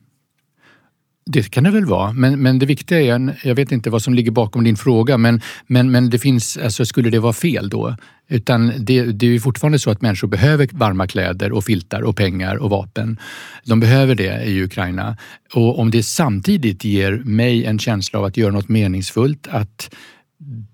Det 1.25 1.51
kan 1.51 1.63
det 1.63 1.71
väl 1.71 1.85
vara, 1.85 2.13
men, 2.13 2.41
men 2.41 2.59
det 2.59 2.65
viktiga 2.65 3.01
är, 3.01 3.39
jag 3.43 3.55
vet 3.55 3.71
inte 3.71 3.89
vad 3.89 4.01
som 4.01 4.13
ligger 4.13 4.31
bakom 4.31 4.63
din 4.63 4.77
fråga, 4.77 5.17
men, 5.17 5.41
men, 5.67 5.91
men 5.91 6.09
det 6.09 6.19
finns, 6.19 6.57
alltså 6.57 6.85
skulle 6.85 7.09
det 7.09 7.19
vara 7.19 7.33
fel 7.33 7.69
då? 7.69 7.95
Utan 8.27 8.73
det, 8.79 9.03
det 9.03 9.25
är 9.25 9.29
ju 9.29 9.39
fortfarande 9.39 9.79
så 9.79 9.91
att 9.91 10.01
människor 10.01 10.27
behöver 10.27 10.69
varma 10.71 11.07
kläder 11.07 11.51
och 11.51 11.63
filtar 11.63 12.01
och 12.01 12.15
pengar 12.15 12.55
och 12.55 12.69
vapen. 12.69 13.19
De 13.65 13.79
behöver 13.79 14.15
det 14.15 14.43
i 14.43 14.63
Ukraina. 14.63 15.17
Och 15.53 15.79
om 15.79 15.91
det 15.91 16.03
samtidigt 16.03 16.83
ger 16.83 17.11
mig 17.25 17.65
en 17.65 17.79
känsla 17.79 18.19
av 18.19 18.25
att 18.25 18.37
göra 18.37 18.51
något 18.51 18.69
meningsfullt, 18.69 19.47
att 19.47 19.95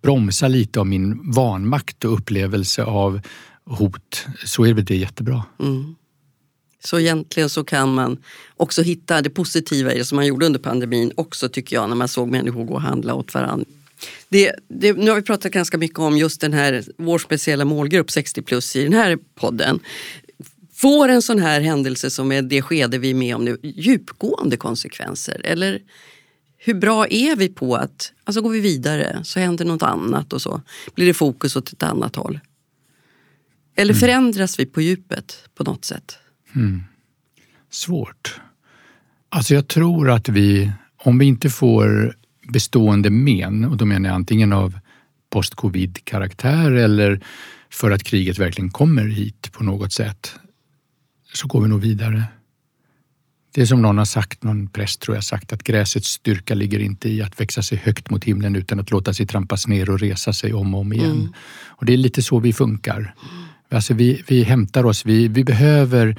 bromsa 0.01 0.47
lite 0.47 0.79
av 0.79 0.87
min 0.87 1.31
vanmakt 1.31 2.05
och 2.05 2.13
upplevelse 2.13 2.83
av 2.83 3.21
hot, 3.67 4.25
så 4.45 4.65
är 4.65 4.73
väl 4.73 4.85
det 4.85 4.95
jättebra. 4.95 5.43
Mm. 5.59 5.95
Så 6.83 6.99
egentligen 6.99 7.49
så 7.49 7.63
kan 7.63 7.93
man 7.93 8.17
också 8.57 8.81
hitta 8.81 9.21
det 9.21 9.29
positiva 9.29 9.93
i 9.93 9.97
det 9.97 10.05
som 10.05 10.15
man 10.15 10.25
gjorde 10.25 10.45
under 10.45 10.59
pandemin 10.59 11.11
också 11.15 11.49
tycker 11.49 11.75
jag 11.75 11.89
när 11.89 11.95
man 11.95 12.07
såg 12.07 12.27
människor 12.27 12.63
gå 12.63 12.73
och 12.73 12.81
handla 12.81 13.13
åt 13.13 13.33
varandra. 13.33 13.65
Det, 14.29 14.53
det, 14.67 14.93
nu 14.93 15.09
har 15.09 15.15
vi 15.15 15.21
pratat 15.21 15.51
ganska 15.51 15.77
mycket 15.77 15.99
om 15.99 16.17
just 16.17 16.41
den 16.41 16.53
här, 16.53 16.83
vår 16.97 17.19
speciella 17.19 17.65
målgrupp 17.65 18.11
60 18.11 18.41
plus 18.41 18.75
i 18.75 18.83
den 18.83 18.93
här 18.93 19.17
podden. 19.35 19.79
Får 20.73 21.09
en 21.09 21.21
sån 21.21 21.39
här 21.39 21.61
händelse 21.61 22.09
som 22.09 22.31
är 22.31 22.41
det 22.41 22.61
skede 22.61 22.97
vi 22.97 23.09
är 23.09 23.13
med 23.13 23.35
om 23.35 23.45
nu 23.45 23.57
djupgående 23.63 24.57
konsekvenser? 24.57 25.41
Eller 25.43 25.81
hur 26.57 26.73
bra 26.73 27.07
är 27.07 27.35
vi 27.35 27.49
på 27.49 27.75
att, 27.75 28.13
alltså 28.23 28.41
går 28.41 28.49
vi 28.49 28.59
vidare 28.59 29.21
så 29.23 29.39
händer 29.39 29.65
något 29.65 29.83
annat 29.83 30.33
och 30.33 30.41
så 30.41 30.61
blir 30.95 31.05
det 31.05 31.13
fokus 31.13 31.55
åt 31.55 31.73
ett 31.73 31.83
annat 31.83 32.15
håll? 32.15 32.39
Eller 33.77 33.93
mm. 33.93 33.99
förändras 33.99 34.59
vi 34.59 34.65
på 34.65 34.81
djupet 34.81 35.49
på 35.55 35.63
något 35.63 35.85
sätt? 35.85 36.17
Mm. 36.55 36.83
Svårt. 37.69 38.41
Alltså 39.29 39.53
jag 39.53 39.67
tror 39.67 40.09
att 40.09 40.29
vi, 40.29 40.71
om 40.97 41.17
vi 41.17 41.25
inte 41.25 41.49
får 41.49 42.15
bestående 42.53 43.09
men, 43.09 43.65
och 43.65 43.77
då 43.77 43.85
menar 43.85 44.09
jag 44.09 44.15
antingen 44.15 44.53
av 44.53 44.79
post-covid-karaktär 45.29 46.71
eller 46.71 47.21
för 47.69 47.91
att 47.91 48.03
kriget 48.03 48.39
verkligen 48.39 48.69
kommer 48.69 49.07
hit 49.07 49.51
på 49.51 49.63
något 49.63 49.93
sätt, 49.93 50.35
så 51.33 51.47
går 51.47 51.61
vi 51.61 51.67
nog 51.67 51.81
vidare. 51.81 52.23
Det 53.53 53.61
är 53.61 53.65
som 53.65 53.81
någon 53.81 53.97
har 53.97 54.05
sagt, 54.05 54.43
någon 54.43 54.67
präst 54.67 55.01
tror 55.01 55.17
jag 55.17 55.23
sagt, 55.23 55.53
att 55.53 55.63
gräsets 55.63 56.07
styrka 56.07 56.55
ligger 56.55 56.79
inte 56.79 57.09
i 57.09 57.21
att 57.21 57.41
växa 57.41 57.61
sig 57.61 57.77
högt 57.77 58.09
mot 58.09 58.23
himlen 58.23 58.55
utan 58.55 58.79
att 58.79 58.91
låta 58.91 59.13
sig 59.13 59.27
trampas 59.27 59.67
ner 59.67 59.89
och 59.89 59.99
resa 59.99 60.33
sig 60.33 60.53
om 60.53 60.75
och 60.75 60.81
om 60.81 60.93
igen. 60.93 61.11
Mm. 61.11 61.33
Och 61.67 61.85
det 61.85 61.93
är 61.93 61.97
lite 61.97 62.21
så 62.23 62.39
vi 62.39 62.53
funkar. 62.53 63.13
Alltså 63.69 63.93
vi, 63.93 64.23
vi 64.27 64.43
hämtar 64.43 64.83
oss, 64.83 65.05
vi, 65.05 65.27
vi 65.27 65.43
behöver 65.43 66.15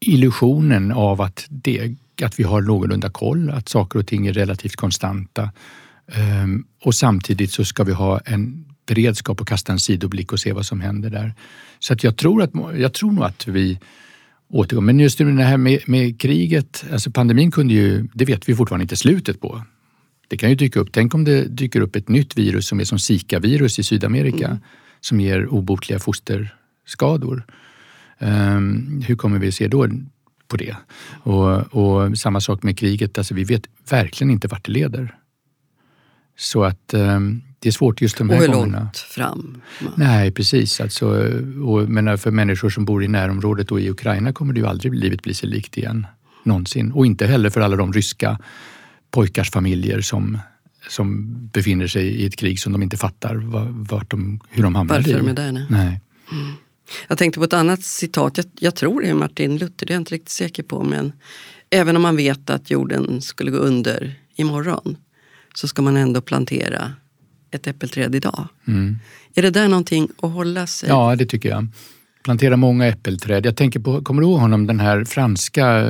illusionen 0.00 0.92
av 0.92 1.20
att, 1.20 1.46
det, 1.48 1.94
att 2.22 2.40
vi 2.40 2.44
har 2.44 2.60
någorlunda 2.60 3.10
koll, 3.10 3.50
att 3.50 3.68
saker 3.68 3.98
och 3.98 4.06
ting 4.06 4.26
är 4.26 4.32
relativt 4.32 4.76
konstanta. 4.76 5.50
Um, 6.42 6.66
och 6.82 6.94
samtidigt 6.94 7.52
så 7.52 7.64
ska 7.64 7.84
vi 7.84 7.92
ha 7.92 8.18
en 8.18 8.64
beredskap 8.86 9.40
och 9.40 9.48
kasta 9.48 9.72
en 9.72 9.78
sidoblick 9.78 10.32
och 10.32 10.40
se 10.40 10.52
vad 10.52 10.66
som 10.66 10.80
händer 10.80 11.10
där. 11.10 11.34
Så 11.78 11.92
att 11.92 12.04
jag, 12.04 12.16
tror 12.16 12.42
att, 12.42 12.50
jag 12.78 12.92
tror 12.92 13.12
nog 13.12 13.24
att 13.24 13.46
vi 13.46 13.78
återgår. 14.48 14.82
Men 14.82 15.00
just 15.00 15.18
det 15.18 15.24
här 15.24 15.56
med, 15.56 15.80
med 15.86 16.20
kriget, 16.20 16.84
alltså 16.92 17.10
pandemin 17.10 17.50
kunde 17.50 17.74
ju, 17.74 18.08
det 18.14 18.24
vet 18.24 18.48
vi 18.48 18.54
fortfarande 18.54 18.82
inte 18.82 18.96
slutet 18.96 19.40
på. 19.40 19.62
Det 20.28 20.36
kan 20.36 20.50
ju 20.50 20.54
dyka 20.54 20.80
upp, 20.80 20.88
tänk 20.92 21.14
om 21.14 21.24
det 21.24 21.44
dyker 21.44 21.80
upp 21.80 21.96
ett 21.96 22.08
nytt 22.08 22.38
virus 22.38 22.66
som 22.66 22.80
är 22.80 22.84
som 22.84 22.98
Zika-virus 22.98 23.78
i 23.78 23.82
Sydamerika 23.82 24.46
mm 24.46 24.58
som 25.02 25.20
ger 25.20 25.46
obotliga 25.48 25.98
fosterskador. 25.98 27.44
Um, 28.18 29.02
hur 29.06 29.16
kommer 29.16 29.38
vi 29.38 29.52
se 29.52 29.68
då 29.68 29.88
på 30.48 30.56
det? 30.56 30.76
Och, 31.22 31.74
och, 31.74 32.18
samma 32.18 32.40
sak 32.40 32.62
med 32.62 32.78
kriget, 32.78 33.18
alltså 33.18 33.34
vi 33.34 33.44
vet 33.44 33.62
verkligen 33.90 34.30
inte 34.30 34.48
vart 34.48 34.64
det 34.64 34.72
leder. 34.72 35.14
Så 36.36 36.64
att 36.64 36.94
um, 36.94 37.42
det 37.58 37.68
är 37.68 37.72
svårt 37.72 38.00
just 38.00 38.18
de 38.18 38.30
här 38.30 38.36
gångerna. 38.36 38.58
Och 38.58 38.66
hur 38.66 38.72
långt 38.72 38.96
fram? 38.96 39.62
Nej, 39.96 40.30
precis. 40.30 40.80
Alltså, 40.80 41.06
och, 41.64 41.88
men 41.88 42.18
för 42.18 42.30
människor 42.30 42.70
som 42.70 42.84
bor 42.84 43.04
i 43.04 43.08
närområdet 43.08 43.72
och 43.72 43.80
i 43.80 43.90
Ukraina 43.90 44.32
kommer 44.32 44.54
det 44.54 44.60
ju 44.60 44.66
aldrig 44.66 44.94
livet 44.94 45.22
bli 45.22 45.34
sig 45.34 45.48
likt 45.48 45.78
igen. 45.78 46.06
Någonsin. 46.44 46.92
Och 46.92 47.06
inte 47.06 47.26
heller 47.26 47.50
för 47.50 47.60
alla 47.60 47.76
de 47.76 47.92
ryska 47.92 48.38
pojkars 49.10 49.50
familjer 49.50 50.00
som, 50.00 50.38
som 50.88 51.36
befinner 51.52 51.86
sig 51.86 52.06
i 52.06 52.26
ett 52.26 52.36
krig 52.36 52.60
som 52.60 52.72
de 52.72 52.82
inte 52.82 52.96
fattar 52.96 53.34
vart 53.90 54.10
de, 54.10 54.40
hur 54.48 54.62
de 54.62 54.74
hamnar 54.74 54.94
Varför 54.94 55.10
i. 55.10 55.12
Varför 55.12 55.26
de 55.26 55.30
är 55.30 55.44
där? 55.46 55.52
Nej. 55.52 55.66
nej. 55.70 56.00
Mm. 56.32 56.52
Jag 57.08 57.18
tänkte 57.18 57.38
på 57.40 57.44
ett 57.44 57.52
annat 57.52 57.82
citat, 57.82 58.36
jag, 58.36 58.46
jag 58.58 58.74
tror 58.74 59.00
det 59.00 59.08
är 59.08 59.14
Martin 59.14 59.58
Luther, 59.58 59.86
det 59.86 59.92
är 59.92 59.94
jag 59.94 60.00
inte 60.00 60.14
riktigt 60.14 60.30
säker 60.30 60.62
på. 60.62 60.82
Men 60.82 61.12
även 61.70 61.96
om 61.96 62.02
man 62.02 62.16
vet 62.16 62.50
att 62.50 62.70
jorden 62.70 63.22
skulle 63.22 63.50
gå 63.50 63.56
under 63.56 64.14
imorgon 64.36 64.96
så 65.54 65.68
ska 65.68 65.82
man 65.82 65.96
ändå 65.96 66.20
plantera 66.20 66.92
ett 67.50 67.66
äppelträd 67.66 68.14
idag. 68.14 68.48
Mm. 68.66 68.96
Är 69.34 69.42
det 69.42 69.50
där 69.50 69.68
någonting 69.68 70.08
att 70.22 70.32
hålla 70.32 70.66
sig? 70.66 70.88
Ja, 70.88 71.16
det 71.16 71.26
tycker 71.26 71.48
jag. 71.48 71.66
Plantera 72.24 72.56
många 72.56 72.86
äppelträd. 72.86 73.46
Jag 73.46 73.56
tänker 73.56 73.80
på, 73.80 74.04
kommer 74.04 74.22
du 74.22 74.28
ihåg 74.28 74.40
honom, 74.40 74.66
den 74.66 74.80
här 74.80 75.04
franska 75.04 75.88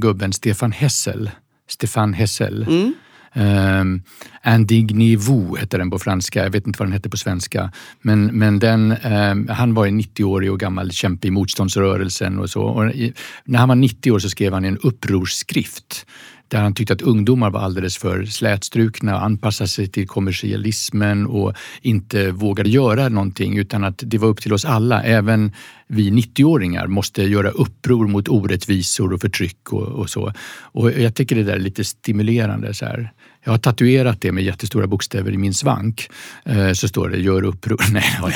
gubben 0.00 0.32
Stefan 0.32 0.72
Hessel? 0.72 1.30
Stefan 1.68 2.12
Hessel. 2.12 2.62
Mm. 2.62 2.94
Ehm, 3.34 4.02
um, 4.44 4.54
Indignivou 4.54 5.56
hette 5.56 5.78
den 5.78 5.90
på 5.90 5.98
franska, 5.98 6.42
jag 6.42 6.50
vet 6.50 6.66
inte 6.66 6.78
vad 6.78 6.88
den 6.88 6.92
hette 6.92 7.10
på 7.10 7.16
svenska. 7.16 7.72
Men, 8.02 8.26
men 8.26 8.58
den, 8.58 8.96
um, 9.04 9.48
han 9.48 9.74
var 9.74 9.86
en 9.86 10.00
90-årig 10.00 10.52
och 10.52 10.60
gammal 10.60 10.92
kämpe 10.92 11.28
i 11.28 11.30
motståndsrörelsen 11.30 12.38
och 12.38 12.50
så. 12.50 12.62
Och 12.62 12.90
i, 12.90 13.12
när 13.44 13.58
han 13.58 13.68
var 13.68 13.76
90 13.76 14.12
år 14.12 14.18
så 14.18 14.30
skrev 14.30 14.52
han 14.52 14.64
en 14.64 14.78
upprorsskrift 14.78 16.06
där 16.50 16.60
han 16.60 16.74
tyckte 16.74 16.92
att 16.92 17.02
ungdomar 17.02 17.50
var 17.50 17.60
alldeles 17.60 17.98
för 17.98 18.24
slätstrukna 18.24 19.16
och 19.16 19.24
anpassade 19.24 19.68
sig 19.68 19.86
till 19.86 20.08
kommersialismen 20.08 21.26
och 21.26 21.54
inte 21.82 22.30
vågade 22.30 22.70
göra 22.70 23.08
någonting 23.08 23.58
utan 23.58 23.84
att 23.84 24.02
det 24.06 24.18
var 24.18 24.28
upp 24.28 24.40
till 24.40 24.52
oss 24.52 24.64
alla, 24.64 25.02
även 25.02 25.52
vi 25.86 26.10
90-åringar 26.10 26.86
måste 26.86 27.22
göra 27.22 27.50
uppror 27.50 28.06
mot 28.06 28.28
orättvisor 28.28 29.12
och 29.12 29.20
förtryck 29.20 29.72
och, 29.72 29.82
och, 29.82 30.10
så. 30.10 30.32
Och 30.72 30.92
jag 30.92 31.14
tycker 31.14 31.36
det 31.36 31.42
där 31.42 31.54
är 31.54 31.58
lite 31.58 31.84
stimulerande. 31.84 32.74
Så 32.74 32.84
här. 32.84 33.12
Jag 33.44 33.52
har 33.52 33.58
tatuerat 33.58 34.20
det 34.20 34.32
med 34.32 34.44
jättestora 34.44 34.86
bokstäver 34.86 35.32
i 35.32 35.36
min 35.36 35.54
svank. 35.54 36.10
Eh, 36.44 36.72
så 36.72 36.88
står 36.88 37.08
det 37.08 37.18
“Gör 37.18 37.44
uppror”. 37.44 37.80
Nej, 37.92 38.04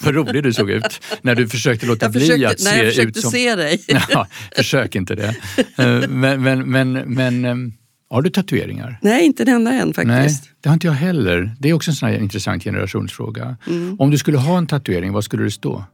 vad 0.00 0.14
rolig 0.14 0.42
du 0.42 0.52
såg 0.52 0.70
ut 0.70 1.00
när 1.22 1.34
du 1.34 1.48
försökte 1.48 1.86
låta 1.86 2.12
försökte, 2.12 2.36
bli 2.36 2.46
att 2.46 2.60
se 2.60 2.68
ut 2.68 2.68
som... 2.68 2.78
Jag 2.78 2.86
försökte 2.86 3.22
se 3.22 3.54
dig. 3.54 3.80
ja, 4.10 4.26
försök 4.56 4.94
inte 4.94 5.14
det. 5.14 5.36
Eh, 5.76 6.08
men, 6.08 6.42
men, 6.42 6.70
men, 6.70 6.92
men 6.92 7.44
ehm, 7.44 7.72
har 8.10 8.22
du 8.22 8.30
tatueringar? 8.30 8.98
Nej, 9.02 9.24
inte 9.24 9.42
en 9.42 9.48
enda 9.48 9.72
än 9.72 9.94
faktiskt. 9.94 10.06
Nej, 10.08 10.52
det 10.60 10.68
har 10.68 10.74
inte 10.74 10.86
jag 10.86 10.94
heller. 10.94 11.56
Det 11.58 11.68
är 11.68 11.72
också 11.72 11.90
en 11.90 11.94
sån 11.94 12.08
här 12.08 12.18
intressant 12.18 12.64
generationsfråga. 12.64 13.56
Mm. 13.66 13.96
Om 14.00 14.10
du 14.10 14.18
skulle 14.18 14.38
ha 14.38 14.58
en 14.58 14.66
tatuering, 14.66 15.12
vad 15.12 15.24
skulle 15.24 15.44
det 15.44 15.50
stå? 15.50 15.84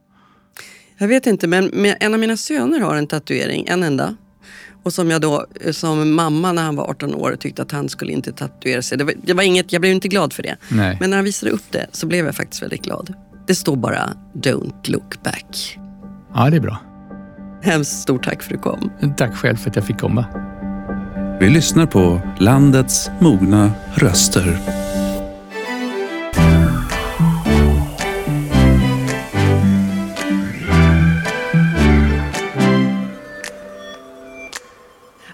Jag 0.97 1.07
vet 1.07 1.27
inte, 1.27 1.47
men 1.47 1.85
en 1.99 2.13
av 2.13 2.19
mina 2.19 2.37
söner 2.37 2.79
har 2.79 2.95
en 2.95 3.07
tatuering, 3.07 3.65
en 3.67 3.83
enda. 3.83 4.15
Och 4.83 4.93
som 4.93 5.11
jag 5.11 5.21
då 5.21 5.45
som 5.71 6.13
mamma 6.13 6.51
när 6.51 6.63
han 6.63 6.75
var 6.75 6.89
18 6.89 7.15
år 7.15 7.35
tyckte 7.35 7.61
att 7.61 7.71
han 7.71 7.89
skulle 7.89 8.11
inte 8.11 8.31
tatuera 8.31 8.81
sig. 8.81 8.97
Det 8.97 9.03
var, 9.03 9.13
det 9.23 9.33
var 9.33 9.43
inget, 9.43 9.73
jag 9.73 9.81
blev 9.81 9.93
inte 9.93 10.07
glad 10.07 10.33
för 10.33 10.43
det. 10.43 10.55
Nej. 10.69 10.97
Men 10.99 11.09
när 11.09 11.17
han 11.17 11.25
visade 11.25 11.51
upp 11.51 11.71
det 11.71 11.87
så 11.91 12.07
blev 12.07 12.25
jag 12.25 12.35
faktiskt 12.35 12.63
väldigt 12.63 12.81
glad. 12.81 13.13
Det 13.47 13.55
står 13.55 13.75
bara 13.75 14.09
“Don't 14.33 14.91
look 14.91 15.23
back”. 15.23 15.79
Ja, 16.33 16.49
det 16.49 16.55
är 16.55 16.61
bra. 16.61 16.77
Hemskt 17.63 18.01
stort 18.01 18.23
tack 18.23 18.43
för 18.43 18.55
att 18.55 18.63
du 18.63 18.69
kom. 18.69 19.13
Tack 19.17 19.35
själv 19.35 19.55
för 19.55 19.69
att 19.69 19.75
jag 19.75 19.85
fick 19.85 19.99
komma. 19.99 20.25
Vi 21.39 21.49
lyssnar 21.49 21.85
på 21.85 22.21
landets 22.39 23.09
mogna 23.19 23.71
röster. 23.95 24.80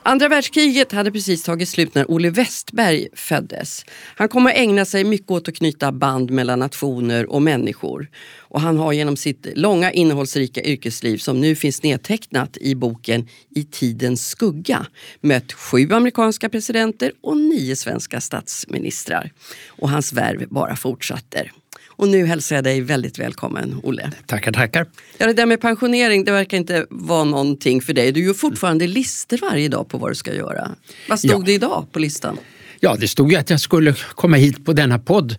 Andra 0.07 0.27
världskriget 0.27 0.91
hade 0.91 1.11
precis 1.11 1.43
tagit 1.43 1.69
slut 1.69 1.95
när 1.95 2.11
Olle 2.11 2.29
Westberg 2.29 3.07
föddes. 3.13 3.85
Han 4.15 4.29
kom 4.29 4.47
att 4.47 4.53
ägna 4.55 4.85
sig 4.85 5.03
mycket 5.03 5.31
åt 5.31 5.47
att 5.47 5.55
knyta 5.55 5.91
band 5.91 6.31
mellan 6.31 6.59
nationer 6.59 7.31
och 7.31 7.41
människor. 7.41 8.09
Och 8.37 8.61
han 8.61 8.77
har 8.77 8.93
genom 8.93 9.17
sitt 9.17 9.47
långa 9.55 9.91
innehållsrika 9.91 10.63
yrkesliv 10.63 11.17
som 11.17 11.41
nu 11.41 11.55
finns 11.55 11.83
nedtecknat 11.83 12.57
i 12.57 12.75
boken 12.75 13.27
I 13.55 13.63
tidens 13.63 14.27
skugga 14.27 14.85
mött 15.21 15.53
sju 15.53 15.93
amerikanska 15.93 16.49
presidenter 16.49 17.11
och 17.23 17.37
nio 17.37 17.75
svenska 17.75 18.21
statsministrar. 18.21 19.31
Och 19.67 19.89
hans 19.89 20.13
värv 20.13 20.47
bara 20.49 20.75
fortsätter. 20.75 21.51
Och 21.97 22.07
nu 22.07 22.25
hälsar 22.25 22.55
jag 22.55 22.63
dig 22.63 22.81
väldigt 22.81 23.19
välkommen, 23.19 23.79
Olle. 23.83 24.11
Tackar, 24.25 24.51
tackar. 24.51 24.85
Ja, 25.17 25.27
det 25.27 25.33
där 25.33 25.45
med 25.45 25.61
pensionering, 25.61 26.23
det 26.23 26.31
verkar 26.31 26.57
inte 26.57 26.85
vara 26.89 27.23
någonting 27.23 27.81
för 27.81 27.93
dig. 27.93 28.11
Du 28.11 28.25
gör 28.25 28.33
fortfarande 28.33 28.87
listor 28.87 29.37
varje 29.41 29.67
dag 29.67 29.89
på 29.89 29.97
vad 29.97 30.11
du 30.11 30.15
ska 30.15 30.33
göra. 30.33 30.71
Vad 31.09 31.19
stod 31.19 31.41
ja. 31.41 31.45
det 31.45 31.53
idag 31.53 31.87
på 31.91 31.99
listan? 31.99 32.37
Ja, 32.79 32.95
det 32.99 33.07
stod 33.07 33.31
ju 33.31 33.37
att 33.37 33.49
jag 33.49 33.59
skulle 33.59 33.93
komma 33.93 34.37
hit 34.37 34.65
på 34.65 34.73
denna 34.73 34.99
podd. 34.99 35.35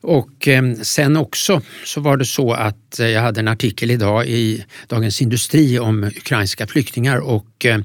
Och 0.00 0.48
eh, 0.48 0.74
sen 0.82 1.16
också 1.16 1.62
så 1.84 2.00
var 2.00 2.16
det 2.16 2.24
så 2.24 2.52
att 2.52 3.00
eh, 3.00 3.06
jag 3.06 3.20
hade 3.20 3.40
en 3.40 3.48
artikel 3.48 3.90
idag 3.90 4.26
i 4.26 4.64
Dagens 4.88 5.22
Industri 5.22 5.78
om 5.78 6.04
ukrainska 6.04 6.66
flyktingar 6.66 7.18
och 7.18 7.66
eh, 7.66 7.80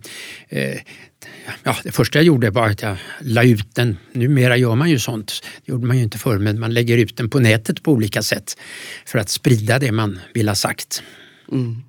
eh 0.49 0.77
ja, 1.63 1.77
det 1.83 1.91
första 1.91 2.19
jag 2.19 2.25
gjorde 2.25 2.49
var 2.49 2.69
att 2.69 2.81
jag 2.81 2.97
la 3.21 3.43
ut 3.43 3.75
den. 3.75 3.97
Numera 4.11 4.57
gör 4.57 4.75
man 4.75 4.89
ju 4.89 4.99
sånt, 4.99 5.43
det 5.65 5.71
gjorde 5.71 5.87
man 5.87 5.97
ju 5.97 6.03
inte 6.03 6.17
förr, 6.17 6.37
men 6.37 6.59
man 6.59 6.73
lägger 6.73 6.97
ut 6.97 7.17
den 7.17 7.29
på 7.29 7.39
nätet 7.39 7.83
på 7.83 7.91
olika 7.91 8.23
sätt 8.23 8.57
för 9.05 9.19
att 9.19 9.29
sprida 9.29 9.79
det 9.79 9.91
man 9.91 10.19
vill 10.33 10.47
ha 10.47 10.55
sagt. 10.55 11.03
Mm. 11.51 11.83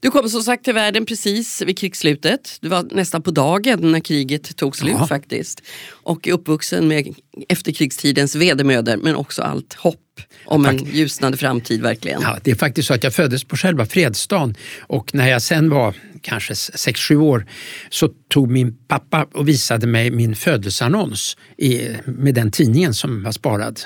Du 0.00 0.10
kom 0.10 0.28
som 0.28 0.42
sagt 0.42 0.64
till 0.64 0.74
världen 0.74 1.06
precis 1.06 1.62
vid 1.62 1.78
krigsslutet. 1.78 2.58
Du 2.60 2.68
var 2.68 2.82
nästan 2.90 3.22
på 3.22 3.30
dagen 3.30 3.92
när 3.92 4.00
kriget 4.00 4.56
tog 4.56 4.76
slut 4.76 4.94
ja. 4.98 5.06
faktiskt. 5.06 5.62
Och 5.88 6.28
är 6.28 6.32
uppvuxen 6.32 6.88
med 6.88 7.14
efterkrigstidens 7.48 8.34
vedermödor 8.34 8.96
men 8.96 9.16
också 9.16 9.42
allt 9.42 9.74
hopp 9.74 10.20
om 10.46 10.66
en 10.66 10.84
ljusnande 10.92 11.38
framtid 11.38 11.82
verkligen. 11.82 12.22
Ja, 12.22 12.38
det 12.42 12.50
är 12.50 12.54
faktiskt 12.54 12.88
så 12.88 12.94
att 12.94 13.04
jag 13.04 13.14
föddes 13.14 13.44
på 13.44 13.56
själva 13.56 13.86
fredsdagen 13.86 14.54
och 14.80 15.14
när 15.14 15.28
jag 15.28 15.42
sen 15.42 15.70
var 15.70 15.94
kanske 16.22 16.52
6-7 16.52 17.16
år 17.16 17.46
så 17.90 18.08
tog 18.28 18.50
min 18.50 18.76
pappa 18.88 19.26
och 19.34 19.48
visade 19.48 19.86
mig 19.86 20.10
min 20.10 20.36
födelseannons 20.36 21.36
i, 21.58 21.88
med 22.04 22.34
den 22.34 22.50
tidningen 22.50 22.94
som 22.94 23.22
var 23.22 23.32
sparad. 23.32 23.80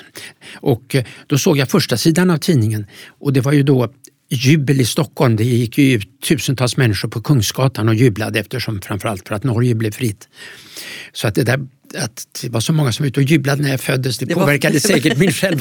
Och 0.53 0.95
eh, 0.95 1.05
då 1.27 1.37
såg 1.37 1.57
jag 1.57 1.69
första 1.69 1.97
sidan 1.97 2.29
av 2.29 2.37
tidningen 2.37 2.87
och 3.19 3.33
det 3.33 3.41
var 3.41 3.51
ju 3.51 3.63
då 3.63 3.93
jubel 4.31 4.81
i 4.81 4.85
Stockholm. 4.85 5.35
Det 5.35 5.43
gick 5.43 5.77
ju 5.77 5.93
ut 5.93 6.21
tusentals 6.21 6.77
människor 6.77 7.09
på 7.09 7.21
Kungsgatan 7.21 7.89
och 7.89 7.95
jublade 7.95 8.39
eftersom 8.39 8.81
framförallt 8.81 9.27
för 9.27 9.35
att 9.35 9.43
Norge 9.43 9.75
blev 9.75 9.91
fritt. 9.91 10.29
Så 11.13 11.27
att 11.27 11.35
det 11.35 11.43
där 11.43 11.59
att 11.95 12.27
det 12.41 12.49
var 12.49 12.59
så 12.59 12.73
många 12.73 12.91
som 12.91 13.03
var 13.03 13.07
ute 13.07 13.19
och 13.19 13.23
jublade 13.23 13.61
när 13.61 13.69
jag 13.69 13.81
föddes, 13.81 14.17
det, 14.17 14.25
det 14.25 14.33
påverkade 14.33 14.73
var... 14.73 14.79
säkert 14.79 15.17
min 15.17 15.31
själv, 15.31 15.59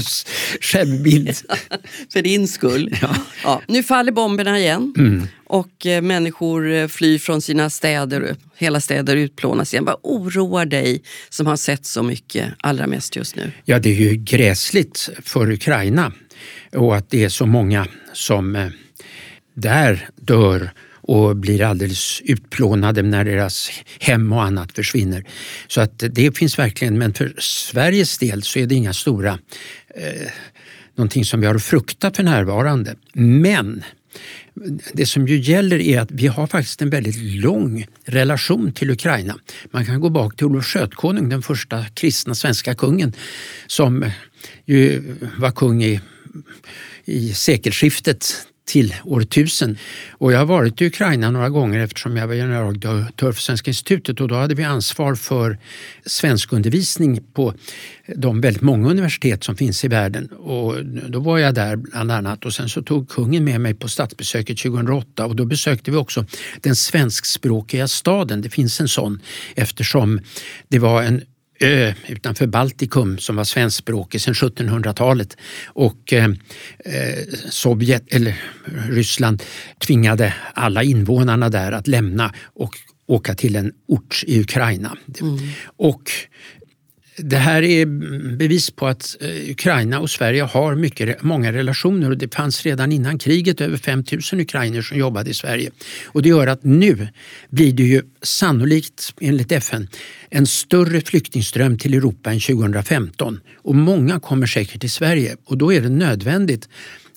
självbild. 0.60 1.36
för 2.12 2.22
din 2.22 2.48
skull. 2.48 2.96
Ja. 3.02 3.16
Ja, 3.44 3.62
nu 3.68 3.82
faller 3.82 4.12
bomberna 4.12 4.58
igen 4.58 4.94
mm. 4.98 5.26
och 5.46 5.86
eh, 5.86 6.02
människor 6.02 6.72
eh, 6.72 6.88
flyr 6.88 7.18
från 7.18 7.42
sina 7.42 7.70
städer. 7.70 8.36
Hela 8.56 8.80
städer 8.80 9.16
utplånas 9.16 9.74
igen. 9.74 9.84
Vad 9.84 9.96
oroar 10.02 10.66
dig 10.66 11.02
som 11.28 11.46
har 11.46 11.56
sett 11.56 11.86
så 11.86 12.02
mycket 12.02 12.48
allra 12.58 12.86
mest 12.86 13.16
just 13.16 13.36
nu? 13.36 13.52
Ja, 13.64 13.78
det 13.78 13.90
är 13.90 14.10
ju 14.10 14.16
gräsligt 14.16 15.08
för 15.22 15.50
Ukraina 15.50 16.12
och 16.72 16.96
att 16.96 17.10
det 17.10 17.24
är 17.24 17.28
så 17.28 17.46
många 17.46 17.86
som 18.12 18.56
eh, 18.56 18.68
där 19.54 20.08
dör 20.16 20.70
och 21.10 21.36
blir 21.36 21.62
alldeles 21.62 22.20
utplånade 22.24 23.02
när 23.02 23.24
deras 23.24 23.70
hem 24.00 24.32
och 24.32 24.42
annat 24.42 24.72
försvinner. 24.72 25.24
Så 25.68 25.80
att 25.80 26.04
det 26.10 26.38
finns 26.38 26.58
verkligen, 26.58 26.98
men 26.98 27.14
för 27.14 27.34
Sveriges 27.38 28.18
del 28.18 28.42
så 28.42 28.58
är 28.58 28.66
det 28.66 28.74
inga 28.74 28.92
stora, 28.92 29.38
eh, 29.94 30.30
någonting 30.94 31.24
som 31.24 31.40
vi 31.40 31.46
har 31.46 31.54
att 31.54 31.62
frukta 31.62 32.10
för 32.10 32.22
närvarande. 32.22 32.94
Men 33.12 33.84
det 34.92 35.06
som 35.06 35.26
ju 35.28 35.40
gäller 35.40 35.78
är 35.78 36.00
att 36.00 36.10
vi 36.10 36.26
har 36.26 36.46
faktiskt 36.46 36.82
en 36.82 36.90
väldigt 36.90 37.42
lång 37.42 37.86
relation 38.04 38.72
till 38.72 38.90
Ukraina. 38.90 39.38
Man 39.70 39.86
kan 39.86 40.00
gå 40.00 40.08
bak 40.08 40.36
till 40.36 40.46
Olof 40.46 40.66
Skötkonung, 40.66 41.28
den 41.28 41.42
första 41.42 41.84
kristna 41.84 42.34
svenska 42.34 42.74
kungen 42.74 43.12
som 43.66 44.10
ju 44.66 45.02
var 45.38 45.50
kung 45.50 45.84
i, 45.84 46.00
i 47.04 47.34
sekelskiftet 47.34 48.46
till 48.70 48.94
år 49.04 49.20
1000. 49.20 49.78
Och 50.10 50.32
jag 50.32 50.38
har 50.38 50.46
varit 50.46 50.80
i 50.80 50.86
Ukraina 50.86 51.30
några 51.30 51.48
gånger 51.48 51.78
eftersom 51.78 52.16
jag 52.16 52.26
var 52.26 52.34
generaldirektör 52.34 53.32
för 53.32 53.42
Svenska 53.42 53.70
institutet 53.70 54.20
och 54.20 54.28
då 54.28 54.34
hade 54.34 54.54
vi 54.54 54.64
ansvar 54.64 55.14
för 55.14 55.58
svenskundervisning 56.06 57.20
på 57.34 57.54
de 58.16 58.40
väldigt 58.40 58.62
många 58.62 58.88
universitet 58.88 59.44
som 59.44 59.56
finns 59.56 59.84
i 59.84 59.88
världen. 59.88 60.26
Och 60.26 60.84
då 60.84 61.20
var 61.20 61.38
jag 61.38 61.54
där 61.54 61.76
bland 61.76 62.12
annat 62.12 62.44
och 62.44 62.54
sen 62.54 62.68
så 62.68 62.82
tog 62.82 63.08
kungen 63.08 63.44
med 63.44 63.60
mig 63.60 63.74
på 63.74 63.88
statsbesöket 63.88 64.58
2008 64.58 65.26
och 65.26 65.36
då 65.36 65.44
besökte 65.44 65.90
vi 65.90 65.96
också 65.96 66.24
den 66.60 66.76
svenskspråkiga 66.76 67.88
staden. 67.88 68.42
Det 68.42 68.50
finns 68.50 68.80
en 68.80 68.88
sån 68.88 69.20
eftersom 69.54 70.20
det 70.68 70.78
var 70.78 71.02
en 71.02 71.22
ö 71.60 71.92
utanför 72.06 72.46
Baltikum 72.46 73.18
som 73.18 73.36
var 73.36 73.44
svenskspråkig 73.44 74.20
sedan 74.20 74.34
1700-talet 74.34 75.36
och 75.66 76.12
eh, 76.12 76.24
eh, 76.84 77.24
Sovjet, 77.50 78.14
eller 78.14 78.42
Ryssland 78.90 79.42
tvingade 79.78 80.34
alla 80.54 80.82
invånarna 80.82 81.48
där 81.48 81.72
att 81.72 81.86
lämna 81.86 82.32
och 82.44 82.76
åka 83.06 83.34
till 83.34 83.56
en 83.56 83.72
ort 83.88 84.22
i 84.26 84.40
Ukraina. 84.40 84.96
Mm. 85.20 85.38
Och 85.64 86.10
det 87.22 87.36
här 87.36 87.62
är 87.62 87.86
bevis 88.36 88.70
på 88.70 88.86
att 88.86 89.16
eh, 89.20 89.50
Ukraina 89.50 90.00
och 90.00 90.10
Sverige 90.10 90.42
har 90.42 90.74
mycket, 90.74 91.22
många 91.22 91.52
relationer. 91.52 92.10
Och 92.10 92.18
det 92.18 92.34
fanns 92.34 92.62
redan 92.62 92.92
innan 92.92 93.18
kriget 93.18 93.60
över 93.60 93.76
5 93.76 94.04
000 94.32 94.40
ukrainer 94.40 94.82
som 94.82 94.98
jobbade 94.98 95.30
i 95.30 95.34
Sverige. 95.34 95.70
Och 96.06 96.22
det 96.22 96.28
gör 96.28 96.46
att 96.46 96.64
nu 96.64 97.08
blir 97.50 97.72
det 97.72 97.82
ju 97.82 98.02
sannolikt, 98.22 99.14
enligt 99.20 99.52
FN, 99.52 99.88
en 100.30 100.46
större 100.46 101.00
flyktingström 101.00 101.78
till 101.78 101.94
Europa 101.94 102.30
än 102.30 102.40
2015 102.40 103.40
och 103.56 103.74
många 103.74 104.20
kommer 104.20 104.46
säkert 104.46 104.80
till 104.80 104.90
Sverige. 104.90 105.36
Och 105.44 105.58
då 105.58 105.72
är 105.72 105.80
det 105.80 105.88
nödvändigt 105.88 106.68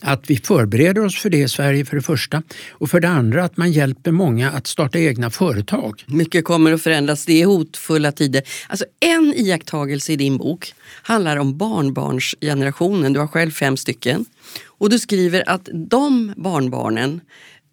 att 0.04 0.30
vi 0.30 0.38
förbereder 0.38 1.06
oss 1.06 1.16
för 1.16 1.30
det 1.30 1.38
i 1.38 1.48
Sverige 1.48 1.86
för 1.86 1.96
det 1.96 2.02
första 2.02 2.44
och 2.72 2.90
för 2.90 3.00
det 3.00 3.10
andra 3.10 3.44
att 3.44 3.58
man 3.58 3.72
hjälper 3.72 4.12
många 4.12 4.52
att 4.52 4.68
starta 4.68 5.00
egna 5.00 5.30
företag. 5.30 6.04
Mycket 6.08 6.46
kommer 6.46 6.74
att 6.74 6.82
förändras, 6.82 7.26
det 7.26 7.42
är 7.42 7.46
hotfulla 7.46 8.12
tider. 8.12 8.44
Alltså 8.68 8.86
en 9.00 9.34
iakttagelse 9.36 10.14
i 10.14 10.16
din 10.16 10.38
bok 10.38 10.74
handlar 11.04 11.38
om 11.38 11.58
barnbarnsgenerationen, 11.58 13.14
du 13.14 13.20
har 13.20 13.28
själv 13.28 13.52
fem 13.52 13.78
stycken. 13.78 14.26
Och 14.66 14.90
du 14.90 15.00
skriver 15.00 15.50
att 15.50 15.70
de 15.74 16.34
barnbarnen 16.38 17.22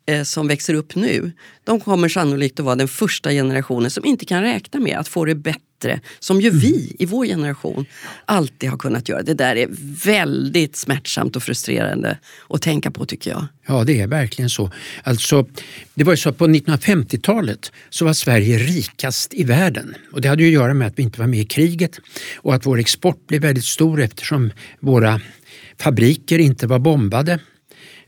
eh, 0.06 0.22
som 0.22 0.48
växer 0.48 0.74
upp 0.74 0.94
nu, 0.94 1.32
de 1.64 1.80
kommer 1.80 2.08
sannolikt 2.08 2.60
att 2.60 2.66
vara 2.66 2.76
den 2.76 2.88
första 2.88 3.30
generationen 3.30 3.90
som 3.90 4.04
inte 4.04 4.24
kan 4.24 4.42
räkna 4.42 4.80
med 4.80 4.98
att 4.98 5.08
få 5.08 5.24
det 5.24 5.34
bättre 5.34 5.60
bättre, 5.80 6.00
som 6.18 6.40
ju 6.40 6.50
vi 6.50 6.96
i 6.98 7.06
vår 7.06 7.26
generation 7.26 7.86
alltid 8.24 8.70
har 8.70 8.78
kunnat 8.78 9.08
göra. 9.08 9.22
Det 9.22 9.34
där 9.34 9.56
är 9.56 9.68
väldigt 10.04 10.76
smärtsamt 10.76 11.36
och 11.36 11.42
frustrerande 11.42 12.18
att 12.48 12.62
tänka 12.62 12.90
på 12.90 13.06
tycker 13.06 13.30
jag. 13.30 13.46
Ja, 13.66 13.84
det 13.84 14.00
är 14.00 14.06
verkligen 14.06 14.50
så. 14.50 14.70
Alltså, 15.02 15.46
det 15.94 16.04
var 16.04 16.12
ju 16.12 16.16
så 16.16 16.28
att 16.28 16.38
på 16.38 16.46
1950-talet 16.46 17.72
så 17.90 18.04
var 18.04 18.12
Sverige 18.12 18.58
rikast 18.58 19.34
i 19.34 19.44
världen. 19.44 19.94
Och 20.12 20.20
det 20.20 20.28
hade 20.28 20.42
ju 20.42 20.48
att 20.48 20.62
göra 20.62 20.74
med 20.74 20.88
att 20.88 20.98
vi 20.98 21.02
inte 21.02 21.20
var 21.20 21.26
med 21.26 21.40
i 21.40 21.44
kriget 21.44 22.00
och 22.36 22.54
att 22.54 22.66
vår 22.66 22.78
export 22.78 23.26
blev 23.26 23.42
väldigt 23.42 23.64
stor 23.64 24.00
eftersom 24.00 24.50
våra 24.80 25.20
fabriker 25.78 26.38
inte 26.38 26.66
var 26.66 26.78
bombade. 26.78 27.38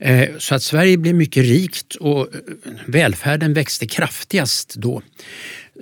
Eh, 0.03 0.29
så 0.39 0.55
att 0.55 0.63
Sverige 0.63 0.97
blev 0.97 1.15
mycket 1.15 1.45
rikt 1.45 1.95
och 1.95 2.21
eh, 2.21 2.41
välfärden 2.87 3.55
växte 3.55 3.87
kraftigast 3.87 4.75
då. 4.75 5.03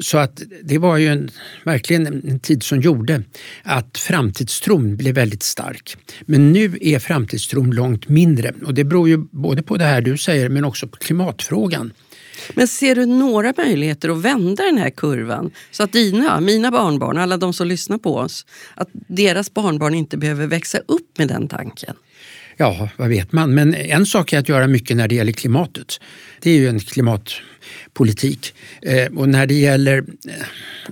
Så 0.00 0.18
att 0.18 0.42
det 0.62 0.78
var 0.78 0.96
ju 0.96 1.08
en, 1.08 1.30
verkligen 1.64 2.06
en 2.06 2.40
tid 2.40 2.62
som 2.62 2.80
gjorde 2.80 3.22
att 3.62 3.98
framtidstron 3.98 4.96
blev 4.96 5.14
väldigt 5.14 5.42
stark. 5.42 5.96
Men 6.20 6.52
nu 6.52 6.78
är 6.80 6.98
framtidstron 6.98 7.70
långt 7.70 8.08
mindre 8.08 8.52
och 8.64 8.74
det 8.74 8.84
beror 8.84 9.08
ju 9.08 9.18
både 9.18 9.62
på 9.62 9.76
det 9.76 9.84
här 9.84 10.00
du 10.00 10.18
säger 10.18 10.48
men 10.48 10.64
också 10.64 10.86
på 10.86 10.96
klimatfrågan. 10.96 11.92
Men 12.54 12.68
ser 12.68 12.94
du 12.94 13.06
några 13.06 13.54
möjligheter 13.56 14.08
att 14.08 14.22
vända 14.22 14.64
den 14.64 14.78
här 14.78 14.90
kurvan? 14.90 15.50
Så 15.70 15.82
att 15.82 15.92
dina, 15.92 16.40
mina 16.40 16.70
barnbarn, 16.70 17.18
alla 17.18 17.36
de 17.36 17.52
som 17.52 17.66
lyssnar 17.66 17.98
på 17.98 18.16
oss, 18.16 18.46
att 18.74 18.88
deras 18.92 19.54
barnbarn 19.54 19.94
inte 19.94 20.16
behöver 20.16 20.46
växa 20.46 20.78
upp 20.78 21.18
med 21.18 21.28
den 21.28 21.48
tanken? 21.48 21.94
Ja, 22.56 22.88
vad 22.96 23.08
vet 23.08 23.32
man. 23.32 23.54
Men 23.54 23.74
en 23.74 24.06
sak 24.06 24.32
är 24.32 24.38
att 24.38 24.48
göra 24.48 24.66
mycket 24.66 24.96
när 24.96 25.08
det 25.08 25.14
gäller 25.14 25.32
klimatet. 25.32 26.00
Det 26.40 26.50
är 26.50 26.54
ju 26.54 26.68
en 26.68 26.80
klimatpolitik. 26.80 27.49
Eh, 28.83 29.18
och 29.18 29.29
när 29.29 29.46
det 29.46 29.55
gäller 29.55 29.99
eh, 29.99 30.46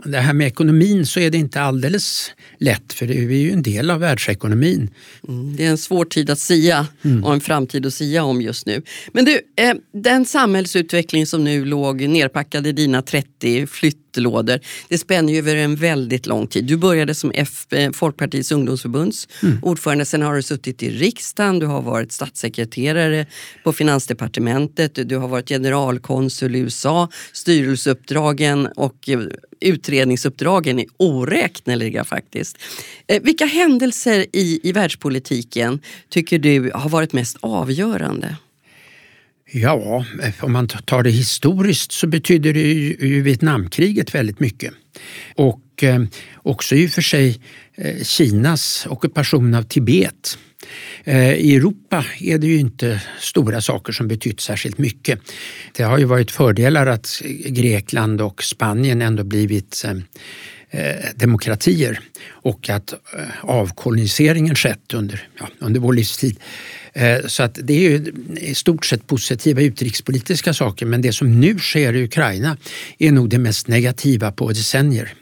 det 0.05 0.19
här 0.19 0.33
med 0.33 0.47
ekonomin 0.47 1.07
så 1.07 1.21
är 1.21 1.31
det 1.31 1.39
inte 1.39 1.61
alldeles 1.61 2.31
lätt 2.59 2.93
för 2.93 3.07
vi 3.07 3.41
är 3.41 3.43
ju 3.43 3.53
en 3.53 3.63
del 3.63 3.91
av 3.91 4.01
världsekonomin. 4.01 4.91
Mm, 5.29 5.57
det 5.57 5.65
är 5.65 5.71
en 5.71 5.79
svår 5.79 6.05
tid 6.05 6.31
att 6.31 6.39
sia 6.39 6.87
mm. 7.05 7.25
och 7.25 7.33
en 7.33 7.41
framtid 7.41 7.87
att 7.87 7.95
sia 7.95 8.25
om 8.25 8.43
just 8.43 8.67
nu. 8.67 8.83
Men 9.13 9.25
du, 9.25 9.41
eh, 9.57 9.75
den 9.93 10.27
samhällsutveckling 10.27 11.27
som 11.27 11.45
nu 11.45 11.65
låg 11.65 12.01
nerpackad 12.01 12.67
i 12.67 12.73
dina 12.73 13.03
30 13.03 13.67
flyttlådor, 14.19 14.61
det 14.89 14.99
spänner 14.99 15.33
ju 15.33 15.39
över 15.39 15.57
en 15.57 15.77
väldigt 15.77 16.27
lång 16.27 16.47
tid. 16.47 16.65
Du 16.65 16.77
började 16.77 17.15
som 17.15 17.33
F, 17.35 17.67
Folkpartiets 17.95 18.53
ungdomsförbunds 18.53 19.29
mm. 19.43 19.59
ordförande, 19.63 20.05
sen 20.05 20.23
har 20.23 20.35
du 20.35 20.43
suttit 20.43 20.83
i 20.83 20.91
riksdagen, 20.91 21.59
du 21.59 21.67
har 21.67 21.83
varit 21.83 22.13
statssekreterare 22.13 23.27
på 23.65 23.73
finansdepartementet, 23.73 25.09
du 25.09 25.17
har 25.17 25.29
varit 25.29 25.49
generalkonsul 25.49 26.57
i 26.57 26.59
USA, 26.59 27.09
styrelseuppdragen 27.33 28.67
och 28.77 29.09
utredningsuppdragen 29.61 30.79
är 30.79 30.87
oräkneliga 30.97 32.05
faktiskt. 32.05 32.59
Eh, 33.07 33.23
vilka 33.23 33.47
händelser 33.47 34.27
i, 34.33 34.61
i 34.63 34.73
världspolitiken 34.73 35.81
tycker 36.09 36.39
du 36.39 36.71
har 36.75 36.91
varit 36.91 37.13
mest 37.13 37.37
avgörande? 37.41 38.37
Ja, 39.51 40.05
om 40.41 40.53
man 40.53 40.69
tar 40.69 41.03
det 41.03 41.11
historiskt 41.11 41.93
så 41.93 42.07
betyder 42.07 42.53
det 42.53 42.61
ju 42.63 43.23
Vietnamkriget 43.23 44.15
väldigt 44.15 44.41
mycket. 44.41 44.75
Och 45.35 45.83
eh, 45.83 46.03
också 46.37 46.75
i 46.75 46.87
och 46.87 46.91
för 46.91 47.03
sig 47.03 47.41
eh, 47.75 48.03
Kinas 48.03 48.87
ockupation 48.91 49.55
av 49.55 49.63
Tibet 49.63 50.39
eh, 51.05 51.33
I 51.33 51.57
Europa 51.57 52.05
är 52.21 52.39
det 52.39 52.47
ju 52.47 52.59
inte 52.59 53.03
stora 53.21 53.61
saker 53.61 53.93
som 53.93 54.09
betytt 54.09 54.41
särskilt 54.41 54.79
mycket. 54.79 55.21
Det 55.77 55.83
har 55.83 55.99
ju 55.99 56.05
varit 56.05 56.31
fördelar 56.31 56.87
att 56.87 57.23
Grekland 57.47 58.21
och 58.21 58.43
Spanien 58.43 59.03
ändå 59.03 59.25
blivit 59.25 59.85
demokratier 61.15 62.01
och 62.29 62.69
att 62.69 62.95
avkoloniseringen 63.41 64.55
skett 64.55 64.95
under, 64.95 65.29
ja, 65.39 65.49
under 65.59 65.81
vår 65.81 65.93
livstid. 65.93 66.39
Så 67.27 67.43
att 67.43 67.59
det 67.63 67.73
är 67.73 67.91
ju 67.91 68.13
i 68.37 68.55
stort 68.55 68.87
sett 68.87 69.07
positiva 69.07 69.63
utrikespolitiska 69.63 70.55
saker 70.55 70.87
men 70.87 71.03
det 71.03 71.13
som 71.13 71.41
nu 71.41 71.59
sker 71.59 71.97
i 71.97 72.05
Ukraina 72.05 72.57
är 72.99 73.13
nog 73.13 73.29
det 73.29 73.39
mest 73.39 73.69
negativa 73.69 74.33
på 74.33 74.49
decennier. 74.49 75.15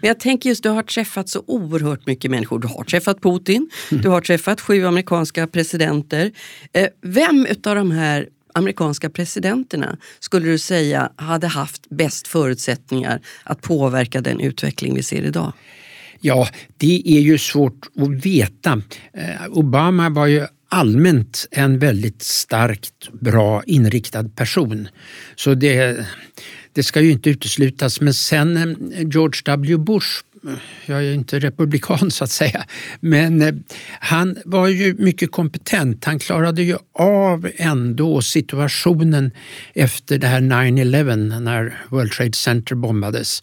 Men 0.00 0.08
jag 0.08 0.20
tänker 0.20 0.48
just, 0.48 0.62
du 0.62 0.68
har 0.68 0.82
träffat 0.82 1.28
så 1.28 1.44
oerhört 1.46 2.06
mycket 2.06 2.30
människor. 2.30 2.58
Du 2.58 2.68
har 2.68 2.84
träffat 2.84 3.22
Putin, 3.22 3.70
mm. 3.90 4.02
du 4.02 4.08
har 4.08 4.20
träffat 4.20 4.60
sju 4.60 4.86
amerikanska 4.86 5.46
presidenter. 5.46 6.32
Eh, 6.72 6.88
vem 7.02 7.46
utav 7.46 7.74
de 7.74 7.90
här 7.90 8.28
amerikanska 8.54 9.10
presidenterna 9.10 9.96
skulle 10.20 10.46
du 10.46 10.58
säga 10.58 11.12
hade 11.16 11.46
haft 11.46 11.90
bäst 11.90 12.28
förutsättningar 12.28 13.20
att 13.44 13.62
påverka 13.62 14.20
den 14.20 14.40
utveckling 14.40 14.94
vi 14.94 15.02
ser 15.02 15.22
idag? 15.22 15.52
Ja, 16.20 16.48
det 16.76 17.02
är 17.04 17.20
ju 17.20 17.38
svårt 17.38 17.90
att 17.96 18.26
veta. 18.26 18.82
Eh, 19.12 19.48
Obama 19.50 20.10
var 20.10 20.26
ju 20.26 20.46
allmänt 20.74 21.46
en 21.50 21.78
väldigt 21.78 22.22
starkt 22.22 23.12
bra 23.12 23.62
inriktad 23.66 24.28
person. 24.28 24.88
Så 25.36 25.54
det, 25.54 26.06
det 26.72 26.82
ska 26.82 27.00
ju 27.00 27.10
inte 27.10 27.30
uteslutas. 27.30 28.00
Men 28.00 28.14
sen 28.14 28.56
eh, 28.56 29.08
George 29.08 29.40
W 29.44 29.76
Bush 29.76 30.08
eh, 30.46 30.52
jag 30.86 31.04
är 31.04 31.12
inte 31.14 31.38
republikan 31.38 32.10
så 32.10 32.24
att 32.24 32.30
säga, 32.30 32.64
men 33.00 33.42
eh, 33.42 33.54
han 34.00 34.36
var 34.44 34.68
ju 34.68 34.94
mycket 34.94 35.32
kompetent. 35.32 36.04
Han 36.04 36.18
klarade 36.18 36.62
ju 36.62 36.76
av 36.98 37.50
ändå 37.56 38.22
situationen 38.22 39.30
efter 39.74 40.18
det 40.18 40.26
här 40.26 40.40
9-11 40.40 41.40
när 41.40 41.80
World 41.88 42.12
Trade 42.12 42.32
Center 42.32 42.74
bombades. 42.74 43.42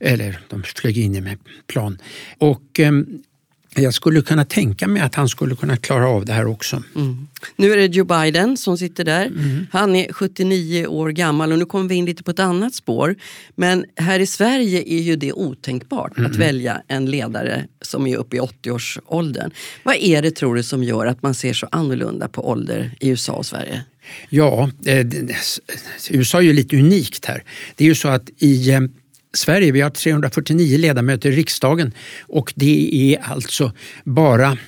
Eller 0.00 0.40
de 0.48 0.62
flög 0.62 0.98
in 0.98 1.24
med 1.24 1.38
plan. 1.66 1.98
Och 2.38 2.80
ehm, 2.80 3.22
jag 3.74 3.94
skulle 3.94 4.22
kunna 4.22 4.44
tänka 4.44 4.88
mig 4.88 5.02
att 5.02 5.14
han 5.14 5.28
skulle 5.28 5.56
kunna 5.56 5.76
klara 5.76 6.08
av 6.08 6.24
det 6.24 6.32
här 6.32 6.46
också. 6.46 6.82
Mm. 6.96 7.28
Nu 7.56 7.72
är 7.72 7.76
det 7.76 7.86
Joe 7.86 8.04
Biden 8.04 8.56
som 8.56 8.78
sitter 8.78 9.04
där. 9.04 9.26
Mm. 9.26 9.66
Han 9.72 9.96
är 9.96 10.12
79 10.12 10.86
år 10.86 11.10
gammal 11.10 11.52
och 11.52 11.58
nu 11.58 11.64
kommer 11.64 11.88
vi 11.88 11.94
in 11.94 12.04
lite 12.04 12.22
på 12.22 12.30
ett 12.30 12.38
annat 12.38 12.74
spår. 12.74 13.14
Men 13.54 13.84
här 13.96 14.20
i 14.20 14.26
Sverige 14.26 14.82
är 14.86 15.00
ju 15.00 15.16
det 15.16 15.32
otänkbart 15.32 16.18
mm. 16.18 16.30
att 16.30 16.36
välja 16.36 16.82
en 16.88 17.06
ledare 17.06 17.66
som 17.80 18.06
är 18.06 18.16
uppe 18.16 18.36
i 18.36 18.40
80-årsåldern. 18.40 19.50
Vad 19.82 19.96
är 19.96 20.22
det 20.22 20.30
tror 20.30 20.54
du 20.54 20.62
som 20.62 20.84
gör 20.84 21.06
att 21.06 21.22
man 21.22 21.34
ser 21.34 21.52
så 21.52 21.68
annorlunda 21.70 22.28
på 22.28 22.48
ålder 22.48 22.90
i 23.00 23.08
USA 23.08 23.32
och 23.32 23.46
Sverige? 23.46 23.84
Ja, 24.28 24.70
eh, 24.86 25.06
USA 26.10 26.38
är 26.38 26.42
ju 26.42 26.52
lite 26.52 26.76
unikt 26.76 27.24
här. 27.24 27.44
Det 27.76 27.84
är 27.84 27.88
ju 27.88 27.94
så 27.94 28.08
att 28.08 28.30
i 28.38 28.70
eh, 28.70 28.80
Sverige. 29.36 29.72
Vi 29.72 29.80
har 29.80 29.90
349 29.90 30.78
ledamöter 30.78 31.30
i 31.30 31.36
riksdagen 31.36 31.92
och 32.20 32.52
det 32.56 33.14
är 33.14 33.22
alltså 33.22 33.72
bara 34.04 34.58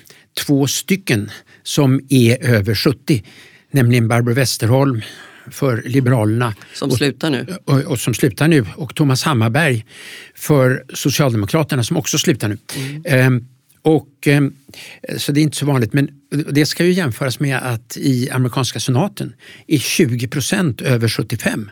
två 0.46 0.66
stycken 0.66 1.30
som 1.62 2.00
är 2.08 2.44
över 2.44 2.74
70, 2.74 3.24
nämligen 3.70 4.08
Barbro 4.08 4.34
Westerholm 4.34 5.02
för 5.50 5.82
Liberalerna. 5.86 6.54
Som 6.74 6.90
och, 6.90 6.96
slutar 6.96 7.30
nu. 7.30 7.46
Och, 7.64 7.80
och, 7.80 7.98
som 8.00 8.14
slutar 8.14 8.48
nu. 8.48 8.66
Och 8.76 8.94
Thomas 8.94 9.22
Hammarberg 9.22 9.84
för 10.34 10.84
Socialdemokraterna 10.94 11.84
som 11.84 11.96
också 11.96 12.18
slutar 12.18 12.48
nu. 12.48 12.58
Mm. 12.76 13.02
Ehm, 13.06 13.48
och, 13.84 14.26
ehm, 14.26 14.54
så 15.16 15.32
det 15.32 15.40
är 15.40 15.42
inte 15.42 15.56
så 15.56 15.66
vanligt. 15.66 15.92
Men 15.92 16.08
det 16.50 16.66
ska 16.66 16.84
ju 16.84 16.92
jämföras 16.92 17.40
med 17.40 17.58
att 17.58 17.96
i 17.96 18.30
amerikanska 18.30 18.80
senaten 18.80 19.32
är 19.66 19.78
20 19.78 20.28
procent 20.28 20.80
över 20.80 21.08
75. 21.08 21.70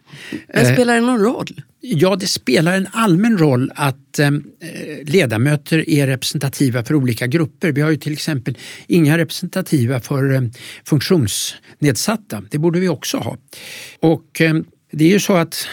Men 0.55 0.75
spelar 0.75 0.95
det 0.95 1.01
någon 1.01 1.21
roll? 1.21 1.63
Ja, 1.81 2.17
det 2.17 2.27
spelar 2.27 2.77
en 2.77 2.89
allmän 2.93 3.39
roll 3.39 3.73
att 3.75 4.19
eh, 4.19 4.31
ledamöter 5.05 5.91
är 5.91 6.07
representativa 6.07 6.85
för 6.85 6.95
olika 6.95 7.27
grupper. 7.27 7.73
Vi 7.73 7.81
har 7.81 7.91
ju 7.91 7.97
till 7.97 8.13
exempel 8.13 8.59
inga 8.87 9.19
representativa 9.19 10.01
för 10.01 10.35
eh, 10.35 10.43
funktionsnedsatta. 10.85 12.43
Det 12.51 12.59
borde 12.59 12.81
vi 12.81 12.89
också 12.89 13.17
ha. 13.17 13.37
Och 14.01 14.41
eh, 14.41 14.55
Det 14.91 15.05
är 15.05 15.09
ju 15.09 15.21
så 15.21 15.37
att 15.37 15.69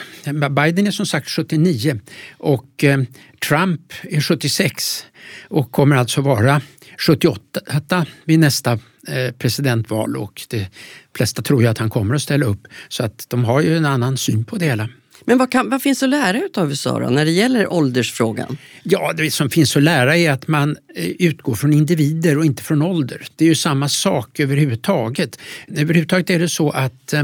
Biden 0.51 0.87
är 0.87 0.91
som 0.91 1.05
sagt 1.05 1.29
79 1.29 1.99
och 2.37 2.83
eh, 2.83 2.99
Trump 3.47 3.81
är 4.03 4.21
76 4.21 5.05
och 5.47 5.71
kommer 5.71 5.95
alltså 5.95 6.21
vara 6.21 6.61
78 6.97 8.05
vid 8.25 8.39
nästa 8.39 8.71
eh, 9.07 9.31
presidentval 9.37 10.17
och 10.17 10.41
de 10.49 10.67
flesta 11.15 11.41
tror 11.41 11.61
ju 11.61 11.67
att 11.67 11.77
han 11.77 11.89
kommer 11.89 12.15
att 12.15 12.21
ställa 12.21 12.45
upp. 12.45 12.67
Så 12.89 13.03
att 13.03 13.25
de 13.29 13.45
har 13.45 13.61
ju 13.61 13.77
en 13.77 13.85
annan 13.85 14.17
syn 14.17 14.43
på 14.43 14.55
det 14.55 14.65
hela. 14.65 14.89
Men 15.29 15.37
vad, 15.37 15.51
kan, 15.51 15.69
vad 15.69 15.81
finns 15.81 16.03
att 16.03 16.09
lära 16.09 16.41
av 16.57 16.69
USA 16.69 16.99
då, 16.99 17.09
när 17.09 17.25
det 17.25 17.31
gäller 17.31 17.73
åldersfrågan? 17.73 18.57
Ja, 18.83 19.13
det 19.17 19.31
som 19.31 19.49
finns 19.49 19.77
att 19.77 19.83
lära 19.83 20.17
är 20.17 20.31
att 20.31 20.47
man 20.47 20.77
eh, 20.95 21.05
utgår 21.05 21.55
från 21.55 21.73
individer 21.73 22.37
och 22.37 22.45
inte 22.45 22.63
från 22.63 22.81
ålder. 22.81 23.27
Det 23.35 23.45
är 23.45 23.49
ju 23.49 23.55
samma 23.55 23.89
sak 23.89 24.39
överhuvudtaget. 24.39 25.39
Överhuvudtaget 25.67 26.29
är 26.29 26.39
det 26.39 26.49
så 26.49 26.69
att 26.69 27.13
eh, 27.13 27.23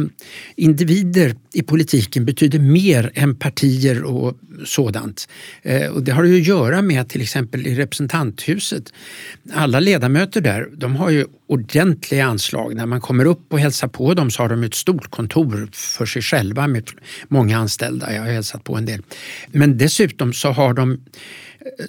individer 0.55 1.35
i 1.53 1.63
politiken 1.63 2.25
betyder 2.25 2.59
mer 2.59 3.11
än 3.15 3.35
partier 3.35 4.03
och 4.03 4.37
sådant. 4.65 5.27
Eh, 5.61 5.87
och 5.87 6.03
det 6.03 6.11
har 6.11 6.23
ju 6.23 6.41
att 6.41 6.47
göra 6.47 6.81
med 6.81 7.09
till 7.09 7.21
exempel 7.21 7.67
i 7.67 7.75
representanthuset. 7.75 8.93
Alla 9.53 9.79
ledamöter 9.79 10.41
där 10.41 10.67
de 10.77 10.95
har 10.95 11.09
ju 11.09 11.25
ordentliga 11.47 12.25
anslag. 12.25 12.75
När 12.75 12.85
man 12.85 13.01
kommer 13.01 13.25
upp 13.25 13.53
och 13.53 13.59
hälsar 13.59 13.87
på 13.87 14.13
dem 14.13 14.31
så 14.31 14.41
har 14.41 14.49
de 14.49 14.63
ett 14.63 14.73
stort 14.73 15.11
kontor 15.11 15.69
för 15.71 16.05
sig 16.05 16.21
själva 16.21 16.67
med 16.67 16.89
många 17.27 17.57
anställda. 17.57 18.13
Jag 18.13 18.21
har 18.21 18.31
hälsat 18.31 18.63
på 18.63 18.75
en 18.75 18.85
del. 18.85 19.01
Men 19.47 19.77
dessutom 19.77 20.33
så 20.33 20.51
har 20.51 20.73
de 20.73 20.91
eh, 20.91 20.97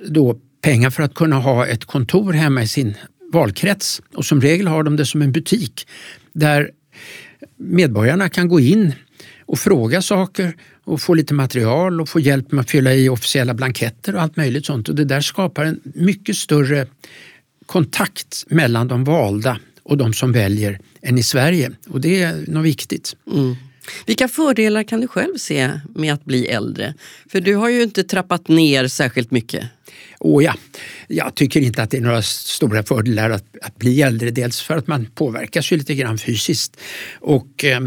då 0.09 0.39
pengar 0.63 0.91
för 0.91 1.03
att 1.03 1.15
kunna 1.15 1.37
ha 1.37 1.67
ett 1.67 1.85
kontor 1.85 2.33
hemma 2.33 2.63
i 2.63 2.69
sin 2.69 2.95
valkrets 3.33 4.03
och 4.15 4.25
som 4.25 4.41
regel 4.41 4.67
har 4.67 4.83
de 4.83 4.97
det 4.97 5.07
som 5.07 5.23
en 5.23 5.33
butik 5.33 5.89
där 6.33 6.71
medborgarna 7.57 8.29
kan 8.29 8.49
gå 8.49 8.61
in 8.61 8.93
och 9.47 9.59
fråga 9.59 10.03
saker 10.03 10.57
och 10.85 11.01
få 11.01 11.15
lite 11.15 11.35
material 11.35 12.01
och 12.01 12.09
få 12.09 12.21
hjälp 12.21 12.53
med 12.53 12.61
att 12.61 12.71
fylla 12.71 12.95
i 12.95 13.09
officiella 13.09 13.55
blanketter 13.55 14.15
och 14.15 14.23
allt 14.23 14.37
möjligt 14.37 14.67
sånt. 14.67 14.89
Och 14.89 14.95
det 14.95 15.05
där 15.05 15.21
skapar 15.21 15.65
en 15.65 15.81
mycket 15.85 16.37
större 16.37 16.87
kontakt 17.67 18.45
mellan 18.47 18.89
de 18.89 19.05
valda 19.05 19.59
och 19.83 19.97
de 19.97 20.13
som 20.13 20.33
väljer 20.33 20.81
än 21.03 21.19
i 21.19 21.23
Sverige 21.23 21.71
och 21.89 22.01
det 22.01 22.23
är 22.23 22.45
något 22.47 22.65
viktigt. 22.65 23.17
Mm. 23.33 23.57
Vilka 24.07 24.29
fördelar 24.29 24.83
kan 24.83 25.01
du 25.01 25.09
själv 25.09 25.37
se 25.37 25.81
med 25.95 26.15
att 26.15 26.25
bli 26.25 26.47
äldre? 26.47 26.95
För 27.29 27.41
du 27.41 27.55
har 27.55 27.69
ju 27.69 27.83
inte 27.83 28.05
trappat 28.05 28.49
ner 28.49 28.89
särskilt 28.89 29.31
mycket. 29.31 29.65
Oh 30.19 30.45
ja, 30.45 30.55
jag 31.09 31.35
tycker 31.35 31.61
inte 31.61 31.83
att 31.83 31.91
det 31.91 31.97
är 31.97 32.01
några 32.01 32.23
stora 32.23 32.83
fördelar 32.83 33.31
att, 33.31 33.45
att 33.63 33.77
bli 33.77 34.03
äldre. 34.03 34.31
Dels 34.31 34.61
för 34.61 34.77
att 34.77 34.87
man 34.87 35.07
påverkas 35.15 35.73
ju 35.73 35.77
lite 35.77 35.95
grann 35.95 36.19
fysiskt 36.19 36.77
och 37.21 37.65
eh, 37.65 37.81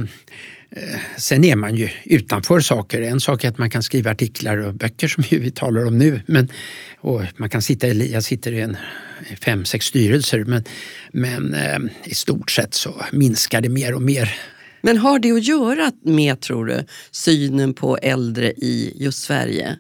Sen 1.18 1.44
är 1.44 1.56
man 1.56 1.76
ju 1.76 1.90
utanför 2.04 2.60
saker. 2.60 3.02
En 3.02 3.20
sak 3.20 3.44
är 3.44 3.50
att 3.50 3.58
man 3.58 3.70
kan 3.70 3.84
skriva 3.84 4.12
artiklar 4.12 4.58
och 4.58 4.74
böcker 4.74 5.08
som 5.08 5.24
vi 5.30 5.52
talar 5.52 5.86
om 5.86 5.98
nu. 5.98 6.22
Men, 6.26 6.50
och 7.00 7.22
man 7.38 7.50
kan 7.50 7.62
sitta, 7.62 7.88
jag 7.88 8.24
sitter 8.24 8.52
i 8.52 8.62
en 8.62 8.78
fem, 9.42 9.66
sex 9.66 9.86
styrelser 9.86 10.44
men, 10.44 10.64
men 11.12 11.54
eh, 11.54 11.80
i 12.04 12.14
stort 12.16 12.52
sett 12.52 12.74
så 12.74 13.06
minskar 13.12 13.62
det 13.62 13.70
mer 13.70 13.96
och 13.96 14.02
mer. 14.02 14.36
Men 14.82 14.98
har 14.98 15.20
det 15.20 15.32
att 15.32 15.44
göra 15.44 15.92
med, 16.04 16.42
tror 16.42 16.66
du, 16.66 16.86
synen 17.12 17.74
på 17.74 17.98
äldre 17.98 18.52
i 18.52 18.94
just 18.96 19.24
Sverige? 19.24 19.76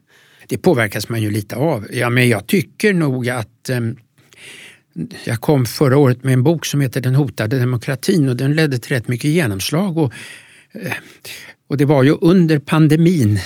Det 0.48 0.58
påverkas 0.58 1.10
man 1.10 1.22
ju 1.22 1.32
lite 1.32 1.56
av. 1.56 1.88
Ja, 1.92 2.10
men 2.10 2.30
jag 2.30 2.48
tycker 2.48 2.94
nog 2.94 3.30
att 3.30 3.70
eh, 3.70 3.80
jag 5.24 5.42
kom 5.42 5.66
förra 5.66 5.98
året 5.98 6.24
med 6.24 6.34
en 6.34 6.44
bok 6.44 6.66
som 6.66 6.82
heter 6.82 7.02
Den 7.02 7.16
hotade 7.16 7.60
demokratin 7.60 8.30
och 8.30 8.36
den 8.36 8.56
ledde 8.56 8.78
till 8.80 8.92
rätt 8.92 9.08
mycket 9.08 9.30
genomslag. 9.32 9.98
Och, 9.98 10.14
eh, 10.14 10.49
och 11.68 11.78
det 11.78 11.86
var 11.86 12.04
ju 12.04 12.18
under 12.22 12.60
pandemin 12.60 13.40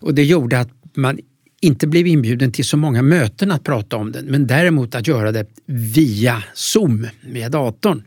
och 0.00 0.14
det 0.14 0.24
gjorde 0.24 0.60
att 0.60 0.70
man 0.94 1.18
inte 1.60 1.86
blev 1.86 2.06
inbjuden 2.06 2.52
till 2.52 2.64
så 2.64 2.76
många 2.76 3.02
möten 3.02 3.52
att 3.52 3.64
prata 3.64 3.96
om 3.96 4.12
den 4.12 4.24
men 4.24 4.46
däremot 4.46 4.94
att 4.94 5.06
göra 5.06 5.32
det 5.32 5.46
via 5.66 6.42
Zoom 6.54 7.06
med 7.20 7.52
datorn. 7.52 8.02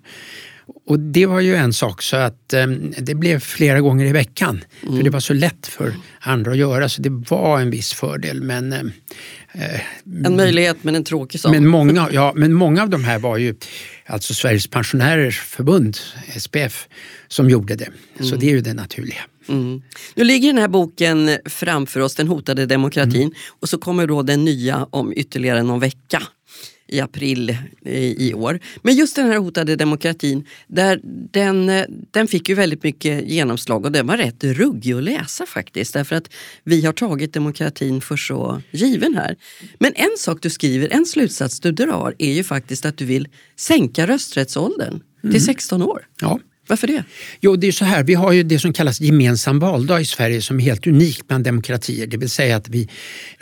Och 0.85 0.99
det 0.99 1.25
var 1.25 1.39
ju 1.39 1.55
en 1.55 1.73
sak 1.73 2.01
så 2.01 2.17
att 2.17 2.53
eh, 2.53 2.67
det 2.97 3.15
blev 3.15 3.39
flera 3.39 3.81
gånger 3.81 4.05
i 4.05 4.11
veckan. 4.11 4.63
Mm. 4.83 4.95
För 4.95 5.03
det 5.03 5.09
var 5.09 5.19
så 5.19 5.33
lätt 5.33 5.67
för 5.67 5.93
andra 6.19 6.51
att 6.51 6.57
göra 6.57 6.89
så 6.89 7.01
det 7.01 7.09
var 7.29 7.59
en 7.59 7.69
viss 7.69 7.93
fördel. 7.93 8.43
Men, 8.43 8.73
eh, 8.73 8.79
eh 9.53 9.81
en 10.25 10.35
möjlighet 10.35 10.77
men 10.81 10.95
en 10.95 11.03
tråkig 11.03 11.39
sak. 11.39 11.51
Men 11.51 11.67
många, 11.67 12.09
ja, 12.11 12.33
men 12.35 12.53
många 12.53 12.83
av 12.83 12.89
de 12.89 13.03
här 13.03 13.19
var 13.19 13.37
ju 13.37 13.55
alltså 14.09 14.33
Sveriges 14.33 14.67
pensionärers 14.67 15.39
förbund, 15.39 15.97
SPF, 16.39 16.87
som 17.27 17.49
gjorde 17.49 17.75
det. 17.75 17.85
Mm. 17.85 18.29
Så 18.29 18.35
det 18.35 18.45
är 18.45 18.51
ju 18.51 18.61
det 18.61 18.73
naturliga. 18.73 19.21
Mm. 19.47 19.81
Nu 20.15 20.23
ligger 20.23 20.47
den 20.47 20.61
här 20.61 20.67
boken 20.67 21.37
framför 21.45 21.99
oss, 21.99 22.15
Den 22.15 22.27
hotade 22.27 22.65
demokratin. 22.65 23.21
Mm. 23.21 23.33
Och 23.59 23.69
så 23.69 23.77
kommer 23.77 24.07
då 24.07 24.21
den 24.21 24.45
nya 24.45 24.87
om 24.91 25.13
ytterligare 25.15 25.63
någon 25.63 25.79
vecka 25.79 26.21
i 26.89 26.99
april 26.99 27.57
i 28.17 28.33
år. 28.33 28.59
Men 28.81 28.95
just 28.95 29.15
den 29.15 29.27
här 29.27 29.37
hotade 29.37 29.75
demokratin, 29.75 30.45
där 30.67 30.99
den, 31.31 31.71
den 32.11 32.27
fick 32.27 32.49
ju 32.49 32.55
väldigt 32.55 32.83
mycket 32.83 33.27
genomslag 33.27 33.85
och 33.85 33.91
den 33.91 34.07
var 34.07 34.17
rätt 34.17 34.43
ruggig 34.43 34.93
att 34.93 35.03
läsa 35.03 35.45
faktiskt. 35.45 35.93
Därför 35.93 36.15
att 36.15 36.29
vi 36.63 36.85
har 36.85 36.93
tagit 36.93 37.33
demokratin 37.33 38.01
för 38.01 38.17
så 38.17 38.61
given 38.71 39.15
här. 39.15 39.35
Men 39.79 39.93
en 39.95 40.15
sak 40.17 40.41
du 40.41 40.49
skriver, 40.49 40.87
en 40.89 41.05
slutsats 41.05 41.59
du 41.59 41.71
drar 41.71 42.15
är 42.17 42.33
ju 42.33 42.43
faktiskt 42.43 42.85
att 42.85 42.97
du 42.97 43.05
vill 43.05 43.27
sänka 43.55 44.07
rösträttsåldern 44.07 45.01
mm. 45.23 45.33
till 45.33 45.45
16 45.45 45.81
år. 45.81 46.07
Ja. 46.21 46.39
Varför 46.67 46.87
det? 46.87 47.03
Jo, 47.41 47.55
det 47.55 47.67
är 47.67 47.71
så 47.71 47.85
här, 47.85 48.03
vi 48.03 48.13
har 48.13 48.31
ju 48.31 48.43
det 48.43 48.59
som 48.59 48.73
kallas 48.73 49.01
gemensam 49.01 49.59
valdag 49.59 50.01
i 50.01 50.05
Sverige 50.05 50.41
som 50.41 50.59
är 50.59 50.63
helt 50.63 50.87
unikt 50.87 51.27
bland 51.27 51.43
demokratier. 51.43 52.07
Det 52.07 52.17
vill 52.17 52.29
säga 52.29 52.55
att 52.55 52.69
vi 52.69 52.89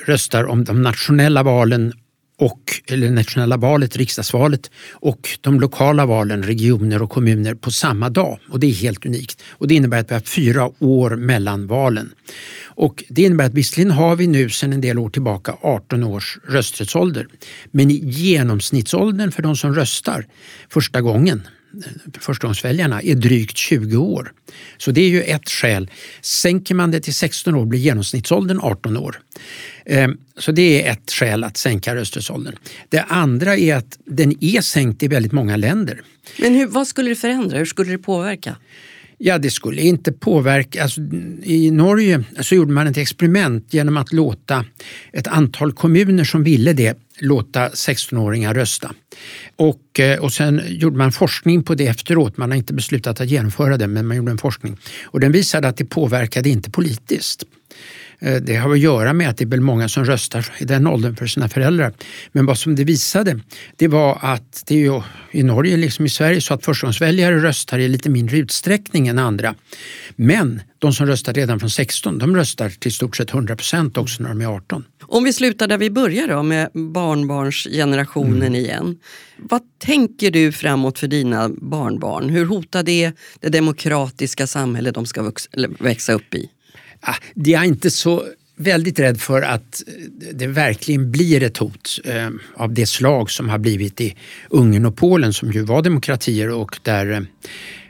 röstar 0.06 0.44
om 0.44 0.64
de 0.64 0.82
nationella 0.82 1.44
valen 1.44 1.94
och, 2.40 2.82
eller 2.88 3.12
nationella 3.12 3.58
valet, 3.58 3.98
riksdagsvalet 3.98 4.72
och 4.92 5.30
de 5.42 5.60
lokala 5.60 6.06
valen, 6.06 6.44
regioner 6.44 7.02
och 7.02 7.10
kommuner 7.10 7.56
på 7.56 7.72
samma 7.72 8.10
dag. 8.10 8.40
Och 8.50 8.60
det 8.60 8.68
är 8.68 8.72
helt 8.72 9.06
unikt. 9.06 9.42
Och 9.50 9.68
det 9.68 9.76
innebär 9.76 10.00
att 10.00 10.12
vi 10.12 10.14
har 10.14 10.22
fyra 10.22 10.72
år 10.80 11.16
mellan 11.16 11.68
valen. 11.68 12.12
Och 12.64 13.04
det 13.10 13.22
innebär 13.22 13.46
att 13.46 13.54
visserligen 13.54 13.92
har 13.92 14.16
vi 14.16 14.28
nu 14.28 14.50
sedan 14.50 14.74
en 14.74 14.82
del 14.82 15.00
år 15.00 15.10
tillbaka 15.10 15.56
18 15.62 16.04
års 16.04 16.38
rösträttsålder. 16.48 17.28
Men 17.72 17.90
genomsnittsåldern 17.90 19.32
för 19.32 19.44
de 19.44 19.56
som 19.56 19.76
röstar 19.76 20.26
första 20.70 21.02
gången 21.02 21.42
förstagångsväljarna 22.20 23.02
är 23.02 23.16
drygt 23.16 23.58
20 23.58 23.98
år. 23.98 24.32
Så 24.78 24.92
det 24.92 25.02
är 25.02 25.10
ju 25.10 25.22
ett 25.22 25.50
skäl. 25.50 25.90
Sänker 26.22 26.76
man 26.76 26.92
det 26.92 27.00
till 27.00 27.16
16 27.16 27.56
år 27.56 27.66
blir 27.66 27.80
genomsnittsåldern 27.80 28.60
18 28.62 28.98
år. 28.98 29.20
Ehm, 29.90 30.18
så 30.38 30.52
det 30.52 30.84
är 30.84 30.92
ett 30.92 31.12
skäl 31.12 31.44
att 31.44 31.58
sänka 31.58 31.96
rösträttsåldern. 31.96 32.56
Det 32.90 33.02
andra 33.02 33.58
är 33.58 33.76
att 33.76 34.00
den 34.06 34.44
är 34.44 34.62
sänkt 34.62 35.04
i 35.04 35.08
väldigt 35.08 35.32
många 35.32 35.58
länder. 35.58 36.02
Men 36.40 36.56
hur, 36.56 36.68
vad 36.68 36.88
skulle 36.88 37.10
det 37.10 37.16
förändra? 37.16 37.58
Hur 37.58 37.66
skulle 37.66 37.92
det 37.92 37.98
påverka? 37.98 38.56
Ja, 39.20 39.38
det 39.38 39.50
skulle 39.50 39.82
inte 39.82 40.12
påverka. 40.12 40.84
Alltså, 40.84 41.02
I 41.44 41.72
Norge 41.72 42.24
så 42.40 42.56
gjorde 42.56 42.72
man 42.72 42.88
ett 42.88 42.98
experiment 42.98 43.74
genom 43.74 43.98
att 43.98 44.14
låta 44.14 44.66
ett 45.14 45.28
antal 45.28 45.74
kommuner 45.74 46.24
som 46.24 46.44
ville 46.44 46.74
det 46.74 46.98
låta 47.20 47.70
16-åringar 47.70 48.54
rösta. 48.54 48.94
Och, 49.56 50.00
eh, 50.00 50.20
och 50.20 50.34
sen 50.34 50.62
gjorde 50.68 50.98
man 50.98 51.12
forskning 51.12 51.64
på 51.64 51.76
det 51.76 51.88
efteråt. 51.88 52.38
Man 52.38 52.52
har 52.52 52.58
inte 52.58 52.74
beslutat 52.74 53.22
att 53.22 53.30
genomföra 53.30 53.78
det, 53.78 53.88
men 53.88 54.08
man 54.08 54.18
gjorde 54.18 54.32
en 54.32 54.38
forskning. 54.38 54.78
Och 55.04 55.20
den 55.20 55.32
visade 55.32 55.68
att 55.68 55.78
det 55.78 55.86
påverkade 55.86 56.50
inte 56.50 56.72
politiskt. 56.72 57.44
Eh, 58.20 58.36
det 58.36 58.56
har 58.56 58.72
att 58.72 58.80
göra 58.80 59.14
med 59.14 59.30
att 59.30 59.38
det 59.38 59.44
är 59.44 59.48
väl 59.48 59.62
många 59.62 59.90
som 59.90 60.06
röstar 60.06 60.48
i 60.60 60.66
den 60.66 60.88
åldern 60.88 61.16
för 61.16 61.28
sina 61.28 61.50
föräldrar. 61.50 61.94
Men 62.32 62.46
vad 62.46 62.58
som 62.58 62.76
det 62.76 62.84
visade, 62.84 63.40
det 63.76 63.88
var 63.88 64.20
att 64.22 64.64
det 64.68 64.86
är 64.86 65.04
i 65.32 65.44
Norge 65.44 65.78
liksom 65.78 66.06
i 66.06 66.10
Sverige 66.10 66.42
så 66.42 66.54
att 66.54 66.66
förstagångsväljare 66.66 67.38
röstar 67.38 67.80
i 67.80 67.88
lite 67.88 68.10
mindre 68.10 68.38
utsträckning 68.38 69.08
än 69.08 69.20
andra. 69.20 69.56
Men 70.16 70.62
de 70.80 70.94
som 70.94 71.08
röstar 71.08 71.34
redan 71.34 71.60
från 71.60 71.70
16, 71.70 72.18
de 72.18 72.36
röstar 72.36 72.70
till 72.70 72.94
stort 72.94 73.16
sett 73.16 73.34
100 73.34 73.56
procent 73.56 73.98
också 73.98 74.24
när 74.24 74.30
de 74.30 74.42
är 74.42 74.46
18. 74.46 74.84
Om 75.02 75.24
vi 75.24 75.34
slutar 75.34 75.68
där 75.68 75.78
vi 75.78 75.90
börjar 75.90 76.28
då 76.28 76.44
med 76.44 76.70
barnbarnsgenerationen 76.74 78.42
mm. 78.42 78.56
igen. 78.56 78.98
Vad 79.38 79.62
tänker 79.80 80.32
du 80.32 80.52
framåt 80.52 81.00
för 81.00 81.08
dina 81.08 81.50
barnbarn? 81.50 82.30
Hur 82.30 82.46
hotar 82.46 82.84
det 82.84 83.12
det 83.40 83.50
demokratiska 83.50 84.48
samhälle 84.48 84.92
de 84.92 85.06
ska 85.06 85.32
växa 85.80 86.14
upp 86.14 86.34
i? 86.36 86.50
Ah, 87.02 87.16
det 87.36 87.54
är 87.54 87.64
inte 87.64 87.92
så 87.92 88.24
väldigt 88.58 89.00
rädd 89.00 89.22
för 89.22 89.42
att 89.42 89.84
det 90.34 90.48
verkligen 90.48 91.12
blir 91.12 91.44
ett 91.44 91.58
hot 91.58 92.00
eh, 92.06 92.30
av 92.56 92.74
det 92.74 92.86
slag 92.86 93.32
som 93.32 93.50
har 93.50 93.58
blivit 93.58 94.02
i 94.02 94.16
Ungern 94.50 94.86
och 94.86 94.96
Polen 94.96 95.34
som 95.34 95.52
ju 95.52 95.62
var 95.62 95.82
demokratier 95.82 96.50
och 96.50 96.80
där 96.84 97.28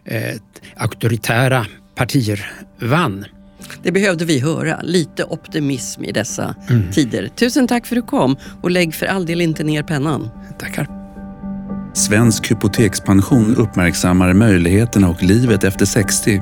eh, 0.06 0.36
auktoritära 0.76 1.66
partier 1.96 2.52
vann. 2.80 3.26
Det 3.84 3.92
behövde 3.92 4.26
vi 4.26 4.40
höra, 4.40 4.82
lite 4.82 5.24
optimism 5.24 6.04
i 6.04 6.12
dessa 6.12 6.56
mm. 6.70 6.92
tider. 6.92 7.28
Tusen 7.28 7.68
tack 7.68 7.86
för 7.86 7.96
att 7.96 8.04
du 8.04 8.08
kom 8.08 8.38
och 8.62 8.72
lägg 8.72 8.94
för 8.94 9.06
all 9.06 9.26
del 9.26 9.42
inte 9.42 9.64
ner 9.64 9.84
pennan. 9.84 10.30
Tackar. 10.60 10.88
Svensk 11.94 12.52
hypotekspension 12.52 13.56
uppmärksammar 13.56 14.34
möjligheterna 14.34 15.10
och 15.10 15.24
livet 15.24 15.64
efter 15.64 15.86
60 15.86 16.42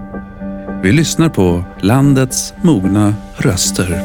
vi 0.85 0.91
lyssnar 0.91 1.29
på 1.29 1.63
landets 1.81 2.53
mogna 2.63 3.15
röster. 3.37 4.01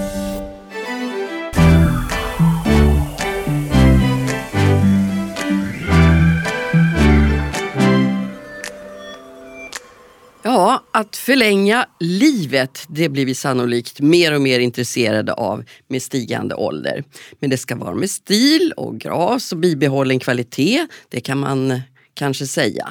Ja, 10.42 10.84
att 10.92 11.16
förlänga 11.16 11.86
livet, 11.98 12.86
det 12.88 13.08
blir 13.08 13.26
vi 13.26 13.34
sannolikt 13.34 14.00
mer 14.00 14.34
och 14.34 14.40
mer 14.40 14.60
intresserade 14.60 15.32
av 15.32 15.64
med 15.88 16.02
stigande 16.02 16.54
ålder. 16.54 17.04
Men 17.40 17.50
det 17.50 17.56
ska 17.56 17.76
vara 17.76 17.94
med 17.94 18.10
stil 18.10 18.72
och 18.76 18.98
gras 18.98 19.52
och 19.52 19.58
bibehållen 19.58 20.18
kvalitet, 20.18 20.86
det 21.08 21.20
kan 21.20 21.38
man 21.38 21.80
kanske 22.14 22.46
säga. 22.46 22.88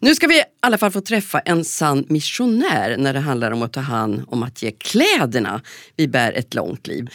Nu 0.00 0.14
ska 0.14 0.26
vi 0.26 0.38
i 0.38 0.44
alla 0.60 0.78
fall 0.78 0.90
få 0.90 1.00
träffa 1.00 1.38
en 1.38 1.64
sann 1.64 2.04
missionär 2.08 2.96
när 2.98 3.12
det 3.12 3.20
handlar 3.20 3.50
om 3.50 3.62
att 3.62 3.72
ta 3.72 3.80
hand 3.80 4.24
om 4.28 4.42
att 4.42 4.62
ge 4.62 4.70
kläderna 4.70 5.60
vi 5.96 6.08
bär 6.08 6.32
ett 6.32 6.54
långt 6.54 6.86
liv. 6.86 7.08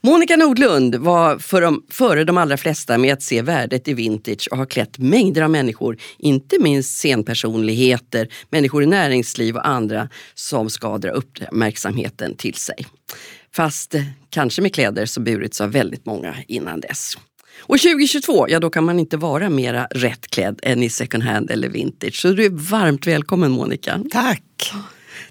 Monica 0.00 0.36
Nordlund 0.36 0.94
var 0.94 1.38
för 1.38 1.60
de, 1.60 1.84
före 1.90 2.24
de 2.24 2.38
allra 2.38 2.56
flesta 2.56 2.98
med 2.98 3.12
att 3.12 3.22
se 3.22 3.42
värdet 3.42 3.88
i 3.88 3.94
vintage 3.94 4.48
och 4.50 4.58
har 4.58 4.66
klätt 4.66 4.98
mängder 4.98 5.42
av 5.42 5.50
människor, 5.50 5.98
inte 6.18 6.56
minst 6.60 6.98
scenpersonligheter, 6.98 8.28
människor 8.50 8.82
i 8.82 8.86
näringsliv 8.86 9.56
och 9.56 9.68
andra 9.68 10.08
som 10.34 10.70
ska 10.70 10.98
dra 10.98 11.10
uppmärksamheten 11.10 12.36
till 12.36 12.54
sig. 12.54 12.86
Fast 13.56 13.94
kanske 14.30 14.62
med 14.62 14.74
kläder 14.74 15.06
som 15.06 15.24
burits 15.24 15.60
av 15.60 15.72
väldigt 15.72 16.06
många 16.06 16.36
innan 16.48 16.80
dess. 16.80 17.16
Och 17.60 17.78
2022, 17.78 18.48
ja 18.48 18.60
då 18.60 18.70
kan 18.70 18.84
man 18.84 18.98
inte 18.98 19.16
vara 19.16 19.50
mera 19.50 19.86
rättklädd 19.90 20.60
än 20.62 20.82
i 20.82 20.90
second 20.90 21.22
hand 21.22 21.50
eller 21.50 21.68
vintage. 21.68 22.14
Så 22.20 22.28
du 22.32 22.44
är 22.44 22.50
varmt 22.50 23.06
välkommen 23.06 23.50
Monica. 23.50 24.00
Tack. 24.10 24.72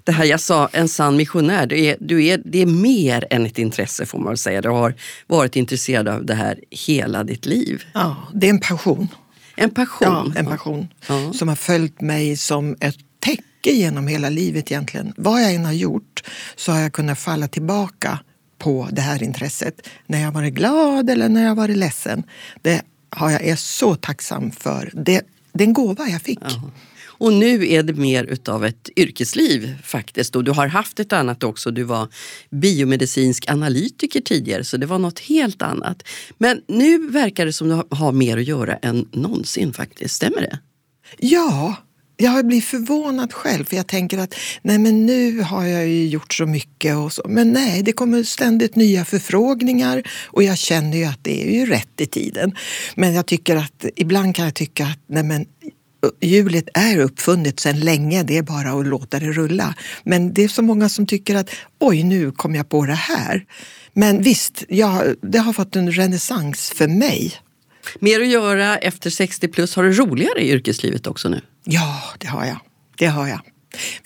Det 0.04 0.12
här 0.12 0.24
jag 0.24 0.40
sa, 0.40 0.68
en 0.72 0.88
sann 0.88 1.16
missionär, 1.16 1.66
det 1.66 1.78
är, 1.90 1.96
du 2.00 2.24
är, 2.26 2.42
det 2.44 2.62
är 2.62 2.66
mer 2.66 3.26
än 3.30 3.46
ett 3.46 3.58
intresse 3.58 4.06
får 4.06 4.18
man 4.18 4.28
väl 4.28 4.38
säga. 4.38 4.62
Du 4.62 4.68
har 4.68 4.94
varit 5.26 5.56
intresserad 5.56 6.08
av 6.08 6.26
det 6.26 6.34
här 6.34 6.60
hela 6.70 7.24
ditt 7.24 7.46
liv. 7.46 7.82
Ja, 7.94 8.16
det 8.34 8.46
är 8.46 8.50
en 8.50 8.60
passion. 8.60 9.08
En 9.56 9.70
passion. 9.70 10.32
Ja, 10.34 10.40
en 10.40 10.46
passion 10.46 10.88
Ja. 11.08 11.32
som 11.32 11.48
har 11.48 11.56
följt 11.56 12.00
mig 12.00 12.36
som 12.36 12.76
ett 12.80 12.96
täcke 13.20 13.70
genom 13.70 14.06
hela 14.08 14.28
livet 14.28 14.70
egentligen. 14.70 15.12
Vad 15.16 15.42
jag 15.42 15.54
än 15.54 15.64
har 15.64 15.72
gjort 15.72 16.22
så 16.56 16.72
har 16.72 16.80
jag 16.80 16.92
kunnat 16.92 17.18
falla 17.18 17.48
tillbaka 17.48 18.18
på 18.58 18.88
det 18.92 19.00
här 19.00 19.22
intresset. 19.22 19.88
När 20.06 20.22
jag 20.22 20.32
varit 20.32 20.54
glad 20.54 21.10
eller 21.10 21.28
när 21.28 21.44
jag 21.44 21.54
varit 21.54 21.76
ledsen. 21.76 22.22
Det 22.62 22.82
har 23.10 23.30
jag 23.30 23.44
är 23.44 23.56
så 23.56 23.94
tacksam 23.94 24.50
för. 24.50 24.90
Det, 24.94 25.22
det 25.52 25.64
är 25.64 25.68
en 25.68 25.72
gåva 25.72 26.08
jag 26.08 26.22
fick. 26.22 26.38
Ja. 26.42 26.70
Och 27.18 27.32
nu 27.32 27.68
är 27.68 27.82
det 27.82 27.92
mer 27.92 28.24
utav 28.24 28.64
ett 28.64 28.88
yrkesliv 28.96 29.78
faktiskt. 29.82 30.36
Och 30.36 30.44
du 30.44 30.50
har 30.50 30.66
haft 30.66 31.00
ett 31.00 31.12
annat 31.12 31.44
också. 31.44 31.70
Du 31.70 31.82
var 31.82 32.08
biomedicinsk 32.50 33.50
analytiker 33.50 34.20
tidigare 34.20 34.64
så 34.64 34.76
det 34.76 34.86
var 34.86 34.98
något 34.98 35.18
helt 35.18 35.62
annat. 35.62 36.02
Men 36.38 36.62
nu 36.68 37.08
verkar 37.08 37.46
det 37.46 37.52
som 37.52 37.68
du 37.68 37.82
har 37.90 38.12
mer 38.12 38.36
att 38.36 38.44
göra 38.44 38.76
än 38.76 39.08
någonsin 39.12 39.72
faktiskt. 39.72 40.14
Stämmer 40.14 40.40
det? 40.40 40.58
Ja, 41.18 41.76
jag 42.16 42.46
blir 42.46 42.60
förvånad 42.60 43.32
själv 43.32 43.64
för 43.64 43.76
jag 43.76 43.86
tänker 43.86 44.18
att 44.18 44.34
nej 44.62 44.78
men 44.78 45.06
nu 45.06 45.40
har 45.40 45.64
jag 45.64 45.88
ju 45.88 46.06
gjort 46.06 46.34
så 46.34 46.46
mycket 46.46 46.96
och 46.96 47.12
så. 47.12 47.22
Men 47.28 47.52
nej, 47.52 47.82
det 47.82 47.92
kommer 47.92 48.22
ständigt 48.22 48.76
nya 48.76 49.04
förfrågningar 49.04 50.02
och 50.26 50.42
jag 50.42 50.58
känner 50.58 50.98
ju 50.98 51.04
att 51.04 51.24
det 51.24 51.48
är 51.48 51.52
ju 51.52 51.66
rätt 51.66 52.00
i 52.00 52.06
tiden. 52.06 52.54
Men 52.94 53.14
jag 53.14 53.26
tycker 53.26 53.56
att 53.56 53.84
ibland 53.96 54.34
kan 54.36 54.44
jag 54.44 54.54
tycka 54.54 54.84
att 54.84 54.98
nej 55.06 55.22
men 55.22 55.46
hjulet 56.20 56.68
är 56.74 56.98
uppfunnet 56.98 57.60
sedan 57.60 57.80
länge, 57.80 58.22
det 58.22 58.38
är 58.38 58.42
bara 58.42 58.70
att 58.80 58.86
låta 58.86 59.18
det 59.18 59.32
rulla. 59.32 59.74
Men 60.04 60.34
det 60.34 60.44
är 60.44 60.48
så 60.48 60.62
många 60.62 60.88
som 60.88 61.06
tycker 61.06 61.34
att 61.34 61.50
oj, 61.80 62.02
nu 62.02 62.32
kom 62.32 62.54
jag 62.54 62.68
på 62.68 62.86
det 62.86 62.92
här. 62.92 63.44
Men 63.92 64.22
visst, 64.22 64.64
jag, 64.68 65.14
det 65.22 65.38
har 65.38 65.52
fått 65.52 65.76
en 65.76 65.92
renässans 65.92 66.70
för 66.70 66.88
mig. 66.88 67.32
Mer 67.98 68.20
att 68.20 68.28
göra 68.28 68.76
efter 68.78 69.10
60 69.10 69.48
plus. 69.48 69.76
Har 69.76 69.84
du 69.84 69.92
roligare 69.92 70.40
i 70.40 70.50
yrkeslivet 70.50 71.06
också 71.06 71.28
nu? 71.28 71.40
Ja, 71.64 72.02
det 72.18 72.26
har 72.26 72.44
jag. 72.44 72.58
Det 72.98 73.06
har 73.06 73.28
jag. 73.28 73.40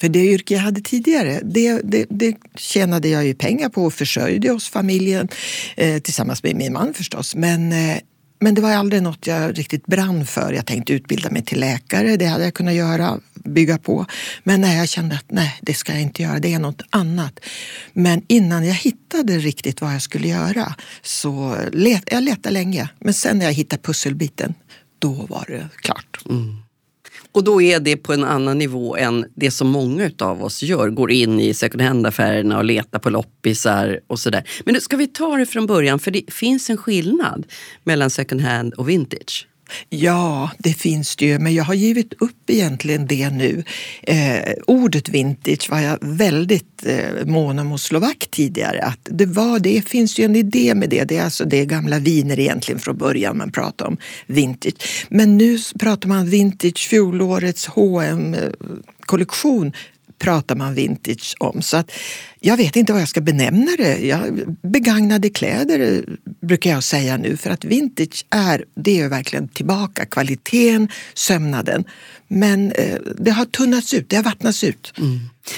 För 0.00 0.08
det 0.08 0.24
yrke 0.24 0.54
jag 0.54 0.60
hade 0.60 0.80
tidigare, 0.80 1.40
det, 1.44 1.80
det, 1.84 2.06
det 2.10 2.36
tjänade 2.56 3.08
jag 3.08 3.26
ju 3.26 3.34
pengar 3.34 3.68
på 3.68 3.84
och 3.84 3.94
försörjde 3.94 4.50
oss 4.50 4.68
familjen 4.68 5.28
eh, 5.76 5.98
tillsammans 5.98 6.42
med 6.42 6.56
min 6.56 6.72
man 6.72 6.94
förstås. 6.94 7.34
Men, 7.34 7.72
eh, 7.72 7.96
men 8.40 8.54
det 8.54 8.60
var 8.60 8.72
aldrig 8.72 9.02
något 9.02 9.26
jag 9.26 9.58
riktigt 9.58 9.86
brann 9.86 10.26
för. 10.26 10.52
Jag 10.52 10.66
tänkte 10.66 10.92
utbilda 10.92 11.30
mig 11.30 11.42
till 11.44 11.60
läkare, 11.60 12.16
det 12.16 12.26
hade 12.26 12.44
jag 12.44 12.54
kunnat 12.54 12.74
göra, 12.74 13.20
bygga 13.34 13.78
på. 13.78 14.06
Men 14.42 14.60
nej, 14.60 14.78
jag 14.78 14.88
kände 14.88 15.14
att 15.14 15.24
nej, 15.28 15.58
det 15.62 15.74
ska 15.74 15.92
jag 15.92 16.02
inte 16.02 16.22
göra, 16.22 16.38
det 16.38 16.54
är 16.54 16.58
något 16.58 16.82
annat. 16.90 17.40
Men 17.92 18.22
innan 18.28 18.66
jag 18.66 18.74
hittade 18.74 19.38
riktigt 19.38 19.80
vad 19.80 19.94
jag 19.94 20.02
skulle 20.02 20.28
göra 20.28 20.74
så 21.02 21.56
let, 21.72 22.02
jag 22.06 22.22
letade 22.22 22.52
länge. 22.52 22.88
Men 22.98 23.14
sen 23.14 23.38
när 23.38 23.46
jag 23.46 23.52
hittade 23.52 23.82
pusselbiten, 23.82 24.54
då 24.98 25.12
var 25.12 25.44
det 25.48 25.68
klart. 25.82 26.18
Mm. 26.30 26.67
Och 27.38 27.44
då 27.44 27.62
är 27.62 27.80
det 27.80 27.96
på 27.96 28.12
en 28.12 28.24
annan 28.24 28.58
nivå 28.58 28.96
än 28.96 29.26
det 29.34 29.50
som 29.50 29.68
många 29.68 30.10
av 30.20 30.44
oss 30.44 30.62
gör. 30.62 30.88
Går 30.90 31.10
in 31.10 31.40
i 31.40 31.54
second 31.54 31.82
hand-affärerna 31.82 32.58
och 32.58 32.64
letar 32.64 32.98
på 32.98 33.10
loppisar 33.10 34.00
och 34.06 34.18
sådär. 34.18 34.48
Men 34.64 34.74
nu 34.74 34.80
ska 34.80 34.96
vi 34.96 35.06
ta 35.06 35.36
det 35.36 35.46
från 35.46 35.66
början 35.66 35.98
för 35.98 36.10
det 36.10 36.32
finns 36.32 36.70
en 36.70 36.76
skillnad 36.76 37.46
mellan 37.84 38.10
second 38.10 38.40
hand 38.40 38.74
och 38.74 38.88
vintage. 38.88 39.47
Ja, 39.88 40.50
det 40.58 40.72
finns 40.72 41.16
det 41.16 41.26
ju, 41.26 41.38
men 41.38 41.54
jag 41.54 41.64
har 41.64 41.74
givit 41.74 42.12
upp 42.12 42.50
egentligen 42.50 43.06
det 43.06 43.30
nu. 43.30 43.64
Eh, 44.02 44.52
ordet 44.66 45.08
vintage 45.08 45.70
var 45.70 45.80
jag 45.80 45.98
väldigt 46.00 46.86
eh, 46.86 47.26
mån 47.26 47.58
om 47.58 47.72
att 47.72 47.80
slå 47.80 47.98
vakt 47.98 48.30
tidigare. 48.30 48.82
Att 48.82 49.00
det, 49.02 49.26
var, 49.26 49.58
det 49.58 49.88
finns 49.88 50.18
ju 50.18 50.24
en 50.24 50.36
idé 50.36 50.74
med 50.74 50.90
det. 50.90 51.04
Det 51.04 51.16
är 51.16 51.24
alltså 51.24 51.44
det 51.44 51.60
är 51.60 51.64
gamla 51.64 51.98
viner 51.98 52.40
egentligen 52.40 52.80
från 52.80 52.96
början 52.96 53.38
man 53.38 53.52
pratar 53.52 53.86
om 53.86 53.96
vintage. 54.26 55.06
Men 55.08 55.38
nu 55.38 55.58
pratar 55.78 56.08
man 56.08 56.30
vintage, 56.30 56.88
fjolårets 56.88 57.66
hm 57.66 58.36
kollektion 59.08 59.72
pratar 60.18 60.56
man 60.56 60.74
vintage 60.74 61.34
om. 61.38 61.62
Så 61.62 61.76
att 61.76 61.90
jag 62.40 62.56
vet 62.56 62.76
inte 62.76 62.92
vad 62.92 63.02
jag 63.02 63.08
ska 63.08 63.20
benämna 63.20 63.70
det. 63.78 63.98
Jag, 63.98 64.56
begagnade 64.62 65.30
kläder 65.30 65.80
eh, 65.80 66.14
brukar 66.40 66.70
jag 66.70 66.84
säga 66.84 67.16
nu 67.16 67.36
för 67.36 67.50
att 67.50 67.64
vintage 67.64 68.26
är, 68.30 68.64
det 68.74 69.00
är 69.00 69.08
verkligen 69.08 69.48
tillbaka. 69.48 70.06
Kvaliteten, 70.06 70.88
sömnaden. 71.14 71.84
Men 72.28 72.72
eh, 72.72 72.98
det 73.18 73.30
har 73.30 73.44
tunnats 73.44 73.94
ut, 73.94 74.08
det 74.08 74.16
har 74.16 74.22
vattnats 74.22 74.64
ut. 74.64 74.92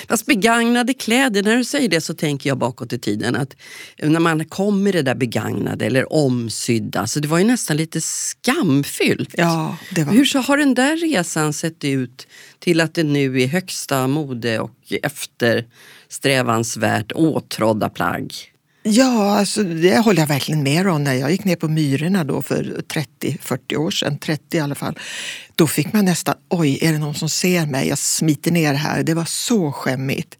Fast 0.09 0.27
begagnade 0.27 0.95
kläder, 0.95 1.43
när 1.43 1.57
du 1.57 1.65
säger 1.65 1.89
det 1.89 2.01
så 2.01 2.15
tänker 2.15 2.51
jag 2.51 2.59
bakåt 2.59 2.93
i 2.93 2.99
tiden 2.99 3.37
att 3.37 3.57
när 4.03 4.21
man 4.21 4.45
kom 4.45 4.83
med 4.83 4.95
det 4.95 5.03
där 5.03 5.15
begagnade 5.15 5.87
eller 5.87 6.13
omsydda, 6.13 7.07
så 7.07 7.21
det 7.21 7.29
var 7.29 7.39
ju 7.39 7.45
nästan 7.45 7.77
lite 7.77 8.01
skamfyllt. 8.01 9.35
Ja, 9.37 9.77
det 9.95 10.05
var... 10.05 10.13
Hur 10.13 10.25
så 10.25 10.39
har 10.39 10.57
den 10.57 10.75
där 10.75 10.97
resan 10.97 11.53
sett 11.53 11.85
ut 11.85 12.27
till 12.59 12.81
att 12.81 12.95
det 12.95 13.03
nu 13.03 13.43
är 13.43 13.47
högsta 13.47 14.07
mode 14.07 14.59
och 14.59 14.93
Strävansvärt 16.11 17.13
åtrådda 17.13 17.89
plagg? 17.89 18.35
Ja, 18.83 19.39
alltså, 19.39 19.63
det 19.63 19.99
håller 19.99 20.21
jag 20.21 20.27
verkligen 20.27 20.63
med 20.63 20.89
om. 20.89 21.05
När 21.05 21.15
jag 21.15 21.31
gick 21.31 21.45
ner 21.45 21.57
på 21.57 21.69
Myrorna 21.69 22.25
då 22.25 22.43
för 22.43 22.83
30-40 23.23 23.77
år 23.77 23.91
sedan, 23.91 24.19
30 24.19 24.57
i 24.57 24.61
alla 24.61 24.75
fall, 24.75 24.99
då 25.61 25.67
fick 25.67 25.93
man 25.93 26.05
nästan, 26.05 26.35
oj, 26.49 26.79
är 26.81 26.93
det 26.93 26.99
någon 26.99 27.15
som 27.15 27.29
ser 27.29 27.67
mig? 27.67 27.89
Jag 27.89 27.99
smiter 27.99 28.51
ner 28.51 28.75
här. 28.75 29.03
Det 29.03 29.15
var 29.15 29.25
så 29.25 29.73
skämmigt. 29.73 30.37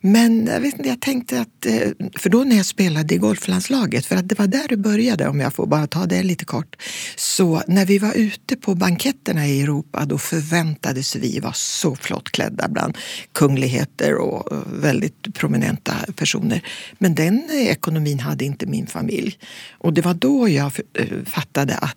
Men 0.00 0.46
jag, 0.46 0.60
vet 0.60 0.74
inte, 0.74 0.88
jag 0.88 1.00
tänkte 1.00 1.40
att, 1.40 1.66
eh, 1.66 1.90
för 2.16 2.30
då 2.30 2.44
när 2.44 2.56
jag 2.56 2.66
spelade 2.66 3.14
i 3.14 3.18
golflandslaget, 3.18 4.06
för 4.06 4.16
att 4.16 4.28
det 4.28 4.38
var 4.38 4.46
där 4.46 4.68
det 4.68 4.76
började 4.76 5.28
om 5.28 5.40
jag 5.40 5.54
får 5.54 5.66
bara 5.66 5.86
ta 5.86 6.06
det 6.06 6.22
lite 6.22 6.44
kort. 6.44 6.76
Så 7.16 7.62
när 7.66 7.86
vi 7.86 7.98
var 7.98 8.14
ute 8.14 8.56
på 8.56 8.74
banketterna 8.74 9.46
i 9.46 9.62
Europa 9.62 10.04
då 10.04 10.18
förväntades 10.18 11.16
vi 11.16 11.40
vara 11.40 11.52
så 11.52 11.96
flott 11.96 12.30
klädda 12.30 12.68
bland 12.68 12.98
kungligheter 13.32 14.14
och 14.14 14.52
eh, 14.52 14.58
väldigt 14.66 15.34
prominenta 15.34 15.94
personer. 16.16 16.62
Men 16.98 17.14
den 17.14 17.50
ekonomin 17.50 18.20
hade 18.20 18.44
inte 18.44 18.66
min 18.66 18.86
familj. 18.86 19.38
Och 19.78 19.92
det 19.92 20.00
var 20.02 20.14
då 20.14 20.48
jag 20.48 20.72
eh, 20.94 21.06
fattade 21.26 21.76
att 21.76 21.96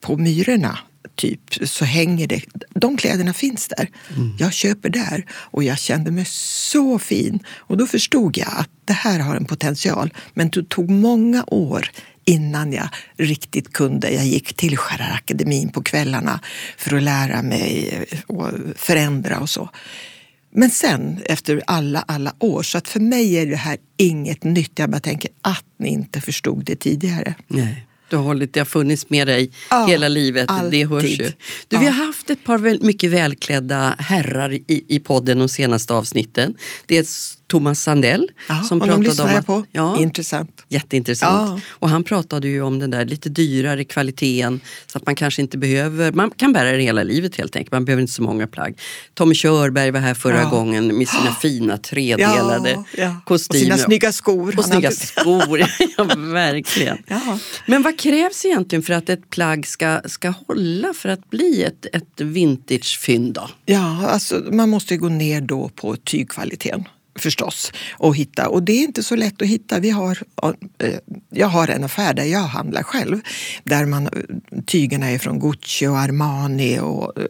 på 0.00 0.16
Myrorna 0.16 0.78
typ 1.16 1.40
så 1.62 1.84
hänger 1.84 2.26
det. 2.26 2.42
De 2.74 2.96
kläderna 2.96 3.32
finns 3.32 3.68
där. 3.68 3.88
Jag 4.38 4.52
köper 4.52 4.88
där 4.88 5.24
och 5.30 5.64
jag 5.64 5.78
kände 5.78 6.10
mig 6.10 6.24
så 6.24 6.98
fin. 6.98 7.38
Och 7.48 7.76
då 7.76 7.86
förstod 7.86 8.36
jag 8.36 8.48
att 8.56 8.70
det 8.84 8.92
här 8.92 9.18
har 9.18 9.36
en 9.36 9.44
potential. 9.44 10.14
Men 10.34 10.50
det 10.50 10.68
tog 10.68 10.90
många 10.90 11.44
år 11.46 11.90
innan 12.24 12.72
jag 12.72 12.88
riktigt 13.16 13.72
kunde. 13.72 14.10
Jag 14.10 14.26
gick 14.26 14.54
till 14.54 14.76
Skärarakademin 14.76 15.68
på 15.68 15.82
kvällarna 15.82 16.40
för 16.76 16.96
att 16.96 17.02
lära 17.02 17.42
mig 17.42 17.92
och 18.26 18.48
förändra 18.76 19.38
och 19.38 19.50
så. 19.50 19.70
Men 20.52 20.70
sen 20.70 21.20
efter 21.24 21.62
alla, 21.66 22.04
alla 22.08 22.34
år, 22.38 22.62
så 22.62 22.78
att 22.78 22.88
för 22.88 23.00
mig 23.00 23.34
är 23.34 23.46
det 23.46 23.56
här 23.56 23.78
inget 23.96 24.44
nytt. 24.44 24.78
Jag 24.78 24.90
bara 24.90 25.00
tänker 25.00 25.30
att 25.40 25.64
ni 25.78 25.88
inte 25.88 26.20
förstod 26.20 26.64
det 26.64 26.76
tidigare. 26.76 27.34
Nej. 27.48 27.86
Du 28.10 28.16
har, 28.16 28.24
hållit, 28.24 28.52
det 28.52 28.60
har 28.60 28.64
funnits 28.64 29.10
med 29.10 29.26
dig 29.26 29.50
Ja, 29.70 29.86
hela 29.86 30.08
livet. 30.08 30.48
Det 30.48 30.54
alltid. 30.54 30.88
hörs 30.88 31.04
ju. 31.04 31.32
Du, 31.68 31.76
Vi 31.78 31.84
Ja. 31.84 31.90
har 31.90 32.06
haft 32.06 32.30
ett 32.30 32.44
par 32.44 32.84
mycket 32.84 33.10
välklädda 33.10 33.94
herrar 33.98 34.52
i, 34.52 34.84
i 34.88 34.98
podden 35.00 35.38
de 35.38 35.48
senaste 35.48 35.94
avsnitten. 35.94 36.54
Det 36.86 36.98
är 36.98 37.04
Thomas 37.50 37.82
Sandell 37.82 38.28
Ja, 38.48 38.62
som 38.62 38.80
pratade 38.80 39.22
om... 39.22 39.28
att- 39.38 39.46
på. 39.46 39.64
Ja, 39.72 39.98
Intressant. 39.98 40.64
Jätteintressant. 40.68 41.60
Ja. 41.60 41.60
Och 41.70 41.88
han 41.88 42.04
pratade 42.04 42.48
ju 42.48 42.62
om 42.62 42.78
den 42.78 42.90
där 42.90 43.04
lite 43.04 43.28
dyrare 43.28 43.84
kvaliteten 43.84 44.60
så 44.86 44.98
att 44.98 45.06
man 45.06 45.14
kanske 45.14 45.42
inte 45.42 45.58
behöver, 45.58 46.12
man 46.12 46.30
kan 46.30 46.52
bära 46.52 46.72
det 46.76 46.82
hela 46.82 47.02
livet 47.02 47.36
helt 47.36 47.56
enkelt. 47.56 47.72
Man 47.72 47.84
behöver 47.84 48.00
inte 48.00 48.12
så 48.12 48.22
många 48.22 48.46
plagg. 48.46 48.78
Tommy 49.14 49.34
Körberg 49.34 49.90
var 49.90 50.00
här 50.00 50.14
förra 50.14 50.40
Ja. 50.42 50.48
gången 50.50 50.98
med 50.98 51.08
sina 51.08 51.34
fina 51.42 51.76
tredelade 51.78 52.84
kostymer. 53.24 53.60
Och 53.60 53.78
sina 53.78 53.78
snygga 53.78 54.12
skor. 54.12 54.54
Och 54.58 54.64
snygga 54.64 54.90
skor, 54.90 55.60
ja 55.96 56.04
verkligen. 56.16 56.98
Men 57.66 57.82
vad 57.82 57.98
krävs 57.98 58.44
egentligen 58.44 58.82
för 58.82 58.92
att 58.92 59.08
ett 59.08 59.30
plagg 59.30 59.66
ska, 59.66 60.00
ska 60.06 60.32
hålla 60.46 60.94
för 60.94 61.08
att 61.08 61.30
bli 61.30 61.62
ett, 61.64 61.86
ett 61.92 62.20
vintagefynd 62.20 63.34
då? 63.34 63.48
Ja, 63.66 64.06
alltså 64.06 64.42
man 64.52 64.68
måste 64.68 64.94
ju 64.94 65.00
gå 65.00 65.08
ner 65.08 65.40
då 65.40 65.68
på 65.68 65.96
tygkvaliteten 65.96 66.84
förstås 67.22 67.72
att 67.98 68.16
hitta. 68.16 68.48
Och 68.48 68.62
det 68.62 68.72
är 68.72 68.82
inte 68.82 69.02
så 69.02 69.16
lätt 69.16 69.42
att 69.42 69.48
hitta. 69.48 69.80
Vi 69.80 69.90
har, 69.90 70.18
eh, 70.78 70.94
jag 71.30 71.46
har 71.46 71.68
en 71.68 71.84
affär 71.84 72.14
där 72.14 72.24
jag 72.24 72.40
handlar 72.40 72.82
själv 72.82 73.20
där 73.64 73.86
man, 73.86 74.06
eh, 74.06 74.10
tygerna 74.66 75.10
är 75.10 75.18
från 75.18 75.38
Gucci 75.40 75.86
och 75.86 75.98
Armani 75.98 76.80
och 76.80 77.18
eh, 77.18 77.26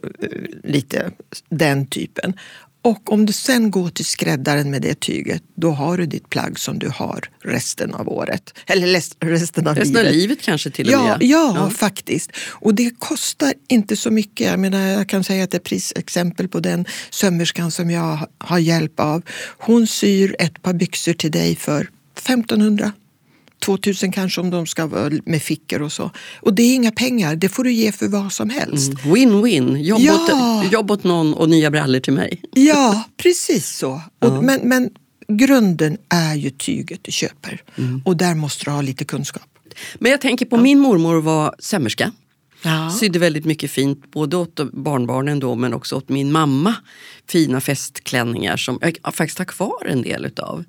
lite 0.64 1.10
den 1.48 1.86
typen. 1.86 2.34
Och 2.82 3.12
om 3.12 3.26
du 3.26 3.32
sen 3.32 3.70
går 3.70 3.88
till 3.90 4.04
skräddaren 4.04 4.70
med 4.70 4.82
det 4.82 5.00
tyget, 5.00 5.42
då 5.54 5.70
har 5.70 5.98
du 5.98 6.06
ditt 6.06 6.30
plagg 6.30 6.58
som 6.58 6.78
du 6.78 6.88
har 6.88 7.24
resten 7.44 7.94
av 7.94 8.08
året. 8.08 8.54
Eller 8.66 8.86
resten 9.20 9.66
av 9.68 9.74
Resten 9.76 9.96
av 9.96 10.02
livet. 10.02 10.14
livet 10.16 10.42
kanske 10.42 10.70
till 10.70 10.86
och 10.86 10.92
Ja, 10.92 11.02
med. 11.06 11.18
ja, 11.22 11.70
faktiskt. 11.70 12.30
Och 12.48 12.74
det 12.74 12.90
kostar 12.98 13.52
inte 13.68 13.96
så 13.96 14.10
mycket. 14.10 14.46
Jag, 14.46 14.58
menar, 14.60 14.86
jag 14.88 15.08
kan 15.08 15.24
säga 15.24 15.44
att 15.44 15.54
ett 15.54 15.64
prisexempel 15.64 16.48
på 16.48 16.60
den 16.60 16.84
sömmerskan 17.10 17.70
som 17.70 17.90
jag 17.90 18.18
har 18.38 18.58
hjälp 18.58 19.00
av. 19.00 19.22
Hon 19.58 19.86
syr 19.86 20.36
ett 20.38 20.62
par 20.62 20.72
byxor 20.72 21.12
till 21.12 21.30
dig 21.30 21.56
för 21.56 21.88
1500 22.18 22.92
2000 23.60 24.12
kanske 24.12 24.40
om 24.40 24.50
de 24.50 24.66
ska 24.66 24.86
vara 24.86 25.10
med 25.24 25.42
fickor 25.42 25.82
och 25.82 25.92
så. 25.92 26.10
Och 26.40 26.54
det 26.54 26.62
är 26.62 26.74
inga 26.74 26.90
pengar, 26.90 27.36
det 27.36 27.48
får 27.48 27.64
du 27.64 27.72
ge 27.72 27.92
för 27.92 28.08
vad 28.08 28.32
som 28.32 28.50
helst. 28.50 28.92
Mm. 29.04 29.14
Win-win. 29.14 29.76
Jobb, 29.76 30.00
Ja. 30.00 30.64
jobb 30.72 30.90
åt 30.90 31.04
någon 31.04 31.34
och 31.34 31.48
nya 31.48 31.70
brallor 31.70 32.00
till 32.00 32.12
mig. 32.12 32.42
Ja, 32.54 33.04
precis 33.16 33.76
så. 33.76 34.00
Och, 34.18 34.44
men, 34.44 34.60
men 34.68 34.90
grunden 35.28 35.96
är 36.08 36.34
ju 36.34 36.50
tyget 36.50 37.00
du 37.02 37.12
köper. 37.12 37.62
Och 38.04 38.16
där 38.16 38.34
måste 38.34 38.64
du 38.64 38.70
ha 38.70 38.82
lite 38.82 39.04
kunskap. 39.04 39.42
Men 39.98 40.10
jag 40.10 40.20
tänker 40.20 40.46
på 40.46 40.56
min 40.56 40.78
mormor 40.78 41.20
var 41.20 41.54
sömmerska. 41.58 42.12
Ja. 42.62 42.90
Sydde 43.00 43.18
väldigt 43.18 43.44
mycket 43.44 43.70
fint, 43.70 44.10
både 44.12 44.36
åt 44.36 44.60
barnbarnen 44.72 45.40
då 45.40 45.54
men 45.54 45.74
också 45.74 45.96
åt 45.96 46.08
min 46.08 46.32
mamma. 46.32 46.74
Fina 47.28 47.60
festklänningar 47.60 48.56
som 48.56 48.78
jag 49.02 49.14
faktiskt 49.14 49.38
har 49.38 49.44
kvar 49.44 49.86
en 49.86 50.02
del 50.02 50.24
utav. 50.24 50.64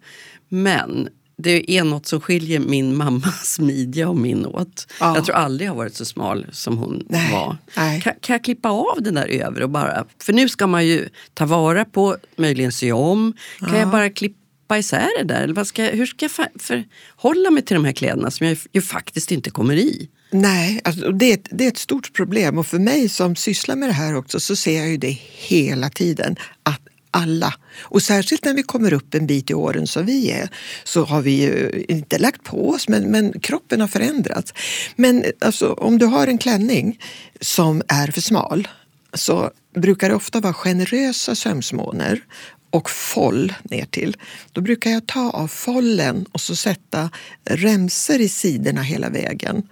Men 0.50 1.10
det 1.42 1.72
är 1.72 1.84
något 1.84 2.06
som 2.06 2.22
skiljer 2.22 2.60
min 2.60 2.96
mammas 2.96 3.60
midja 3.60 4.10
och 4.10 4.18
min 4.18 4.46
åt. 4.46 4.88
Ja. 5.00 5.16
Jag 5.16 5.26
tror 5.26 5.36
aldrig 5.36 5.70
jag 5.70 5.76
varit 5.76 5.96
så 5.96 6.06
smal 6.06 6.46
som 6.52 6.78
hon 6.78 7.06
Nej, 7.10 7.32
var. 7.32 7.58
nej. 7.78 8.02
Kan, 8.02 8.14
kan 8.22 8.34
jag 8.34 8.44
klippa 8.44 8.70
av 8.70 8.98
den 9.02 9.14
där 9.14 9.28
över 9.28 9.62
och 9.62 9.70
bara... 9.70 10.06
För 10.20 10.34
nu 10.34 10.50
ska 10.50 10.68
man 10.68 10.86
ju 10.86 11.10
ta 11.34 11.46
vara 11.46 11.86
på, 11.86 12.18
möjligen 12.36 12.72
sy 12.72 12.92
om. 12.92 13.34
Kan 13.60 13.80
jag 13.80 13.92
bara 13.92 14.10
klippa 14.10 14.78
isär 14.78 15.10
det 15.20 15.34
där? 15.34 15.42
Eller 15.42 15.54
vad 15.54 15.68
ska, 15.68 15.84
hur 15.84 16.06
ska 16.06 16.26
jag 16.26 16.48
förhålla 16.62 17.52
mig 17.52 17.64
till 17.64 17.76
de 17.76 17.86
här 17.86 17.94
kläderna 17.94 18.32
som 18.32 18.48
jag 18.48 18.58
ju 18.74 18.82
faktiskt 18.82 19.32
inte 19.32 19.50
kommer 19.50 19.76
i? 19.76 20.10
Nej, 20.32 20.82
alltså 20.84 21.12
det, 21.12 21.26
är 21.26 21.34
ett, 21.34 21.48
det 21.52 21.64
är 21.64 21.68
ett 21.68 21.78
stort 21.78 22.14
problem 22.14 22.58
och 22.58 22.68
för 22.68 22.80
mig 22.80 23.10
som 23.10 23.36
sysslar 23.36 23.76
med 23.76 23.90
det 23.90 23.94
här 23.94 24.16
också 24.16 24.40
så 24.40 24.56
ser 24.56 24.78
jag 24.78 24.90
ju 24.90 24.98
det 24.98 25.18
hela 25.48 25.90
tiden 25.90 26.36
att 26.64 26.81
alla, 27.12 27.54
och 27.82 28.02
särskilt 28.02 28.46
när 28.46 28.54
vi 28.54 28.64
kommer 28.64 28.94
upp 28.94 29.14
en 29.14 29.28
bit 29.28 29.50
i 29.50 29.54
åren 29.54 29.88
som 29.88 30.06
vi 30.06 30.32
är, 30.32 30.50
så 30.84 31.04
har 31.04 31.22
vi 31.22 31.32
ju 31.32 31.86
inte 31.88 32.18
lagt 32.18 32.44
på 32.44 32.70
oss 32.70 32.88
men, 32.88 33.04
men 33.04 33.40
kroppen 33.40 33.82
har 33.82 33.88
förändrats. 33.88 34.54
Men 34.96 35.24
alltså, 35.40 35.74
om 35.74 35.98
du 35.98 36.06
har 36.06 36.28
en 36.28 36.38
klänning 36.38 37.00
som 37.42 37.82
är 37.88 38.08
för 38.08 38.22
smal 38.22 38.68
så 39.14 39.52
brukar 39.76 40.10
det 40.10 40.16
ofta 40.16 40.40
vara 40.40 40.54
generösa 40.54 41.36
sömsmåner 41.36 42.22
och 42.70 42.90
foll 42.90 43.54
ner 43.64 43.86
till. 43.86 44.18
Då 44.52 44.62
brukar 44.62 44.92
jag 44.92 45.08
ta 45.08 45.30
av 45.30 45.48
follen 45.48 46.26
och 46.32 46.42
så 46.42 46.56
sätta 46.56 47.10
remsor 47.46 48.22
i 48.22 48.30
sidorna 48.30 48.82
hela 48.82 49.10
vägen 49.10 49.64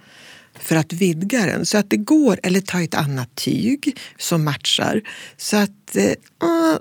för 0.54 0.76
att 0.76 0.92
vidga 0.92 1.46
den 1.46 1.66
så 1.66 1.78
att 1.78 1.90
det 1.90 1.96
går, 1.96 2.40
eller 2.42 2.60
ta 2.60 2.82
ett 2.82 2.94
annat 2.94 3.34
tyg 3.34 3.98
som 4.18 4.44
matchar. 4.44 5.02
Så 5.36 5.56
att, 5.56 5.96
eh, 5.96 6.48
ah, 6.48 6.78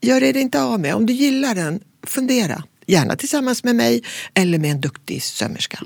gör 0.00 0.20
det 0.20 0.40
inte 0.40 0.62
av 0.62 0.80
med. 0.80 0.94
Om 0.94 1.06
du 1.06 1.12
gillar 1.12 1.54
den, 1.54 1.80
fundera. 2.06 2.64
Gärna 2.86 3.16
tillsammans 3.16 3.64
med 3.64 3.76
mig 3.76 4.02
eller 4.34 4.58
med 4.58 4.70
en 4.70 4.80
duktig 4.80 5.22
sömmerska. 5.22 5.78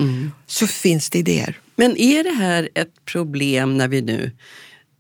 Så 0.47 0.67
finns 0.67 1.11
det 1.11 1.19
idéer. 1.19 1.59
Men 1.77 1.97
är 1.97 2.25
det 2.25 2.35
här 2.35 2.69
ett 2.75 3.05
problem 3.05 3.79
när 3.79 3.89
vi 3.89 4.03
nu 4.03 4.31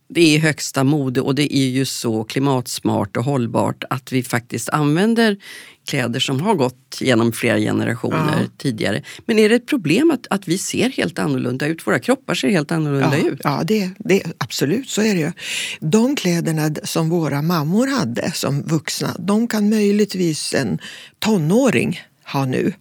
det 0.09 0.21
är 0.21 0.35
i 0.35 0.39
högsta 0.39 0.85
mode 0.85 1.21
och 1.21 1.35
det 1.35 1.57
är 1.57 1.69
ju 1.69 1.85
så 1.85 2.25
klimatsmart 2.25 3.17
och 3.17 3.25
hållbart 3.25 3.85
att 3.91 4.13
vi 4.13 4.23
faktiskt 4.23 4.69
använder 4.69 5.37
kläder 5.89 6.21
som 6.21 6.41
har 6.41 6.55
gått 6.55 6.99
genom 7.01 7.33
flera 7.33 7.59
generationer 7.59 8.39
Ja. 8.43 8.49
tidigare. 8.59 9.03
Men 9.27 9.39
är 9.39 9.49
det 9.49 9.55
ett 9.55 9.67
problem 9.67 10.11
att, 10.11 10.27
att 10.31 10.49
vi 10.49 10.59
ser 10.59 10.91
helt 10.91 11.19
annorlunda 11.19 11.67
ut? 11.67 11.87
Våra 11.87 11.99
kroppar 11.99 12.35
ser 12.35 12.49
helt 12.49 12.73
annorlunda 12.73 13.19
Ja, 13.19 13.29
ut. 13.29 13.41
ja 13.45 13.63
det, 13.65 13.91
det, 13.99 14.23
absolut, 14.39 14.89
så 14.89 15.03
är 15.03 15.15
det 15.15 15.21
ju. 15.21 15.33
De 15.81 16.17
kläderna 16.17 16.71
som 16.85 17.09
våra 17.09 17.43
mammor 17.43 17.87
hade 17.87 18.33
som 18.33 18.63
vuxna, 18.63 19.17
de 19.19 19.49
kan 19.49 19.69
möjligtvis 19.71 20.55
en 20.55 20.79
tonåring 21.19 22.01
ha 22.33 22.45
nu. 22.47 22.73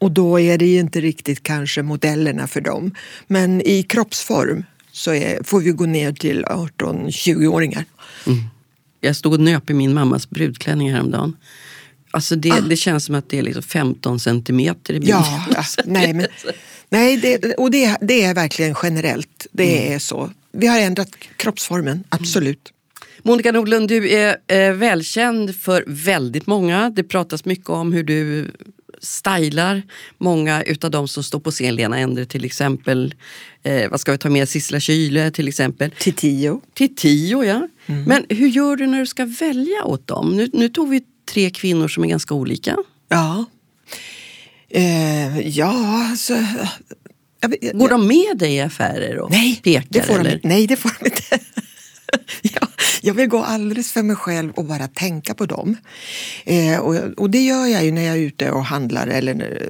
Och 0.00 0.10
då 0.12 0.40
är 0.40 0.58
det 0.58 0.74
inte 0.76 1.00
riktigt 1.00 1.42
kanske 1.42 1.82
modellerna 1.82 2.46
för 2.46 2.60
dem. 2.60 2.94
Men 3.26 3.60
i 3.60 3.82
kroppsform 3.82 4.64
så 4.92 5.12
är, 5.14 5.42
får 5.44 5.60
vi 5.60 5.70
gå 5.70 5.86
ner 5.86 6.12
till 6.12 6.44
18-20-åringar. 6.44 7.84
Jag 9.00 9.16
stod 9.16 9.32
och 9.32 9.40
nöp 9.40 9.70
i 9.70 9.74
min 9.74 9.94
mammas 9.94 10.30
brudklänning 10.30 10.92
häromdagen. 10.92 11.36
Alltså 12.10 12.36
det, 12.36 12.52
Ah. 12.52 12.60
det 12.60 12.76
känns 12.76 13.04
som 13.04 13.14
att 13.14 13.28
det 13.30 13.38
är 13.38 13.42
liksom 13.42 13.62
15 13.62 14.20
centimeter 14.20 14.94
i 14.94 15.00
min. 15.00 15.08
Ja, 15.08 15.46
ja, 15.54 15.64
nej, 15.84 16.12
men, 16.12 16.26
nej 16.88 17.16
det, 17.16 17.54
och 17.54 17.70
det, 17.70 17.96
det 18.00 18.22
är 18.22 18.34
verkligen 18.34 18.74
generellt. 18.82 19.46
Det 19.52 19.92
är 19.92 19.98
så. 19.98 20.30
Vi 20.52 20.66
har 20.66 20.78
ändrat 20.80 21.08
kroppsformen, 21.36 22.04
absolut. 22.08 22.72
Monica 23.22 23.52
Nordlund, 23.52 23.88
du 23.88 24.10
är 24.10 24.36
eh, 24.46 24.72
välkänd 24.72 25.56
för 25.56 25.84
väldigt 25.86 26.46
många. 26.46 26.90
Det 26.90 27.02
pratas 27.04 27.44
mycket 27.44 27.68
om 27.68 27.92
hur 27.92 28.04
du 28.04 28.50
stylar 29.02 29.82
många 30.18 30.62
utav 30.62 30.90
de 30.90 31.08
som 31.08 31.22
står 31.22 31.40
på 31.40 31.50
scen. 31.50 31.74
Lena 31.76 31.98
Endre 31.98 32.24
till 32.24 32.44
exempel. 32.44 33.14
Eh, 33.62 33.90
vad 33.90 34.00
ska 34.00 34.12
vi 34.12 34.18
ta 34.18 34.30
med? 34.30 34.48
Sissela 34.48 34.80
Kyle 34.80 35.30
till 35.32 35.48
exempel. 35.48 35.90
Till 35.98 36.12
tio. 36.12 36.60
Till 36.74 36.96
tio 36.96 37.42
ja. 37.44 37.68
Men 37.86 38.24
hur 38.28 38.48
gör 38.48 38.76
du 38.76 38.86
när 38.86 38.98
du 39.00 39.06
ska 39.06 39.24
välja 39.24 39.84
åt 39.84 40.06
dem? 40.06 40.36
Nu, 40.36 40.50
nu 40.52 40.68
tog 40.68 40.88
vi 40.90 41.02
tre 41.32 41.50
kvinnor 41.50 41.88
som 41.88 42.04
är 42.04 42.08
ganska 42.08 42.34
olika. 42.34 42.76
Ja. 43.08 43.44
Eh, 44.70 45.48
ja, 45.48 46.06
alltså... 46.10 46.36
Jag, 47.40 47.48
vet- 47.48 47.72
Går 47.72 47.88
de 47.88 48.06
med 48.06 48.38
dig 48.38 48.54
i 48.54 48.60
affärer 48.60 49.18
och 49.18 49.30
nej, 49.30 49.60
pekar? 49.62 49.84
det 49.88 50.02
får 50.02 50.20
eller? 50.20 50.38
de, 50.42 50.48
nej, 50.48 50.66
det 50.66 50.76
får 50.76 50.90
de 51.00 51.04
inte. 51.06 51.38
ja, 52.42 52.68
jag 53.02 53.14
vill 53.14 53.28
gå 53.28 53.38
alldeles 53.38 53.92
för 53.92 54.02
mig 54.02 54.16
själv 54.16 54.52
och 54.52 54.64
bara 54.64 54.88
tänka 54.88 55.34
på 55.34 55.46
dem. 55.46 55.76
Eh, 56.44 56.78
och, 56.78 56.94
och 57.16 57.30
det 57.30 57.40
gör 57.44 57.66
jag 57.66 57.84
ju 57.84 57.92
när 57.92 58.02
jag 58.02 58.16
är 58.16 58.20
ute 58.20 58.50
och 58.50 58.64
handlar. 58.64 59.06
Eller, 59.06 59.34
när- 59.34 59.68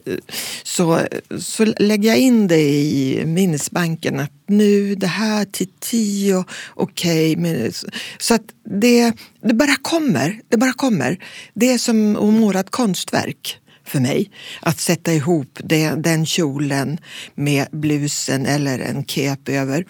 så, 0.63 1.01
så 1.39 1.65
lägger 1.65 2.09
jag 2.09 2.19
in 2.19 2.49
det 2.49 2.61
i 2.71 3.23
minnesbanken 3.27 4.21
att 4.21 4.33
nu 4.47 4.95
det 4.95 5.07
här 5.07 5.45
till 5.45 5.69
tio, 5.81 6.45
okej. 6.75 7.37
Okay, 7.37 7.71
så 8.19 8.35
att 8.35 8.45
det, 8.65 9.13
det 9.43 9.55
bara 9.55 9.77
kommer. 9.83 10.41
Det 10.49 10.57
bara 10.57 10.73
kommer. 10.73 11.19
Det 11.55 11.73
är 11.73 11.79
som 11.79 12.17
att 12.17 12.35
måla 12.35 12.61
ett 12.61 12.71
konstverk 12.71 13.59
för 13.85 14.01
mig. 14.01 14.31
Att 14.61 14.81
sätta 14.81 15.13
ihop 15.13 15.59
det, 15.65 15.91
den 15.91 16.27
kjolen 16.27 16.99
med 17.35 17.67
blusen 17.73 18.47
eller 18.47 18.79
en 18.79 19.05
cape 19.05 19.53
över. 19.53 19.87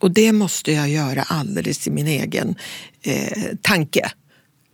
Och 0.00 0.10
det 0.10 0.32
måste 0.32 0.72
jag 0.72 0.88
göra 0.88 1.22
alldeles 1.22 1.86
i 1.86 1.90
min 1.90 2.06
egen 2.06 2.54
eh, 3.02 3.56
tanke. 3.62 4.12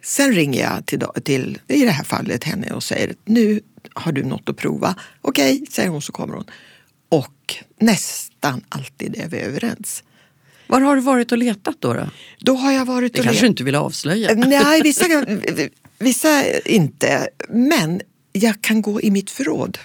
Sen 0.03 0.33
ringer 0.33 0.61
jag 0.61 0.87
till, 0.87 1.03
till, 1.25 1.59
i 1.69 1.85
det 1.85 1.91
här 1.91 2.05
fallet, 2.05 2.45
henne 2.45 2.71
och 2.71 2.83
säger 2.83 3.15
nu 3.25 3.61
har 3.95 4.13
du 4.13 4.25
något 4.25 4.49
att 4.49 4.57
prova. 4.57 4.95
Okej, 5.21 5.65
säger 5.71 5.89
hon 5.89 6.03
så 6.03 6.13
kommer 6.13 6.35
hon. 6.35 6.45
Och 7.09 7.55
nästan 7.81 8.65
alltid 8.69 9.17
är 9.17 9.29
vi 9.29 9.41
överens. 9.41 10.03
Var 10.67 10.81
har 10.81 10.97
du 10.97 11.03
varit 11.03 11.33
och 11.33 11.39
letat 11.39 11.77
då? 11.79 11.93
då? 11.93 12.11
Då 12.41 12.55
har 12.55 12.73
jag 12.73 12.85
varit 12.85 13.13
Det 13.13 13.19
och 13.19 13.25
kanske 13.25 13.43
du 13.43 13.47
inte 13.47 13.65
vill 13.65 13.75
avslöja. 13.75 14.35
Nej, 14.35 14.81
vissa, 14.85 15.05
vissa 15.99 16.59
inte. 16.65 17.29
Men 17.49 18.01
jag 18.33 18.63
kan 18.63 18.83
gå 18.83 19.01
i 19.01 19.11
mitt 19.11 19.31
förråd. 19.31 19.79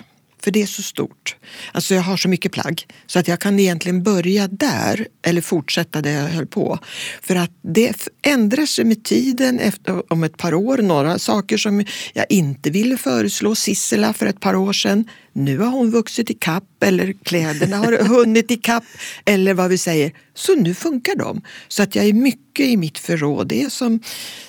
För 0.43 0.51
det 0.51 0.61
är 0.61 0.65
så 0.65 0.81
stort. 0.81 1.35
Alltså 1.71 1.95
jag 1.95 2.01
har 2.01 2.17
så 2.17 2.29
mycket 2.29 2.51
plagg 2.51 2.87
så 3.05 3.19
att 3.19 3.27
jag 3.27 3.39
kan 3.39 3.59
egentligen 3.59 4.03
börja 4.03 4.47
där 4.47 5.07
eller 5.21 5.41
fortsätta 5.41 6.01
där 6.01 6.11
jag 6.11 6.27
höll 6.27 6.47
på. 6.47 6.79
För 7.21 7.35
att 7.35 7.51
det 7.61 8.09
ändrar 8.21 8.65
sig 8.65 8.85
med 8.85 9.03
tiden 9.03 9.59
efter, 9.59 10.13
om 10.13 10.23
ett 10.23 10.37
par 10.37 10.53
år. 10.53 10.77
Några 10.77 11.19
saker 11.19 11.57
som 11.57 11.85
jag 12.13 12.25
inte 12.29 12.69
ville 12.69 12.97
föreslå 12.97 13.55
Sissela 13.55 14.13
för 14.13 14.25
ett 14.25 14.39
par 14.39 14.55
år 14.55 14.73
sedan. 14.73 15.05
Nu 15.33 15.57
har 15.57 15.71
hon 15.71 15.91
vuxit 15.91 16.29
i 16.29 16.33
kapp 16.33 16.83
eller 16.83 17.13
kläderna 17.23 17.77
har 17.77 18.03
hunnit 18.07 18.51
i 18.51 18.57
kapp 18.57 18.83
eller 19.25 19.53
vad 19.53 19.69
vi 19.69 19.77
säger. 19.77 20.11
Så 20.33 20.55
nu 20.55 20.73
funkar 20.73 21.15
de. 21.15 21.41
Så 21.67 21.83
att 21.83 21.95
jag 21.95 22.05
är 22.05 22.13
mycket 22.13 22.65
i 22.65 22.77
mitt 22.77 22.97
förråd. 22.97 23.47
Det 23.47 23.63
är 23.63 23.69
som, 23.69 23.99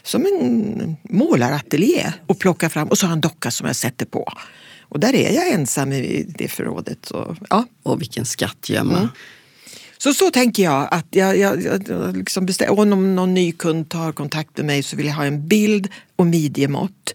som 0.03 0.27
en 0.27 0.97
målarateljé 1.03 2.13
och 2.27 2.39
plocka 2.39 2.69
fram 2.69 2.89
och 2.89 2.99
så 2.99 3.07
har 3.07 3.11
jag 3.11 3.17
en 3.17 3.21
docka 3.21 3.51
som 3.51 3.67
jag 3.67 3.77
sätter 3.77 4.07
på. 4.07 4.33
Och 4.93 5.01
där 5.01 5.15
är 5.15 5.33
jag 5.33 5.51
ensam 5.51 5.93
i 5.93 6.27
det 6.39 6.49
förrådet. 6.49 6.99
Så, 7.03 7.37
ja. 7.51 7.67
Och 7.83 8.01
vilken 8.01 8.25
skattgömma. 8.25 8.99
Mm. 8.99 9.09
Så 9.99 10.15
så 10.15 10.31
tänker 10.31 10.63
jag 10.63 10.89
att 10.91 11.07
jag, 11.11 11.39
jag, 11.39 11.63
jag 11.89 12.17
liksom 12.17 12.47
bestäm, 12.47 12.79
om 12.79 13.15
någon 13.15 13.35
ny 13.35 13.53
kund 13.53 13.89
tar 13.89 14.13
kontakt 14.13 14.57
med 14.57 14.67
mig 14.67 14.83
så 14.83 14.97
vill 14.97 15.07
jag 15.07 15.15
ha 15.15 15.25
en 15.25 15.49
bild 15.49 15.89
och 16.17 16.27
midjemått. 16.27 17.15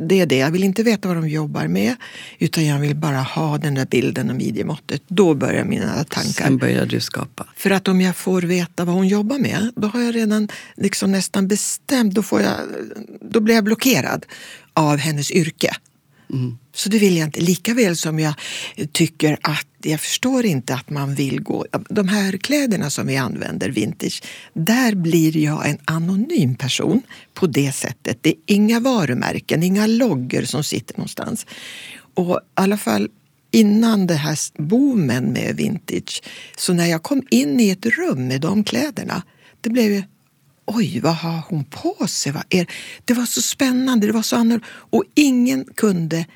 det 0.00 0.20
är 0.20 0.26
det, 0.26 0.36
jag 0.36 0.50
vill 0.50 0.64
inte 0.64 0.82
veta 0.82 1.08
vad 1.08 1.16
de 1.16 1.28
jobbar 1.28 1.66
med 1.66 1.94
utan 2.38 2.66
jag 2.66 2.78
vill 2.78 2.96
bara 2.96 3.20
ha 3.20 3.58
den 3.58 3.74
där 3.74 3.86
bilden 3.86 4.30
och 4.30 4.36
midjemåttet. 4.36 5.02
Då 5.08 5.34
börjar 5.34 5.64
mina 5.64 6.04
tankar. 6.04 6.44
Sen 6.44 6.58
börjar 6.58 6.86
du 6.86 7.00
skapa. 7.00 7.46
För 7.56 7.70
att 7.70 7.88
om 7.88 8.00
jag 8.00 8.16
får 8.16 8.42
veta 8.42 8.84
vad 8.84 8.94
hon 8.94 9.08
jobbar 9.08 9.38
med 9.38 9.72
då 9.76 9.88
har 9.88 10.00
jag 10.00 10.14
redan 10.14 10.48
liksom 10.76 11.12
nästan 11.12 11.48
bestämt, 11.48 12.14
då, 12.14 12.22
får 12.22 12.40
jag, 12.40 12.56
då 13.20 13.40
blir 13.40 13.54
jag 13.54 13.64
blockerad 13.64 14.26
av 14.74 14.96
hennes 14.96 15.30
yrke. 15.30 15.76
Mm. 16.32 16.58
Så 16.76 16.88
det 16.88 16.98
vill 16.98 17.16
jag 17.16 17.28
inte. 17.28 17.40
Lika 17.40 17.74
väl 17.74 17.96
som 17.96 18.18
jag 18.18 18.34
tycker 18.92 19.38
att 19.42 19.66
jag 19.82 20.00
förstår 20.00 20.44
inte 20.44 20.74
att 20.74 20.90
man 20.90 21.14
vill 21.14 21.42
gå... 21.42 21.66
De 21.88 22.08
här 22.08 22.36
kläderna 22.36 22.90
som 22.90 23.06
vi 23.06 23.16
använder, 23.16 23.68
vintage, 23.68 24.22
där 24.54 24.94
blir 24.94 25.36
jag 25.36 25.70
en 25.70 25.78
anonym 25.84 26.54
person 26.54 27.02
på 27.34 27.46
det 27.46 27.72
sättet. 27.72 28.18
Det 28.20 28.28
är 28.28 28.36
inga 28.46 28.80
varumärken, 28.80 29.62
inga 29.62 29.86
loggor 29.86 30.42
som 30.42 30.64
sitter 30.64 30.96
någonstans. 30.96 31.46
Och 32.14 32.36
i 32.36 32.38
alla 32.54 32.76
fall 32.76 33.08
innan 33.50 34.06
det 34.06 34.14
här 34.14 34.62
boomen 34.62 35.24
med 35.32 35.56
vintage, 35.56 36.22
så 36.56 36.72
när 36.72 36.86
jag 36.86 37.02
kom 37.02 37.22
in 37.30 37.60
i 37.60 37.70
ett 37.70 37.86
rum 37.86 38.26
med 38.26 38.40
de 38.40 38.64
kläderna, 38.64 39.22
det 39.60 39.70
blev 39.70 39.92
ju... 39.92 40.02
oj, 40.66 41.00
vad 41.00 41.16
har 41.16 41.42
hon 41.48 41.64
på 41.64 42.06
sig? 42.06 42.32
Vad 42.32 42.44
är? 42.50 42.66
Det 43.04 43.14
var 43.14 43.26
så 43.26 43.42
spännande, 43.42 44.06
det 44.06 44.12
var 44.12 44.22
så 44.22 44.36
annorlunda. 44.36 44.66
Och 44.70 45.04
ingen 45.14 45.64
kunde 45.64 46.26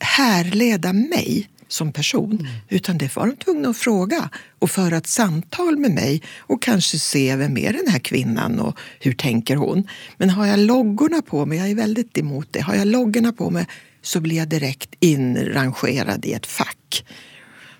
härleda 0.00 0.92
mig 0.92 1.48
som 1.68 1.92
person. 1.92 2.32
Mm. 2.40 2.52
Utan 2.68 2.98
det 2.98 3.16
var 3.16 3.26
de 3.26 3.36
tvungna 3.36 3.68
att 3.68 3.76
fråga 3.76 4.30
och 4.58 4.70
föra 4.70 4.96
ett 4.96 5.06
samtal 5.06 5.76
med 5.76 5.90
mig 5.90 6.22
och 6.38 6.62
kanske 6.62 6.98
se 6.98 7.36
vem 7.36 7.56
är 7.56 7.72
den 7.72 7.88
här 7.88 7.98
kvinnan 7.98 8.60
och 8.60 8.78
hur 9.00 9.12
tänker 9.12 9.56
hon. 9.56 9.88
Men 10.16 10.30
har 10.30 10.46
jag 10.46 10.58
loggorna 10.58 11.22
på 11.22 11.46
mig, 11.46 11.58
jag 11.58 11.70
är 11.70 11.74
väldigt 11.74 12.18
emot 12.18 12.48
det, 12.50 12.60
har 12.60 12.74
jag 12.74 12.86
loggorna 12.86 13.32
på 13.32 13.50
mig 13.50 13.66
så 14.02 14.20
blir 14.20 14.36
jag 14.36 14.48
direkt 14.48 14.94
inrangerad 15.00 16.24
i 16.24 16.32
ett 16.32 16.46
fack 16.46 17.04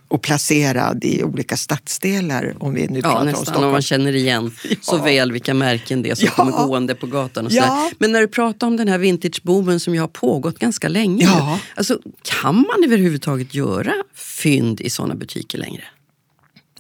och 0.09 0.23
placerad 0.23 1.05
i 1.05 1.23
olika 1.23 1.57
stadsdelar. 1.57 2.57
Om 2.59 2.75
vi 2.75 2.87
nu 2.89 3.01
ja, 3.03 3.25
nästan 3.25 3.65
om 3.65 3.73
man 3.73 3.83
känner 3.83 4.17
igen 4.17 4.55
ja. 4.71 4.77
så 4.81 4.97
väl 4.97 5.33
vilka 5.33 5.55
märken 5.55 6.03
det 6.03 6.11
är 6.11 6.15
som 6.15 6.27
ja. 6.27 6.31
kommer 6.31 6.53
gående 6.53 6.95
på 6.95 7.07
gatan. 7.07 7.47
Och 7.47 7.53
ja. 7.53 7.91
Men 7.99 8.13
när 8.13 8.21
du 8.21 8.29
pratar 8.29 8.67
om 8.67 8.77
den 8.77 8.89
här 8.89 8.99
vintageboomen 8.99 9.81
som 9.81 9.95
ju 9.95 10.01
har 10.01 10.09
pågått 10.09 10.59
ganska 10.59 10.89
länge. 10.89 11.25
Ja. 11.25 11.61
Alltså, 11.75 11.99
kan 12.23 12.55
man 12.55 12.85
överhuvudtaget 12.85 13.55
göra 13.55 13.93
fynd 14.15 14.81
i 14.81 14.91
sådana 14.91 15.15
butiker 15.15 15.59
längre? 15.59 15.85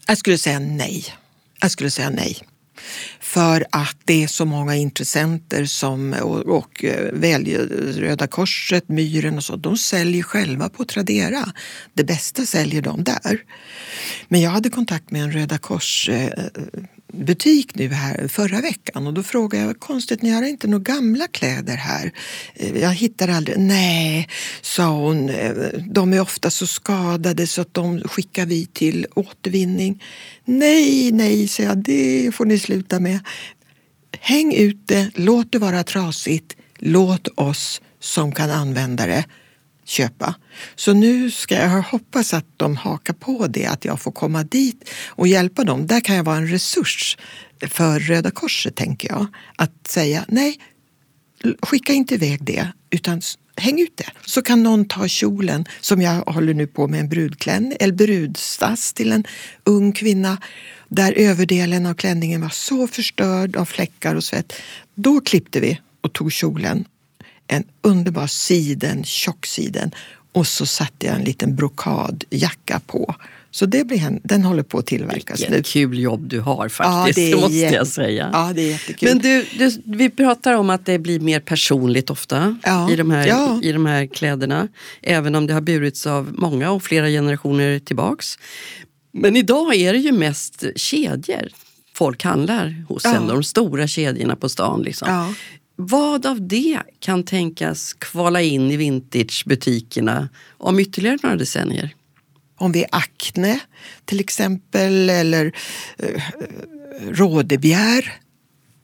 Jag 0.06 0.18
skulle 0.18 0.38
säga 0.38 0.58
nej. 0.58 1.04
Jag 1.60 1.70
skulle 1.70 1.90
säga 1.90 2.10
nej. 2.10 2.38
För 3.28 3.66
att 3.70 3.96
det 4.04 4.22
är 4.24 4.26
så 4.26 4.44
många 4.44 4.76
intressenter 4.76 5.64
som, 5.64 6.12
och, 6.22 6.38
och 6.38 6.84
eh, 6.84 7.12
Röda 7.96 8.26
Korset, 8.26 8.88
Myren 8.88 9.36
och 9.36 9.44
så, 9.44 9.56
de 9.56 9.76
säljer 9.76 10.22
själva 10.22 10.68
på 10.68 10.84
Tradera. 10.84 11.52
Det 11.94 12.04
bästa 12.04 12.46
säljer 12.46 12.82
de 12.82 13.04
där. 13.04 13.42
Men 14.28 14.40
jag 14.40 14.50
hade 14.50 14.70
kontakt 14.70 15.10
med 15.10 15.22
en 15.22 15.32
Röda 15.32 15.58
Kors 15.58 16.08
eh, 16.08 16.26
eh 16.26 16.32
butik 17.12 17.74
nu 17.74 17.88
här 17.88 18.28
förra 18.28 18.60
veckan 18.60 19.06
och 19.06 19.14
då 19.14 19.22
frågade 19.22 19.64
jag, 19.64 19.80
konstigt 19.80 20.22
ni 20.22 20.30
har 20.30 20.42
inte 20.42 20.66
några 20.66 20.82
gamla 20.82 21.26
kläder 21.26 21.76
här? 21.76 22.12
Eh, 22.54 22.78
jag 22.78 22.94
hittar 22.94 23.28
aldrig, 23.28 23.58
nej, 23.58 24.28
sa 24.60 24.90
hon, 24.90 25.28
eh, 25.28 25.52
de 25.86 26.12
är 26.12 26.20
ofta 26.20 26.50
så 26.50 26.66
skadade 26.66 27.46
så 27.46 27.60
att 27.60 27.74
de 27.74 28.00
skickar 28.00 28.46
vi 28.46 28.66
till 28.66 29.06
återvinning. 29.14 30.02
Nej, 30.44 31.12
nej, 31.12 31.48
sa 31.48 31.62
jag, 31.62 31.78
det 31.78 32.34
får 32.34 32.44
ni 32.44 32.58
sluta 32.58 33.00
med. 33.00 33.18
Häng 34.20 34.54
ut 34.54 34.88
det, 34.88 35.10
låt 35.14 35.52
det 35.52 35.58
vara 35.58 35.84
trasigt, 35.84 36.56
låt 36.78 37.28
oss 37.38 37.80
som 38.00 38.32
kan 38.32 38.50
använda 38.50 39.06
det 39.06 39.24
köpa. 39.88 40.34
Så 40.76 40.92
nu 40.92 41.30
ska 41.30 41.54
jag 41.54 41.82
hoppas 41.82 42.34
att 42.34 42.46
de 42.56 42.76
hakar 42.76 43.14
på 43.14 43.46
det, 43.46 43.66
att 43.66 43.84
jag 43.84 44.00
får 44.00 44.12
komma 44.12 44.44
dit 44.44 44.90
och 45.06 45.28
hjälpa 45.28 45.64
dem. 45.64 45.86
Där 45.86 46.00
kan 46.00 46.16
jag 46.16 46.24
vara 46.24 46.36
en 46.36 46.48
resurs 46.48 47.16
för 47.70 48.00
Röda 48.00 48.30
Korset, 48.30 48.76
tänker 48.76 49.08
jag. 49.08 49.26
Att 49.56 49.86
säga 49.86 50.24
nej, 50.28 50.60
skicka 51.62 51.92
inte 51.92 52.14
iväg 52.14 52.44
det, 52.44 52.72
utan 52.90 53.22
häng 53.56 53.80
ut 53.80 53.96
det. 53.96 54.10
Så 54.26 54.42
kan 54.42 54.62
någon 54.62 54.84
ta 54.84 55.08
kjolen, 55.08 55.64
som 55.80 56.02
jag 56.02 56.20
håller 56.20 56.54
nu 56.54 56.66
på 56.66 56.88
med 56.88 57.00
en 57.00 57.08
brudklänning, 57.08 57.76
eller 57.80 57.94
brudstass 57.94 58.92
till 58.92 59.12
en 59.12 59.24
ung 59.64 59.92
kvinna 59.92 60.38
där 60.88 61.12
överdelen 61.12 61.86
av 61.86 61.94
klänningen 61.94 62.40
var 62.40 62.48
så 62.48 62.88
förstörd 62.88 63.56
av 63.56 63.64
fläckar 63.64 64.14
och 64.14 64.24
svett. 64.24 64.52
Då 64.94 65.20
klippte 65.20 65.60
vi 65.60 65.80
och 66.00 66.12
tog 66.12 66.32
kjolen 66.32 66.84
en 67.48 67.64
underbar 67.82 68.26
siden, 68.26 69.04
tjocksiden 69.04 69.90
och 70.32 70.46
så 70.46 70.66
satte 70.66 71.06
jag 71.06 71.16
en 71.16 71.24
liten 71.24 71.56
brokadjacka 71.56 72.80
på. 72.86 73.14
Så 73.50 73.66
det 73.66 73.84
blir 73.84 74.02
en, 74.02 74.20
den 74.24 74.44
håller 74.44 74.62
på 74.62 74.78
att 74.78 74.86
tillverkas 74.86 75.40
Vilket 75.40 75.56
nu. 75.56 75.62
kul 75.62 75.98
jobb 75.98 76.28
du 76.28 76.40
har 76.40 76.68
faktiskt, 76.68 77.18
ja, 77.18 77.24
det, 77.24 77.30
det 77.30 77.40
måste 77.40 77.76
jag 77.76 77.86
säga. 77.86 78.30
Ja, 78.32 78.52
det 78.54 78.62
är 78.62 78.68
jättekul. 78.68 79.08
Men 79.08 79.18
du, 79.18 79.46
du, 79.58 79.82
vi 79.84 80.10
pratar 80.10 80.54
om 80.54 80.70
att 80.70 80.86
det 80.86 80.98
blir 80.98 81.20
mer 81.20 81.40
personligt 81.40 82.10
ofta 82.10 82.58
ja, 82.62 82.90
i, 82.90 82.96
de 82.96 83.10
här, 83.10 83.26
ja. 83.26 83.60
i 83.62 83.72
de 83.72 83.86
här 83.86 84.06
kläderna. 84.06 84.68
Även 85.02 85.34
om 85.34 85.46
det 85.46 85.54
har 85.54 85.60
burits 85.60 86.06
av 86.06 86.34
många 86.34 86.70
och 86.70 86.82
flera 86.82 87.08
generationer 87.08 87.78
tillbaks. 87.78 88.38
Men 89.12 89.36
idag 89.36 89.74
är 89.74 89.92
det 89.92 89.98
ju 89.98 90.12
mest 90.12 90.64
kedjor 90.76 91.48
folk 91.98 92.24
handlar 92.24 92.84
hos. 92.88 93.04
Ja. 93.04 93.20
De 93.28 93.42
stora 93.42 93.86
kedjorna 93.86 94.36
på 94.36 94.48
stan. 94.48 94.82
Liksom. 94.82 95.34
Vad 95.80 96.26
av 96.26 96.48
det 96.48 96.82
kan 97.00 97.24
tänkas 97.24 97.92
kvala 97.92 98.42
in 98.42 98.70
i 98.70 98.76
vintagebutikerna 98.76 100.28
om 100.50 100.78
ytterligare 100.78 101.18
några 101.22 101.36
decennier? 101.36 101.94
Om 102.56 102.72
vi 102.72 102.82
är 102.82 102.88
Acne 102.92 103.60
till 104.04 104.20
exempel 104.20 105.10
eller 105.10 105.52
eh, 105.98 106.22
Rådebjär. 107.10 108.12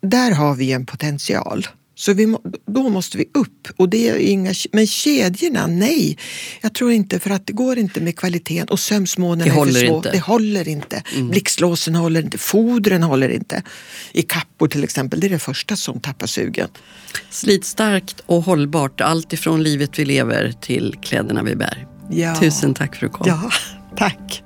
Där 0.01 0.31
har 0.31 0.55
vi 0.55 0.73
en 0.73 0.87
potential. 0.87 1.67
Så 1.95 2.13
vi, 2.13 2.37
då 2.67 2.89
måste 2.89 3.19
vi 3.19 3.25
upp. 3.35 3.69
Och 3.77 3.89
det 3.89 4.09
är 4.09 4.17
inga, 4.17 4.55
men 4.73 4.87
kedjorna, 4.87 5.67
nej. 5.67 6.19
Jag 6.61 6.75
tror 6.75 6.93
inte, 6.93 7.19
för 7.19 7.31
att 7.31 7.47
det 7.47 7.53
går 7.53 7.79
inte 7.79 8.01
med 8.01 8.17
kvaliteten. 8.17 8.69
Och 8.69 8.81
sömsmånen 8.81 9.49
är 9.49 9.53
för 9.53 9.87
små. 9.87 9.97
Inte. 9.97 10.11
Det 10.11 10.21
håller 10.21 10.69
inte. 10.69 11.03
Mm. 11.15 11.31
Blixtlåsen 11.31 11.95
håller 11.95 12.23
inte. 12.23 12.39
Fodren 12.39 13.03
håller 13.03 13.29
inte. 13.29 13.63
I 14.13 14.23
kappor 14.23 14.69
till 14.69 14.85
exempel, 14.85 15.21
det 15.21 15.27
är 15.27 15.31
det 15.31 15.39
första 15.39 15.77
som 15.77 16.01
tappar 16.01 16.27
sugen. 16.27 16.69
Slitstarkt 17.31 18.23
och 18.27 18.43
hållbart, 18.43 19.01
allt 19.01 19.33
ifrån 19.33 19.63
livet 19.63 19.99
vi 19.99 20.05
lever 20.05 20.55
till 20.61 20.95
kläderna 21.03 21.43
vi 21.43 21.57
bär. 21.57 21.87
Ja. 22.11 22.41
Tusen 22.41 22.75
tack 22.75 22.97
för 22.97 23.07
att 23.07 23.13
du 23.13 23.19
kom. 23.19 23.29
Ja, 23.29 23.51
tack. 23.97 24.43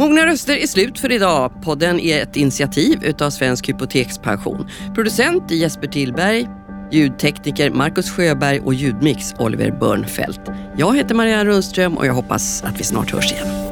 Mogna 0.00 0.26
röster 0.26 0.56
är 0.56 0.66
slut 0.66 0.98
för 0.98 1.12
idag. 1.12 1.52
Podden 1.62 2.00
är 2.00 2.22
ett 2.22 2.36
initiativ 2.36 3.04
utav 3.04 3.30
Svensk 3.30 3.68
Hypotekspension. 3.68 4.68
Producent 4.94 5.50
är 5.50 5.54
Jesper 5.54 5.86
Tillberg, 5.86 6.48
ljudtekniker 6.92 7.70
Marcus 7.70 8.10
Sjöberg 8.10 8.60
och 8.60 8.74
ljudmix 8.74 9.34
Oliver 9.38 9.70
Börnfeldt. 9.70 10.40
Jag 10.76 10.96
heter 10.96 11.14
Marianne 11.14 11.44
Rundström 11.44 11.96
och 11.96 12.06
jag 12.06 12.14
hoppas 12.14 12.62
att 12.62 12.80
vi 12.80 12.84
snart 12.84 13.10
hörs 13.10 13.32
igen. 13.32 13.69